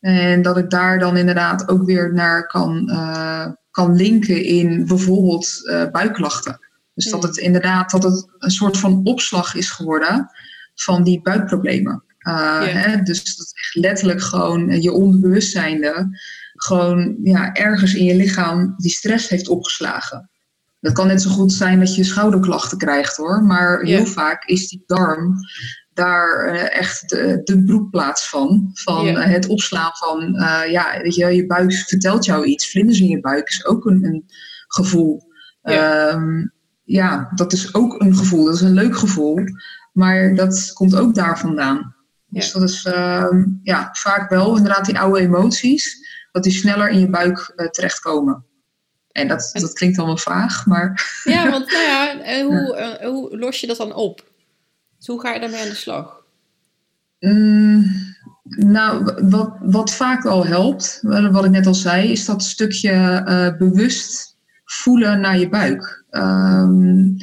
[0.00, 5.70] En dat ik daar dan inderdaad ook weer naar kan, uh, kan linken in bijvoorbeeld
[5.92, 6.58] buikklachten.
[6.94, 7.28] Dus dat hmm.
[7.28, 10.30] het inderdaad dat het een soort van opslag is geworden
[10.74, 12.02] van die buikproblemen.
[12.18, 13.02] Hè?
[13.02, 16.18] Dus dat echt letterlijk gewoon je onderbewustzijnde
[16.60, 20.30] gewoon ja, ergens in je lichaam die stress heeft opgeslagen.
[20.80, 23.42] Het kan net zo goed zijn dat je schouderklachten krijgt hoor.
[23.42, 25.34] Maar heel vaak is die darm
[25.98, 28.70] daar uh, echt de, de, broekplaats van.
[28.72, 32.70] Van uh, het opslaan van, uh, ja, weet je, je buik vertelt jou iets.
[32.70, 34.24] Vlinders in je buik is ook een, een
[34.66, 35.22] gevoel.
[35.62, 36.12] Ja.
[36.12, 36.52] Um,
[36.84, 38.44] ja, dat is ook een gevoel.
[38.44, 39.38] Dat is een leuk gevoel.
[39.92, 41.94] Maar dat komt ook daar vandaan.
[42.26, 43.30] Dus dat is uh,
[43.62, 46.06] ja, vaak wel inderdaad die oude emoties.
[46.32, 48.44] Dat die sneller in je buik terechtkomen.
[49.18, 51.20] En dat, dat klinkt allemaal vaag, maar...
[51.24, 54.24] Ja, want nou ja, en hoe, uh, hoe los je dat dan op?
[54.98, 56.22] Dus hoe ga je daarmee aan de slag?
[57.18, 57.84] Mm,
[58.42, 63.56] nou, wat, wat vaak al helpt, wat ik net al zei, is dat stukje uh,
[63.58, 66.04] bewust voelen naar je buik.
[66.10, 67.16] Um,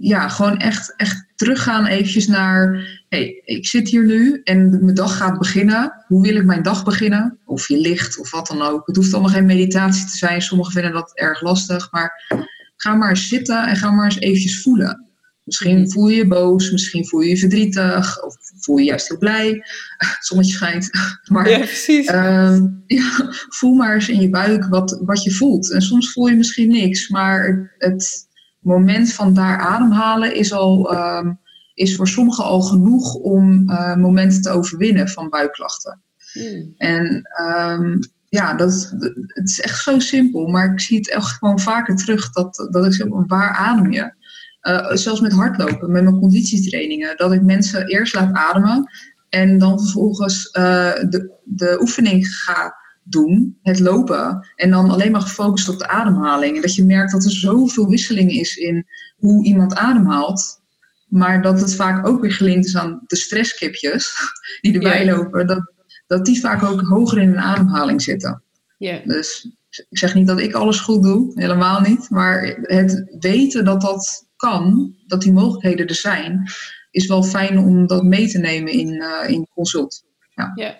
[0.00, 2.86] ja, gewoon echt, echt teruggaan eventjes naar
[3.16, 6.04] hey, ik zit hier nu en mijn dag gaat beginnen.
[6.06, 7.38] Hoe wil ik mijn dag beginnen?
[7.44, 8.86] Of je ligt of wat dan ook.
[8.86, 10.42] Het hoeft allemaal geen meditatie te zijn.
[10.42, 11.92] Sommigen vinden dat erg lastig.
[11.92, 12.36] Maar
[12.76, 15.04] ga maar eens zitten en ga maar eens eventjes voelen.
[15.44, 19.18] Misschien voel je je boos, misschien voel je je verdrietig, of voel je juist heel
[19.18, 19.64] blij.
[20.20, 20.90] Zonnetje schijnt.
[21.32, 22.10] Maar ja, precies.
[22.10, 25.72] Uh, ja, voel maar eens in je buik wat, wat je voelt.
[25.72, 28.28] En soms voel je misschien niks, maar het
[28.60, 31.28] moment van daar ademhalen is al uh,
[31.76, 36.02] is voor sommigen al genoeg om uh, momenten te overwinnen van buikklachten.
[36.32, 36.74] Hmm.
[36.76, 37.98] En um,
[38.28, 38.94] ja, dat,
[39.26, 42.86] het is echt zo simpel, maar ik zie het echt gewoon vaker terug dat, dat
[42.86, 44.14] ik zeg, waar adem je?
[44.62, 48.90] Uh, zelfs met hardlopen, met mijn conditietrainingen, dat ik mensen eerst laat ademen
[49.28, 55.20] en dan vervolgens uh, de, de oefening ga doen, het lopen, en dan alleen maar
[55.20, 56.56] gefocust op de ademhaling.
[56.56, 60.60] En dat je merkt dat er zoveel wisseling is in hoe iemand ademhaalt.
[61.06, 64.14] Maar dat het vaak ook weer gelinkt is aan de stresskipjes
[64.60, 65.46] die erbij lopen.
[65.46, 65.72] Dat,
[66.06, 68.42] dat die vaak ook hoger in een ademhaling zitten.
[68.78, 69.00] Ja.
[69.04, 69.50] Dus
[69.88, 72.10] ik zeg niet dat ik alles goed doe, helemaal niet.
[72.10, 76.50] Maar het weten dat dat kan, dat die mogelijkheden er zijn,
[76.90, 80.04] is wel fijn om dat mee te nemen in, uh, in consult.
[80.34, 80.52] Ja.
[80.54, 80.78] ja.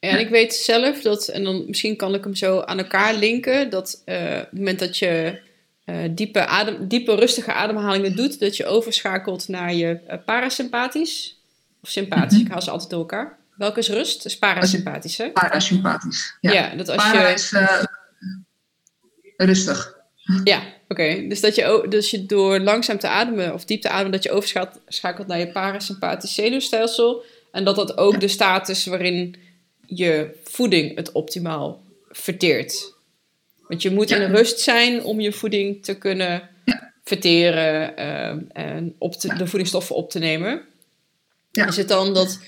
[0.00, 3.70] En ik weet zelf dat, en dan misschien kan ik hem zo aan elkaar linken,
[3.70, 5.40] dat uh, op het moment dat je
[5.86, 11.40] uh, diepe, adem, diepe, rustige ademhalingen doet, dat je overschakelt naar je uh, parasympathisch
[11.82, 12.30] of sympathisch.
[12.30, 12.46] Mm -hmm.
[12.46, 13.38] Ik haal ze altijd door elkaar.
[13.56, 14.24] Welke is rust?
[14.24, 15.30] is parasympathisch, hè?
[15.30, 16.52] Parasympathisch, ja.
[16.52, 17.34] ja dat als Para je...
[17.34, 17.82] is uh,
[19.36, 19.94] rustig.
[20.44, 20.72] Ja, oké.
[20.88, 21.28] Okay.
[21.28, 24.30] Dus dat je, dus je door langzaam te ademen of diep te ademen, dat je
[24.30, 27.24] overschakelt naar je parasympathisch zenuwstelsel.
[27.52, 29.36] En dat dat ook de staat is waarin
[29.86, 32.94] je voeding het optimaal verteert.
[33.68, 36.48] Want je moet in rust zijn om je voeding te kunnen
[37.04, 40.62] verteren uh, en op te, de voedingsstoffen op te nemen.
[41.50, 41.66] Ja.
[41.66, 42.40] Is het dan dat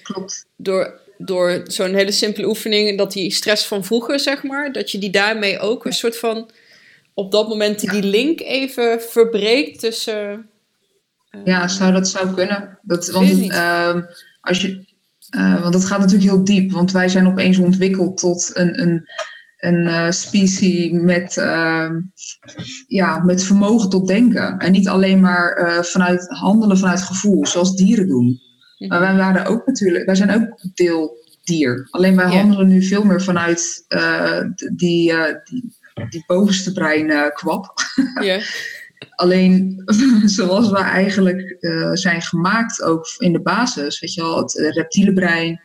[0.56, 4.98] door, door zo'n hele simpele oefening, dat die stress van vroeger, zeg maar, dat je
[4.98, 6.50] die daarmee ook een soort van
[7.14, 10.48] op dat moment die link even verbreekt tussen.
[11.30, 12.78] Uh, ja, zou dat zou kunnen.
[12.82, 13.96] Dat, want, uh,
[14.40, 14.86] als je
[15.36, 19.08] Uh, want dat gaat natuurlijk heel diep, want wij zijn opeens ontwikkeld tot een, een,
[19.58, 21.90] een uh, species met, uh,
[22.86, 24.58] ja, met vermogen tot denken.
[24.58, 28.40] En niet alleen maar uh, vanuit handelen vanuit gevoel, zoals dieren doen.
[28.88, 31.88] Maar wij waren ook natuurlijk, wij zijn ook deel dier.
[31.90, 33.84] Alleen wij handelen nu veel meer vanuit
[34.74, 35.14] die,
[35.44, 35.74] die,
[36.10, 37.72] die, bovenste brein kwap.
[38.20, 38.40] Ja.
[39.14, 39.82] Alleen
[40.36, 41.56] zoals we eigenlijk
[41.92, 45.60] zijn gemaakt, ook in de basis, weet je wel, het reptiele brein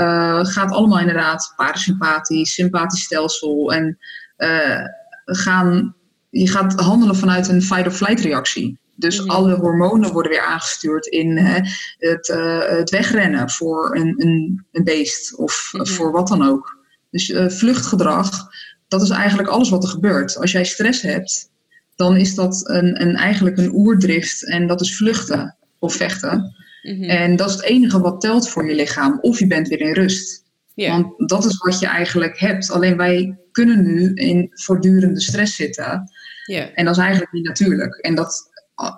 [0.00, 3.98] uh, gaat allemaal inderdaad parasympathisch, sympathisch stelsel en
[4.38, 4.84] uh,
[5.24, 5.94] gaan,
[6.30, 8.78] je gaat handelen vanuit een fight-or-flight reactie.
[8.94, 11.60] Dus alle hormonen worden weer aangestuurd in hè,
[11.98, 12.26] het,
[12.68, 16.78] het, wegrennen voor een, een, een beest of voor wat dan ook.
[17.10, 18.48] Dus vluchtgedrag,
[18.88, 20.36] dat is eigenlijk alles wat er gebeurt.
[20.36, 21.50] Als jij stress hebt,
[21.96, 26.54] dan is dat een, een, eigenlijk een oerdrift en dat is vluchten of vechten.
[26.88, 27.10] Mm -hmm.
[27.10, 29.18] En dat is het enige wat telt voor je lichaam.
[29.20, 30.46] Of je bent weer in rust.
[30.74, 30.92] Yeah.
[30.92, 32.70] Want dat is wat je eigenlijk hebt.
[32.70, 36.10] Alleen wij kunnen nu in voortdurende stress zitten.
[36.44, 36.68] Yeah.
[36.74, 37.96] En dat is eigenlijk niet natuurlijk.
[37.96, 38.50] En dat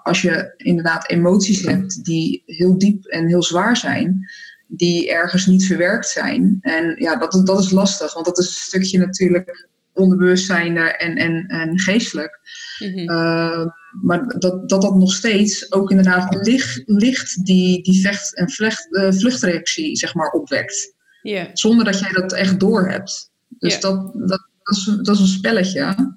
[0.02, 4.30] als je inderdaad emoties hebt die heel diep en heel zwaar zijn,
[4.66, 6.58] die ergens niet verwerkt zijn.
[6.60, 11.46] En ja, dat, dat is lastig, want dat is een stukje natuurlijk onderbewustzijn en, en,
[11.46, 12.40] en geestelijk.
[12.78, 13.10] Mm -hmm.
[13.10, 13.66] uh,
[14.02, 18.86] maar dat, dat dat nog steeds ook inderdaad licht, licht die, die vecht- en vlecht,
[18.90, 20.94] uh, vluchtreactie zeg maar, opwekt.
[21.22, 21.46] Yeah.
[21.52, 23.30] Zonder dat jij dat echt doorhebt.
[23.48, 23.82] Dus Yeah.
[23.82, 24.28] dat, dat,
[24.62, 26.16] dat, is, dat is een spelletje.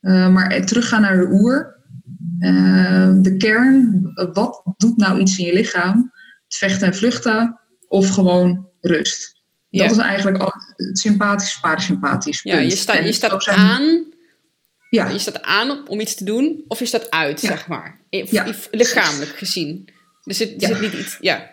[0.00, 1.76] Uh, maar teruggaan naar de oer.
[3.22, 6.12] de kern, wat doet nou iets in je lichaam?
[6.44, 9.42] Het vechten en vluchten of gewoon rust?
[9.70, 12.42] Dat is eigenlijk al het sympathisch, parasympathisch.
[12.42, 13.12] Ja, je staat, je
[13.42, 14.04] zijn- aan,
[14.90, 17.48] Ja, je staat aan om iets te doen, of je staat uit, Ja.
[17.48, 17.98] zeg maar.
[18.10, 19.88] Ja, lichamelijk gezien.
[20.24, 20.76] Er zit, er Ja.
[20.76, 21.50] zit niet iets, ja.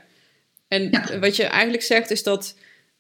[0.68, 2.56] En wat je eigenlijk zegt is dat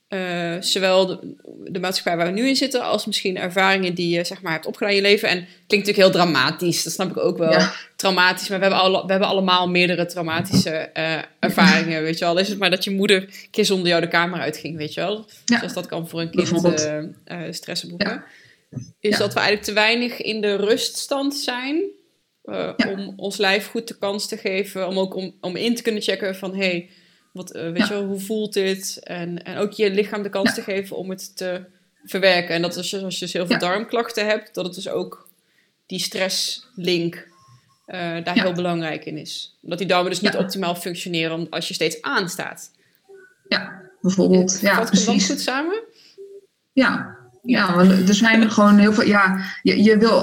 [0.07, 1.35] eh, zowel de,
[1.71, 4.65] de maatschappij waar we nu in zitten, als misschien ervaringen die je zeg maar hebt
[4.65, 5.29] opgedaan in je leven.
[5.29, 7.61] En het klinkt natuurlijk heel dramatisch, dat snap ik ook wel.
[7.95, 12.37] Traumatisch, maar we hebben, alle, we hebben allemaal meerdere traumatische eh, ervaringen, weet je wel.
[12.39, 15.01] Is het maar dat je moeder een keer zonder jou de kamer uitging, weet je
[15.01, 15.25] wel.
[15.45, 16.89] Zoals dat kan voor een kind Bijvoorbeeld.
[17.25, 18.23] eh stress oproepen.
[18.99, 19.17] Is Ja.
[19.17, 21.83] dat we eigenlijk te weinig in de ruststand zijn.
[22.43, 22.91] eh, Ja.
[22.91, 24.87] Om ons lijf goed de kans te geven.
[24.87, 26.55] Om ook om, om in te kunnen checken van...
[26.55, 26.89] Hey,
[27.33, 27.83] wat, eh, weet Ja.
[27.87, 28.99] je wel, hoe voelt dit?
[29.03, 31.61] En, en ook je lichaam de kans te geven om het te
[32.03, 32.55] verwerken.
[32.55, 34.53] En dat als je, als je dus heel veel darmklachten hebt...
[34.53, 35.29] dat het dus ook
[35.85, 37.27] die stresslink
[37.85, 39.57] eh daar heel belangrijk in is.
[39.61, 41.49] Omdat die darmen dus niet optimaal functioneren...
[41.49, 42.71] als je steeds aanstaat.
[43.49, 44.59] ja bijvoorbeeld.
[44.61, 45.25] Ja, precies.
[45.27, 45.83] goed samen?
[46.73, 49.05] Ja, ja, want er zijn gewoon heel veel.
[49.05, 50.21] Ja, je, je wil,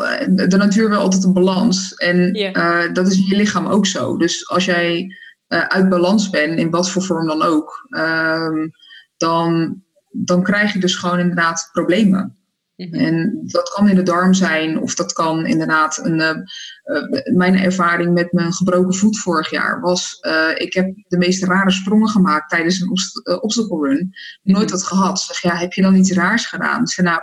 [0.49, 1.95] de natuur wil altijd een balans.
[1.95, 4.17] En eh, dat is in je lichaam ook zo.
[4.17, 5.17] Dus als jij
[5.47, 8.69] eh, uit balans bent, in wat voor vorm dan ook, ehm,
[9.17, 9.77] dan,
[10.11, 12.37] dan krijg je dus gewoon inderdaad problemen.
[12.77, 12.95] Mhm.
[12.95, 16.45] En dat kan in de darm zijn, of dat kan inderdaad een.
[16.83, 20.19] Eh, mijn ervaring met mijn gebroken voet vorig jaar was.
[20.21, 24.11] eh, ik heb de meest rare sprongen gemaakt tijdens een obst- eh, obstacle run.
[24.43, 25.21] Nooit wat gehad.
[25.21, 26.81] Zeg ja, heb je dan iets raars gedaan?
[26.83, 27.21] Ik zei nou,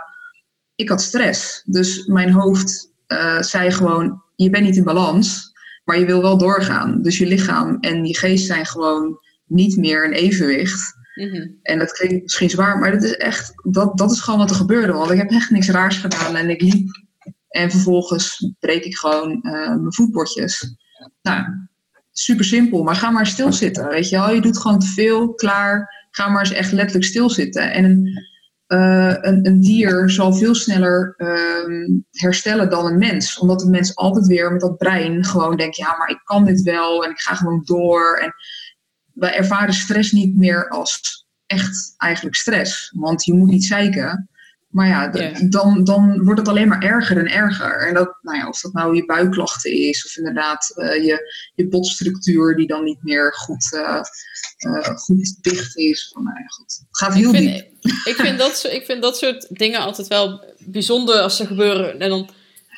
[0.74, 1.62] ik had stress.
[1.64, 2.88] Dus mijn hoofd
[3.40, 5.52] zei gewoon: je bent niet in balans,
[5.84, 7.02] maar je wil wel doorgaan.
[7.02, 10.98] Dus je lichaam en je geest zijn gewoon niet meer in evenwicht.
[11.14, 11.48] Mhm.
[11.62, 14.56] En dat klinkt misschien zwaar, maar dat is echt, dat, dat is gewoon wat er
[14.56, 14.92] gebeurde.
[14.92, 16.88] Want ik heb echt niks raars gedaan en ik liep.
[17.50, 20.74] En vervolgens breek ik gewoon eh, mijn voetbordjes.
[21.22, 21.44] Nou,
[22.12, 23.88] super simpel, maar ga maar stilzitten.
[23.88, 25.98] Weet je wel, je doet gewoon te veel, klaar.
[26.10, 27.72] Ga maar eens echt letterlijk stilzitten.
[27.72, 28.28] En een,
[28.66, 33.38] eh, een, een dier zal veel sneller ehm, herstellen dan een mens.
[33.38, 36.62] Omdat een mens altijd weer met dat brein gewoon denkt: ja, maar ik kan dit
[36.62, 38.18] wel en ik ga gewoon door.
[38.22, 38.34] En
[39.14, 42.92] wij ervaren stress niet meer als echt eigenlijk stress.
[42.96, 44.28] Want je moet niet zeiken.
[44.70, 45.08] Maar ja,
[45.48, 47.86] dan, dan wordt het alleen maar erger en erger.
[47.88, 51.68] En dat, nou ja, of dat nou je buikklachten is, of inderdaad eh, je, je
[51.68, 54.00] botstructuur die dan niet meer goed, eh,
[54.56, 56.10] eh, goed dicht is.
[56.12, 56.78] Van, nou ja, goed.
[56.88, 57.68] Het gaat heel ik diep.
[58.04, 62.00] ik, vind dat, soort- ik vind dat soort dingen altijd wel bijzonder als ze gebeuren.
[62.00, 62.30] En dan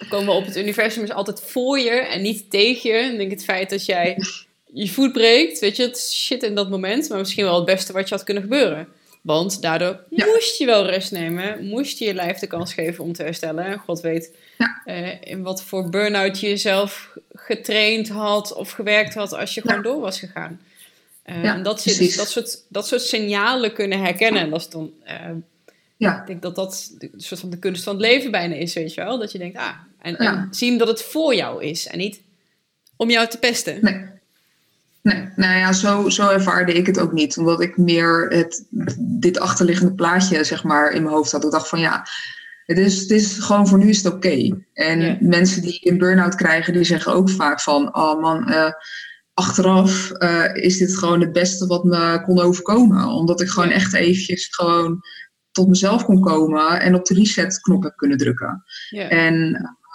[0.09, 2.97] komen we op het universum is altijd voor je en niet tegen je.
[2.97, 4.17] En ik denk het feit dat jij
[4.67, 7.09] je voet breekt, weet je, het shit in dat moment.
[7.09, 8.89] Maar misschien wel het beste wat je had kunnen gebeuren.
[9.23, 10.27] Want daardoor Ja.
[10.27, 11.65] moest je wel rust nemen.
[11.67, 13.65] Moest je je lijf de kans geven om te herstellen.
[13.65, 14.83] En God weet Ja.
[14.85, 19.69] eh, in wat voor burn-out je jezelf getraind had of gewerkt had als je Ja.
[19.71, 20.61] gewoon door was gegaan.
[21.23, 24.43] Eh, en dat, je dus, dat, soort, dat soort signalen kunnen herkennen.
[24.43, 25.17] En dat is dan, eh,
[25.97, 28.75] Ja, ik denk dat dat de soort van de kunst van het leven bijna is,
[28.75, 29.19] weet je wel.
[29.19, 32.21] Dat je denkt, ah, en, en zien dat het voor jou is en niet
[32.97, 33.79] om jou te pesten.
[33.83, 34.05] nee.
[35.03, 37.37] Nee, nou ja, zo, zo ervaarde ik het ook niet.
[37.37, 38.67] Omdat ik meer het,
[38.99, 41.45] dit achterliggende plaatje, zeg maar, in mijn hoofd had.
[41.45, 42.07] Ik dacht van ja,
[42.65, 44.63] het is, het is gewoon voor nu is het oké.
[44.73, 48.71] En mensen die een burn-out krijgen, die zeggen ook vaak van, oh man, uh,
[49.35, 53.07] achteraf uh, is dit gewoon het beste wat me kon overkomen.
[53.07, 55.01] Omdat ik gewoon echt eventjes gewoon
[55.51, 58.63] tot mezelf kon komen en op de reset-knop heb kunnen drukken.
[58.91, 59.35] En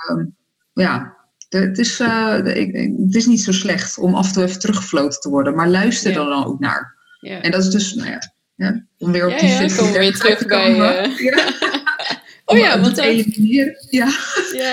[0.10, 0.26] uh,
[0.74, 1.17] ja,
[1.50, 5.30] het is, uh, het is niet zo slecht om af en toe even teruggefloten te
[5.30, 6.96] worden, maar luister er dan ook naar.
[7.22, 10.46] En dat is dus, nou ja, ja om weer op die ja, komen weer terug
[10.46, 10.76] bij.
[10.76, 11.36] Uh...
[12.46, 14.10] oh ja, want het, elimineren, ja,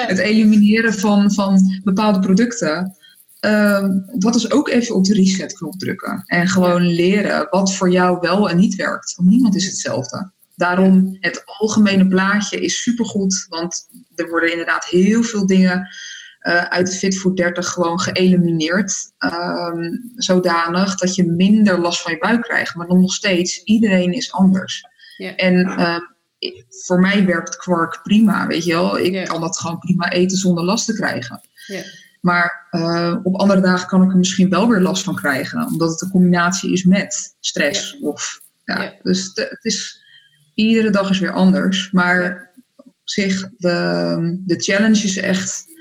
[0.07, 2.97] het elimineren van, van bepaalde producten.
[3.41, 6.23] Uh, dat is ook even op de reset-knop drukken.
[6.27, 9.15] En gewoon leren wat voor jou wel en niet werkt.
[9.17, 10.31] Want niemand is hetzelfde.
[10.57, 13.47] Daarom, het algemene plaatje is supergoed.
[13.49, 15.89] Want er worden inderdaad heel veel dingen
[16.49, 19.13] uh, uit de Fit for 30 gewoon geëlimineerd.
[19.19, 22.75] Um, zodanig dat je minder last van je buik krijgt.
[22.75, 24.85] Maar dan nog steeds, iedereen is anders.
[25.17, 25.37] Ja.
[25.37, 25.99] En uh,
[26.69, 28.99] voor mij werkt kwark prima, weet je wel.
[28.99, 29.23] Ik ja.
[29.23, 31.41] kan dat gewoon prima eten zonder last te krijgen.
[31.67, 31.83] Ja.
[32.21, 35.67] Maar uh, op andere dagen kan ik er misschien wel weer last van krijgen.
[35.67, 37.99] Omdat het een combinatie is met stress.
[38.01, 40.05] Of, ja, Dus het is,
[40.55, 41.91] iedere dag is weer anders.
[41.91, 45.73] Maar op zich, de, de challenge is echt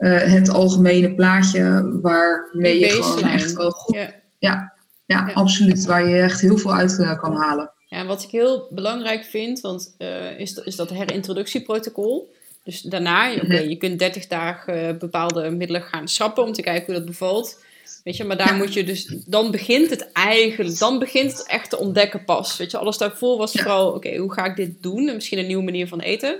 [0.00, 3.94] uh, het algemene plaatje waarmee je gewoon echt wel goed...
[3.94, 4.18] Ja.
[4.38, 4.72] Ja,
[5.06, 5.84] ja, ja, absoluut.
[5.84, 7.70] Waar je echt heel veel uit uh, kan halen.
[7.86, 12.32] Ja, en wat ik heel belangrijk vind, want, uh, is, is dat herintroductieprotocol.
[12.64, 16.86] Dus daarna, oké, okay, je kunt 30 dagen bepaalde middelen gaan schrappen om te kijken
[16.86, 17.58] hoe dat bevalt.
[18.04, 21.70] Weet je, maar daar moet je dus, dan begint het eigenlijk, dan begint het echt
[21.70, 22.56] te ontdekken pas.
[22.56, 25.08] Weet je, alles daarvoor was vooral, oké, okay, hoe ga ik dit doen?
[25.08, 26.38] En misschien een nieuwe manier van eten.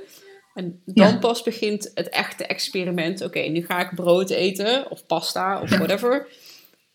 [0.55, 3.22] En dan pas begint het echte experiment.
[3.22, 6.27] Oké, nu ga ik brood eten of pasta of whatever.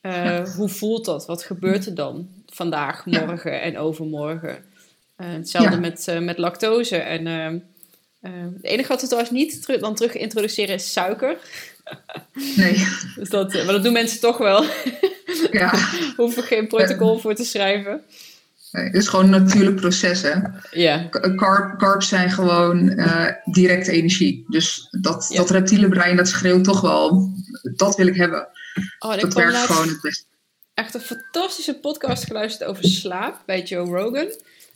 [0.01, 1.25] Uh, hoe voelt dat?
[1.25, 4.65] Wat gebeurt er dan vandaag, morgen en overmorgen?
[5.17, 6.97] Uh, hetzelfde met, uh, met lactose.
[6.97, 7.25] En
[8.21, 11.37] het enige wat we trouwens niet terug, dan terug introduceren is suiker.
[12.55, 12.87] Nee.
[13.15, 14.65] dus dat, maar dat doen mensen toch wel.
[15.51, 15.73] ja.
[16.17, 18.03] Hoeven geen protocol voor te schrijven.
[18.75, 20.33] Het is gewoon een natuurlijk proces, hè?
[20.71, 21.09] Ja.
[21.77, 24.45] Carbs zijn gewoon uh, directe energie.
[24.47, 27.33] Dus dat, dat reptiele brein, dat schreeuwt toch wel,
[27.75, 28.47] dat wil ik hebben.
[28.99, 30.25] Oh, dat werkt gewoon het beste.
[30.73, 34.27] Echt een fantastische podcast geluisterd over slaap bij Joe Rogan.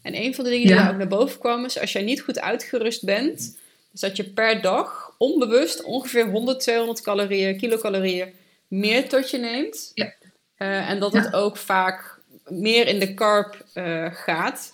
[0.01, 2.21] En een van de dingen die daar ook naar boven kwam is, als jij niet
[2.21, 3.57] goed uitgerust bent,
[3.93, 8.34] is dat je per dag onbewust ongeveer 100, 200 calorieën, kilocalorieën
[8.67, 9.91] meer tot je neemt.
[9.93, 10.13] Ja.
[10.57, 12.18] Uh, en dat het ook vaak
[12.49, 14.71] meer in de carb uh, gaat.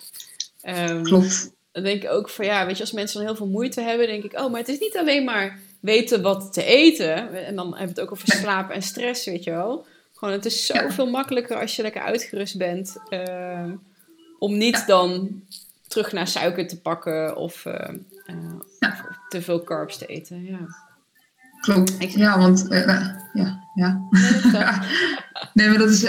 [0.68, 1.54] Um, Klopt.
[1.72, 4.06] Dan denk ik ook van ja, weet je, als mensen dan heel veel moeite hebben,
[4.06, 7.44] denk ik, oh, maar het is niet alleen maar weten wat te eten.
[7.46, 9.86] En dan hebben we het ook over slaap en stress, weet je wel.
[10.14, 11.10] Gewoon, het is zoveel ja.
[11.10, 12.96] makkelijker als je lekker uitgerust bent.
[13.10, 13.72] Uh,
[14.38, 14.86] om niet ja.
[14.86, 15.42] dan
[15.88, 17.74] terug naar suiker te pakken of, uh,
[18.88, 20.44] of te veel carbs te eten.
[20.44, 20.85] Ja.
[21.72, 22.12] Klopt.
[22.12, 24.08] Ja, want uh, ja, ja.
[25.54, 26.02] nee, maar dat is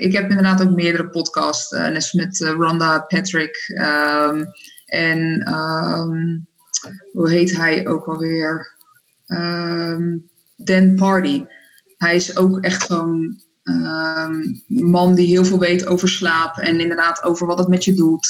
[0.00, 4.46] ik heb inderdaad ook meerdere podcasts, uh, net met uh, Rhonda Patrick um,
[4.86, 6.46] en um,
[7.12, 8.76] hoe heet hij ook alweer?
[9.26, 11.44] Um, Dan Party.
[11.96, 13.42] Hij is ook echt zo'n
[14.66, 18.26] man die heel veel weet over slaap en inderdaad over wat het met je doet.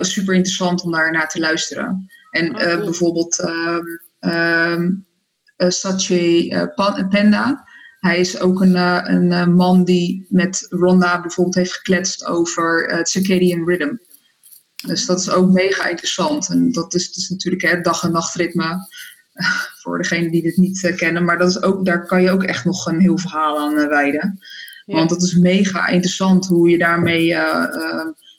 [0.00, 2.06] super interessant om daar naar te luisteren.
[2.30, 3.44] En oh, bijvoorbeeld
[5.56, 7.64] Sache uh, Penda.
[8.00, 13.08] Hij is ook een, uh, een man die met Ronda bijvoorbeeld heeft gekletst over het
[13.08, 13.94] circadian rhythm.
[14.86, 16.48] Dus dat is ook mega interessant.
[16.48, 18.88] En dat is, dus natuurlijk het dag- en nachtritme.
[19.82, 21.24] voor degenen die dit niet kennen.
[21.24, 24.38] Maar dat is ook, daar kan je ook echt nog een heel verhaal aan wijden.
[24.84, 24.94] Ja.
[24.94, 27.24] Want dat is mega interessant hoe je daarmee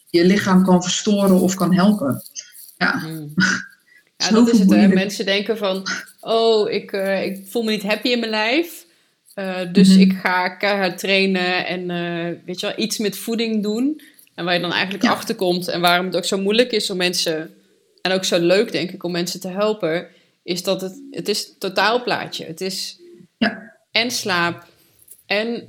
[0.10, 2.22] je lichaam kan verstoren of kan helpen.
[2.78, 3.02] Ja.
[3.06, 3.34] Mm.
[4.18, 4.72] Ja, dat is het.
[4.72, 4.88] Hè?
[4.88, 5.88] Mensen denken van,
[6.20, 8.86] oh, ik, uh, ik voel me niet happy in mijn lijf.
[9.36, 10.04] Uh, dus mm-hmm.
[10.04, 14.02] ik ga keihard trainen en uh, weet je wel, iets met voeding doen.
[14.36, 15.10] En waar je dan eigenlijk ja.
[15.10, 17.54] achter komt en waarom het ook zo moeilijk is om mensen,
[18.02, 20.08] en ook zo leuk denk ik om mensen te helpen,
[20.44, 22.46] is dat het, het is een totaalplaatje.
[22.46, 23.00] Het is
[23.38, 23.74] ja.
[23.92, 24.66] en slaap
[25.26, 25.68] en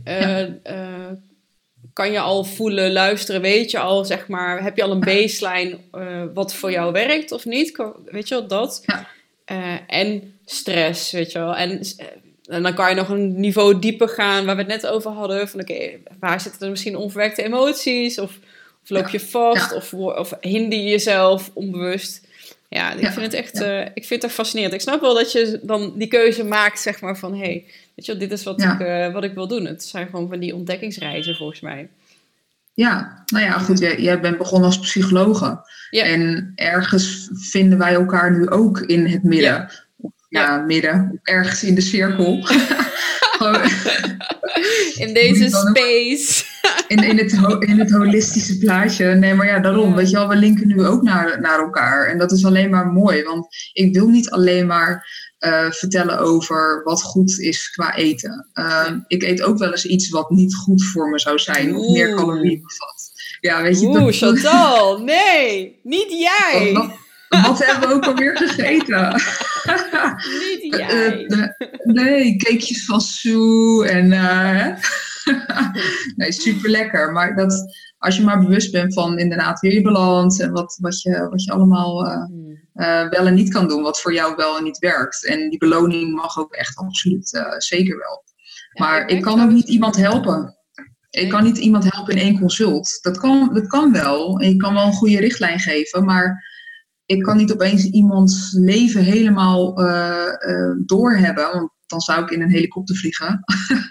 [1.98, 5.78] kan je al voelen, luisteren, weet je al, zeg maar, heb je al een baseline
[5.94, 7.82] uh, wat voor jou werkt of niet?
[8.04, 8.82] Weet je wel, dat.
[8.86, 9.06] Ja.
[9.52, 11.56] Uh, en stress, weet je wel.
[11.56, 12.06] En, uh,
[12.54, 15.48] en, dan kan je nog een niveau dieper gaan, waar we het net over hadden.
[15.48, 18.18] Van oké, okay, waar zitten er misschien onverwerkte emoties?
[18.18, 18.38] Of,
[18.82, 19.70] of loop je vast?
[19.70, 19.76] Ja.
[19.76, 22.26] Of, of hinder je jezelf onbewust?
[22.68, 24.74] Ja, ik vind het echt uh, ik vind het fascinerend.
[24.74, 27.64] Ik snap wel dat je dan die keuze maakt, zeg maar, van hé, hey,
[27.98, 29.64] weet je, dit is wat, ik, uh, wat ik wil doen.
[29.64, 31.88] Het zijn gewoon van die ontdekkingsreizen, volgens mij.
[32.74, 35.60] Ja, nou ja, goed, jij, jij bent begonnen als psychologe.
[35.90, 36.04] Ja.
[36.04, 39.50] En ergens vinden wij elkaar nu ook in het midden.
[39.50, 39.70] Ja,
[40.28, 42.32] ja midden, ergens in de cirkel.
[45.04, 46.44] in deze space.
[46.88, 49.14] in, in, het, in het holistische plaatje.
[49.14, 49.94] Nee, maar ja, daarom.
[49.94, 52.06] Weet je wel, we linken nu ook naar, naar elkaar.
[52.06, 53.22] En dat is alleen maar mooi.
[53.22, 55.06] Want ik wil niet alleen maar
[55.40, 58.48] uh, vertellen over wat goed is qua eten.
[58.54, 61.76] Uh, ik eet ook wel eens iets wat niet goed voor me zou zijn.
[61.76, 63.10] Of meer calorieën bevat.
[63.40, 63.86] Ja, weet je.
[63.86, 64.98] Oeh, Chantal.
[64.98, 66.72] Nee, niet jij.
[66.72, 66.90] Wat,
[67.28, 69.12] wat hebben we ook alweer gegeten?
[70.40, 71.26] niet jij.
[71.84, 74.08] nee, cakejes van Sue en...
[76.16, 77.12] Nee, super lekker.
[77.12, 81.02] Maar dat, als je maar bewust bent van inderdaad weer je balans en wat, wat,
[81.02, 82.28] je, wat je allemaal uh,
[82.74, 85.26] uh, wel en niet kan doen, wat voor jou wel en niet werkt.
[85.26, 88.24] En die beloning mag ook echt absoluut uh, zeker wel.
[88.72, 90.56] Maar ik, ik kan ook niet iemand helpen.
[91.10, 92.98] Ik kan niet iemand helpen in één consult.
[93.02, 94.38] Dat kan, dat kan wel.
[94.38, 96.44] En je kan wel een goede richtlijn geven, maar
[97.06, 99.74] ik kan niet opeens iemands leven helemaal
[100.84, 101.52] doorhebben.
[101.52, 103.40] Want dan zou ik in een helikopter vliegen.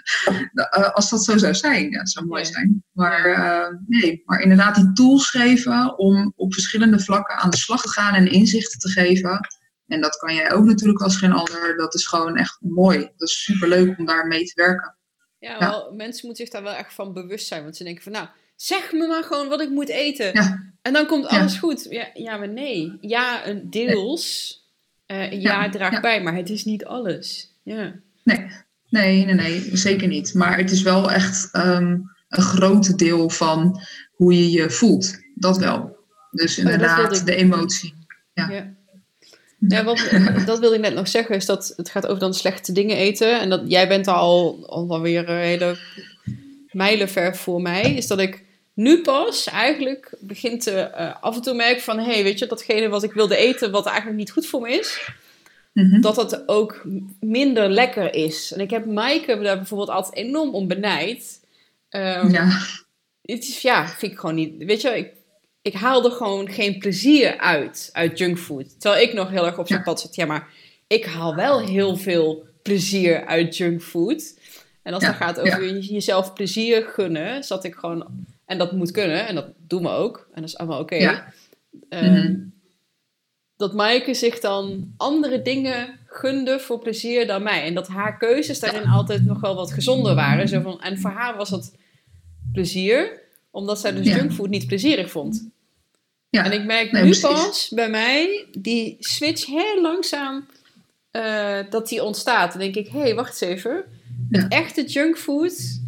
[0.52, 2.84] Eh, als dat zo zou zijn, ja, dat zou mooi zijn.
[2.92, 7.82] Maar uh, nee, maar inderdaad die tools geven om op verschillende vlakken aan de slag
[7.82, 9.40] te gaan en inzichten te geven.
[9.86, 11.76] En dat kan jij ook natuurlijk als geen ander.
[11.76, 12.98] Dat is gewoon echt mooi.
[12.98, 14.96] Dat is super leuk om daar mee te werken.
[15.38, 17.62] Ja, Wel, mensen moeten zich daar wel echt van bewust zijn.
[17.62, 18.26] Want ze denken van nou,
[18.56, 20.32] zeg me maar gewoon wat ik moet eten.
[20.82, 21.86] En dan komt alles goed.
[21.90, 22.96] Ja, ja, maar nee.
[23.00, 24.56] Ja, een deels.
[25.06, 27.56] Uh, ja, draagt bij, maar het is niet alles.
[27.68, 27.94] Ja.
[28.24, 28.46] Nee.
[28.88, 30.34] nee, nee, nee, zeker niet.
[30.34, 33.80] Maar het is wel echt um, een groot deel van
[34.12, 35.18] hoe je je voelt.
[35.34, 35.96] Dat wel.
[36.30, 37.94] Dus oh, inderdaad, de emotie.
[38.34, 38.48] Ja.
[38.50, 38.76] ja.
[39.68, 40.08] Ja, wat,
[40.46, 43.40] dat wilde ik net nog zeggen, is dat het gaat over dan slechte dingen eten.
[43.40, 45.76] En dat jij bent al, al alweer een hele
[46.72, 47.94] mijlen ver voor mij.
[47.94, 51.98] Is dat ik nu pas eigenlijk begin te uh, af en toe merk van...
[51.98, 54.78] hé, hey, weet je, datgene wat ik wilde eten, wat eigenlijk niet goed voor me
[54.78, 55.10] is...
[55.78, 56.00] Mhm.
[56.00, 56.86] Dat het ook
[57.20, 58.52] minder lekker is.
[58.52, 61.40] En ik heb Maaike daar bijvoorbeeld altijd enorm om benijd.
[61.90, 62.48] Um, ja.
[63.22, 64.64] Het is, ja, vind ik gewoon niet.
[64.64, 65.12] Weet je, ik,
[65.62, 68.80] ik haal er gewoon geen plezier uit, uit junkfood.
[68.80, 70.14] Terwijl ik nog heel erg op zijn pad zit.
[70.14, 70.48] Ja, maar
[70.86, 74.38] ik haal wel heel veel plezier uit junkfood.
[74.82, 78.26] En als het gaat over jezelf plezier gunnen, zat ik gewoon.
[78.46, 80.28] En dat moet kunnen, en dat doen we ook.
[80.32, 80.94] En dat is allemaal oké.
[80.94, 81.22] Okay.
[81.88, 82.56] Ehm, mhm
[83.58, 87.64] dat Maaike zich dan andere dingen gunde voor plezier dan mij.
[87.64, 90.48] En dat haar keuzes daarin altijd nog wel wat gezonder waren.
[90.48, 91.72] Zo van, en voor haar was dat
[92.52, 95.48] plezier, omdat zij dus junkfood niet plezierig vond.
[96.30, 96.44] Ja.
[96.44, 100.46] En ik merk nu pas bij mij die switch heel langzaam
[101.12, 102.50] uh, dat die ontstaat.
[102.50, 103.84] Dan denk ik, hé, hey, wacht eens even.
[104.30, 105.80] Het echte junkfood,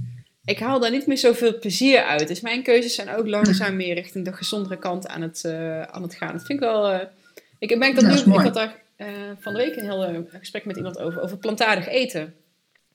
[0.45, 2.29] ik haal daar niet meer zoveel plezier uit.
[2.29, 6.03] Dus mijn keuzes zijn ook langzaam meer richting de gezondere kant aan het, uh, aan
[6.03, 6.33] het gaan.
[6.33, 6.93] Dat vind ik wel...
[6.93, 7.01] Uh,
[7.61, 9.07] ik merk dat, nu, ik had daar uh,
[9.39, 12.35] van de week een heel uh, gesprek met iemand over, over plantaardig eten.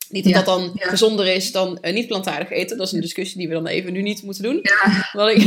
[0.10, 2.78] Niet dat dat dan gezonder is dan uh, niet plantaardig eten.
[2.78, 4.60] Dat is een discussie die we dan even nu niet moeten doen.
[4.62, 5.10] Ja.
[5.14, 5.38] Wat ik,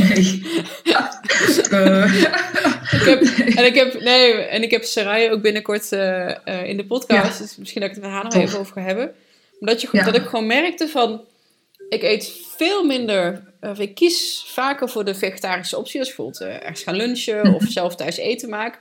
[2.98, 3.22] ik heb,
[3.56, 5.92] en ik heb, nee, en ik heb Sarai ook binnenkort
[6.64, 7.38] in de podcast.
[7.38, 9.14] Dus misschien dat ik het met haar nog even over ga hebben.
[9.58, 11.24] Maar dat, je, dat ik gewoon merkte van...
[11.88, 13.46] Ik eet veel minder...
[13.60, 15.98] Of ik kies vaker voor de vegetarische optie.
[15.98, 18.78] Als bijvoorbeeld ergens ga lunchen of zelf thuis eten maak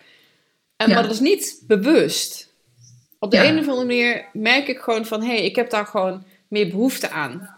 [0.78, 2.54] en, Maar dat is niet bewust.
[3.20, 5.22] Op de een of andere manier merk ik gewoon van...
[5.22, 7.56] hé, hey, ik heb daar gewoon meer behoefte aan.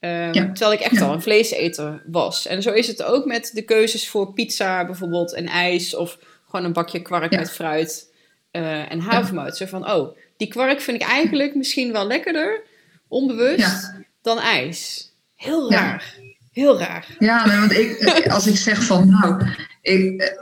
[0.00, 2.46] Um, terwijl ik echt al een vleeseter was.
[2.46, 5.94] En zo is het ook met de keuzes voor pizza bijvoorbeeld en ijs...
[5.94, 6.18] of
[6.48, 8.12] gewoon een bakje kwark met fruit
[8.52, 9.56] uh, en havermout.
[9.56, 12.62] Zo van, oh, die kwark vind ik eigenlijk misschien wel lekkerder...
[13.08, 13.92] onbewust,
[14.22, 15.12] dan ijs.
[15.36, 16.14] Heel raar.
[16.60, 17.06] Heel raar.
[17.18, 19.10] Ja, nee, want ik, als ik zeg van...
[19.10, 19.46] nou,
[19.82, 20.38] ik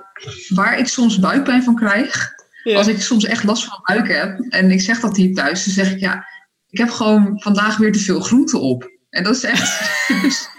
[0.48, 2.36] waar ik soms buikpijn van krijg.
[2.64, 5.74] Als ik soms echt last van buik heb en ik zeg dat hier thuis, dan
[5.74, 6.26] zeg ik ja,
[6.68, 8.90] ik heb gewoon vandaag weer te veel groente op.
[9.10, 9.90] En dat is echt.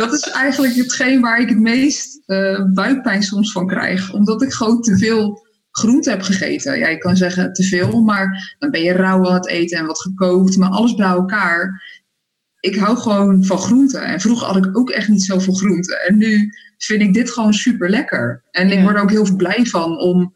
[0.00, 4.12] dat is eigenlijk hetgeen waar ik het meest uh, buikpijn soms van krijg.
[4.12, 6.78] Omdat ik gewoon te veel groente heb gegeten.
[6.78, 9.86] Ja, je kan zeggen te veel, maar dan ben je rauw aan het eten en
[9.86, 10.56] wat gekookt.
[10.56, 11.82] Maar alles bij elkaar.
[12.60, 13.98] Ik hou gewoon van groente.
[13.98, 15.98] En vroeger had ik ook echt niet zoveel groente.
[15.98, 18.42] En nu vind ik dit gewoon super lekker.
[18.50, 20.32] En ik word er ook heel blij van om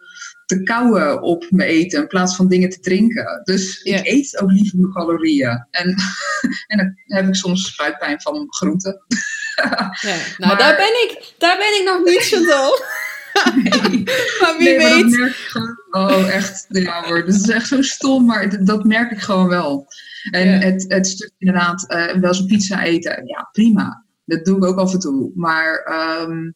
[0.47, 3.40] te kauwen op mijn eten in plaats van dingen te drinken.
[3.44, 5.66] Dus ik eet ook liever mijn calorieën.
[5.70, 5.94] En,
[6.66, 9.05] en dan heb ik soms spuitpijn van groenten.
[10.01, 12.70] ja, nou, daar, ben ik, daar ben ik nog niet, zo
[13.55, 14.03] Nee.
[14.41, 15.19] maar wie Nee, maar dat weet.
[15.19, 15.79] merk ik gewoon.
[15.91, 16.67] Oh, echt.
[16.69, 19.87] Ja hoor, dat is echt zo stom, maar dat merk ik gewoon wel.
[20.31, 20.59] En Ja.
[20.59, 24.05] het, het stuk inderdaad, eh, wel eens een pizza eten, ja prima.
[24.25, 25.31] Dat doe ik ook af en toe.
[25.35, 26.51] Maar ehm,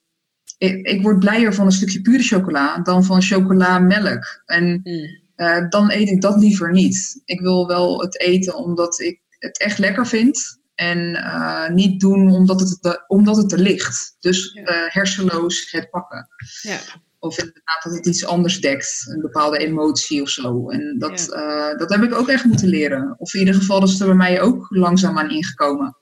[0.58, 4.42] ik, ik word blijer van een stukje pure chocola dan van chocolamelk.
[4.46, 5.20] En Hmm.
[5.34, 7.22] eh, dan eet ik dat liever niet.
[7.24, 10.55] Ik wil wel het eten omdat ik het echt lekker vind.
[10.76, 14.16] En eh, niet doen omdat het, omdat het er ligt.
[14.20, 14.62] Dus Ja.
[14.64, 16.28] eh, hersenloos het pakken.
[16.62, 16.78] Ja.
[17.18, 19.04] Of inderdaad dat het iets anders dekt.
[19.08, 20.70] Een bepaalde emotie of zo.
[20.70, 23.14] En dat, eh, dat heb ik ook echt moeten leren.
[23.18, 25.96] Of in ieder geval dat is er bij mij ook langzaam aan ingekomen.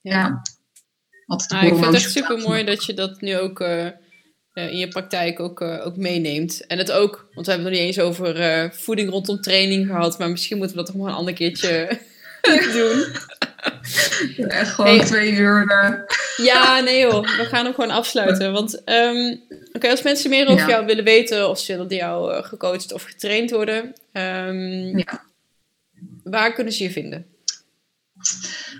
[0.00, 0.42] Ja.
[1.26, 3.60] Altijd Ah, ik vind het echt super mooi dat je dat nu ook
[4.54, 6.66] in je praktijk ook, ook meeneemt.
[6.66, 10.18] En het ook, want we hebben het nog niet eens over voeding rondom training gehad,
[10.18, 11.98] maar misschien moeten we dat toch maar een ander keertje
[12.72, 13.04] doen.
[14.48, 15.04] Echt gewoon Hey.
[15.06, 16.06] twee uur.
[16.36, 18.52] Ja, nee joh, we gaan hem gewoon afsluiten.
[18.52, 19.36] Want ehm,
[19.72, 20.68] oké, als mensen meer over Ja.
[20.68, 25.22] jou willen weten of ze willen jou eh, gecoacht of getraind worden, ehm, Ja.
[26.24, 27.26] waar kunnen ze je vinden?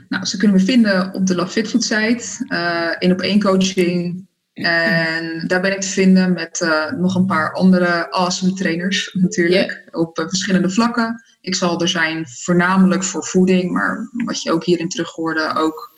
[0.09, 2.44] Nou, ze kunnen me vinden op de Love Fit Food site.
[2.48, 4.27] eh, in op één coaching.
[4.52, 9.85] En daar ben ik te vinden met eh, nog een paar andere awesome trainers natuurlijk.
[9.90, 11.23] Op verschillende vlakken.
[11.40, 13.73] Ik zal er zijn voornamelijk voor voeding.
[13.73, 15.93] Maar wat je ook hierin terug hoorde ook.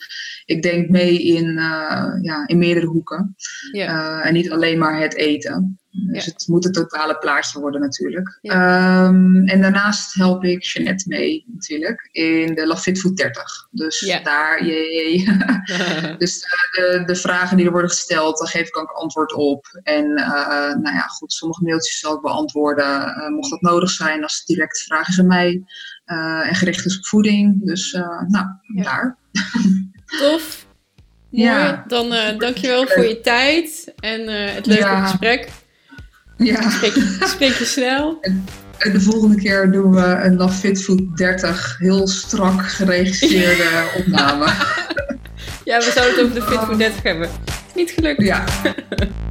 [0.51, 3.35] Ik denk mee in, eh, ja, in meerdere hoeken.
[3.71, 4.19] Ja.
[4.19, 5.79] Eh, en niet alleen maar het eten.
[5.91, 6.31] Dus Ja.
[6.31, 8.39] het moet het totale plaatje worden natuurlijk.
[8.41, 13.67] Ehm, en daarnaast help ik Jeanette mee natuurlijk in de Love Fit Food 30.
[13.71, 14.19] Dus Ja.
[14.23, 15.25] daar, jee.
[16.17, 19.65] dus eh, de, de vragen die er worden gesteld, daar geef ik ook antwoord op.
[19.83, 23.13] En nou ja, goed, sommige mailtjes zal ik beantwoorden.
[23.33, 25.63] mocht dat nodig zijn, als het direct vragen is aan mij.
[26.47, 27.65] en gericht is op voeding.
[27.65, 27.91] Dus
[28.27, 28.45] nou,
[28.83, 29.17] daar.
[30.19, 30.65] Tof.
[31.29, 31.43] Mooi.
[31.45, 31.83] Ja.
[31.87, 35.05] Dan eh dankjewel voor je tijd en eh, het leuke Ja.
[35.05, 35.47] gesprek.
[36.37, 36.69] Ja.
[36.69, 36.93] Spreek,
[37.33, 38.17] spreek je snel.
[38.77, 44.45] En de volgende keer doen we een Love Fit Food 30 heel strak geregisseerde opname.
[45.63, 47.29] Ja, we zouden het over de Fit voor 30 hebben.
[47.75, 48.21] Niet gelukt.
[48.21, 48.43] Ja.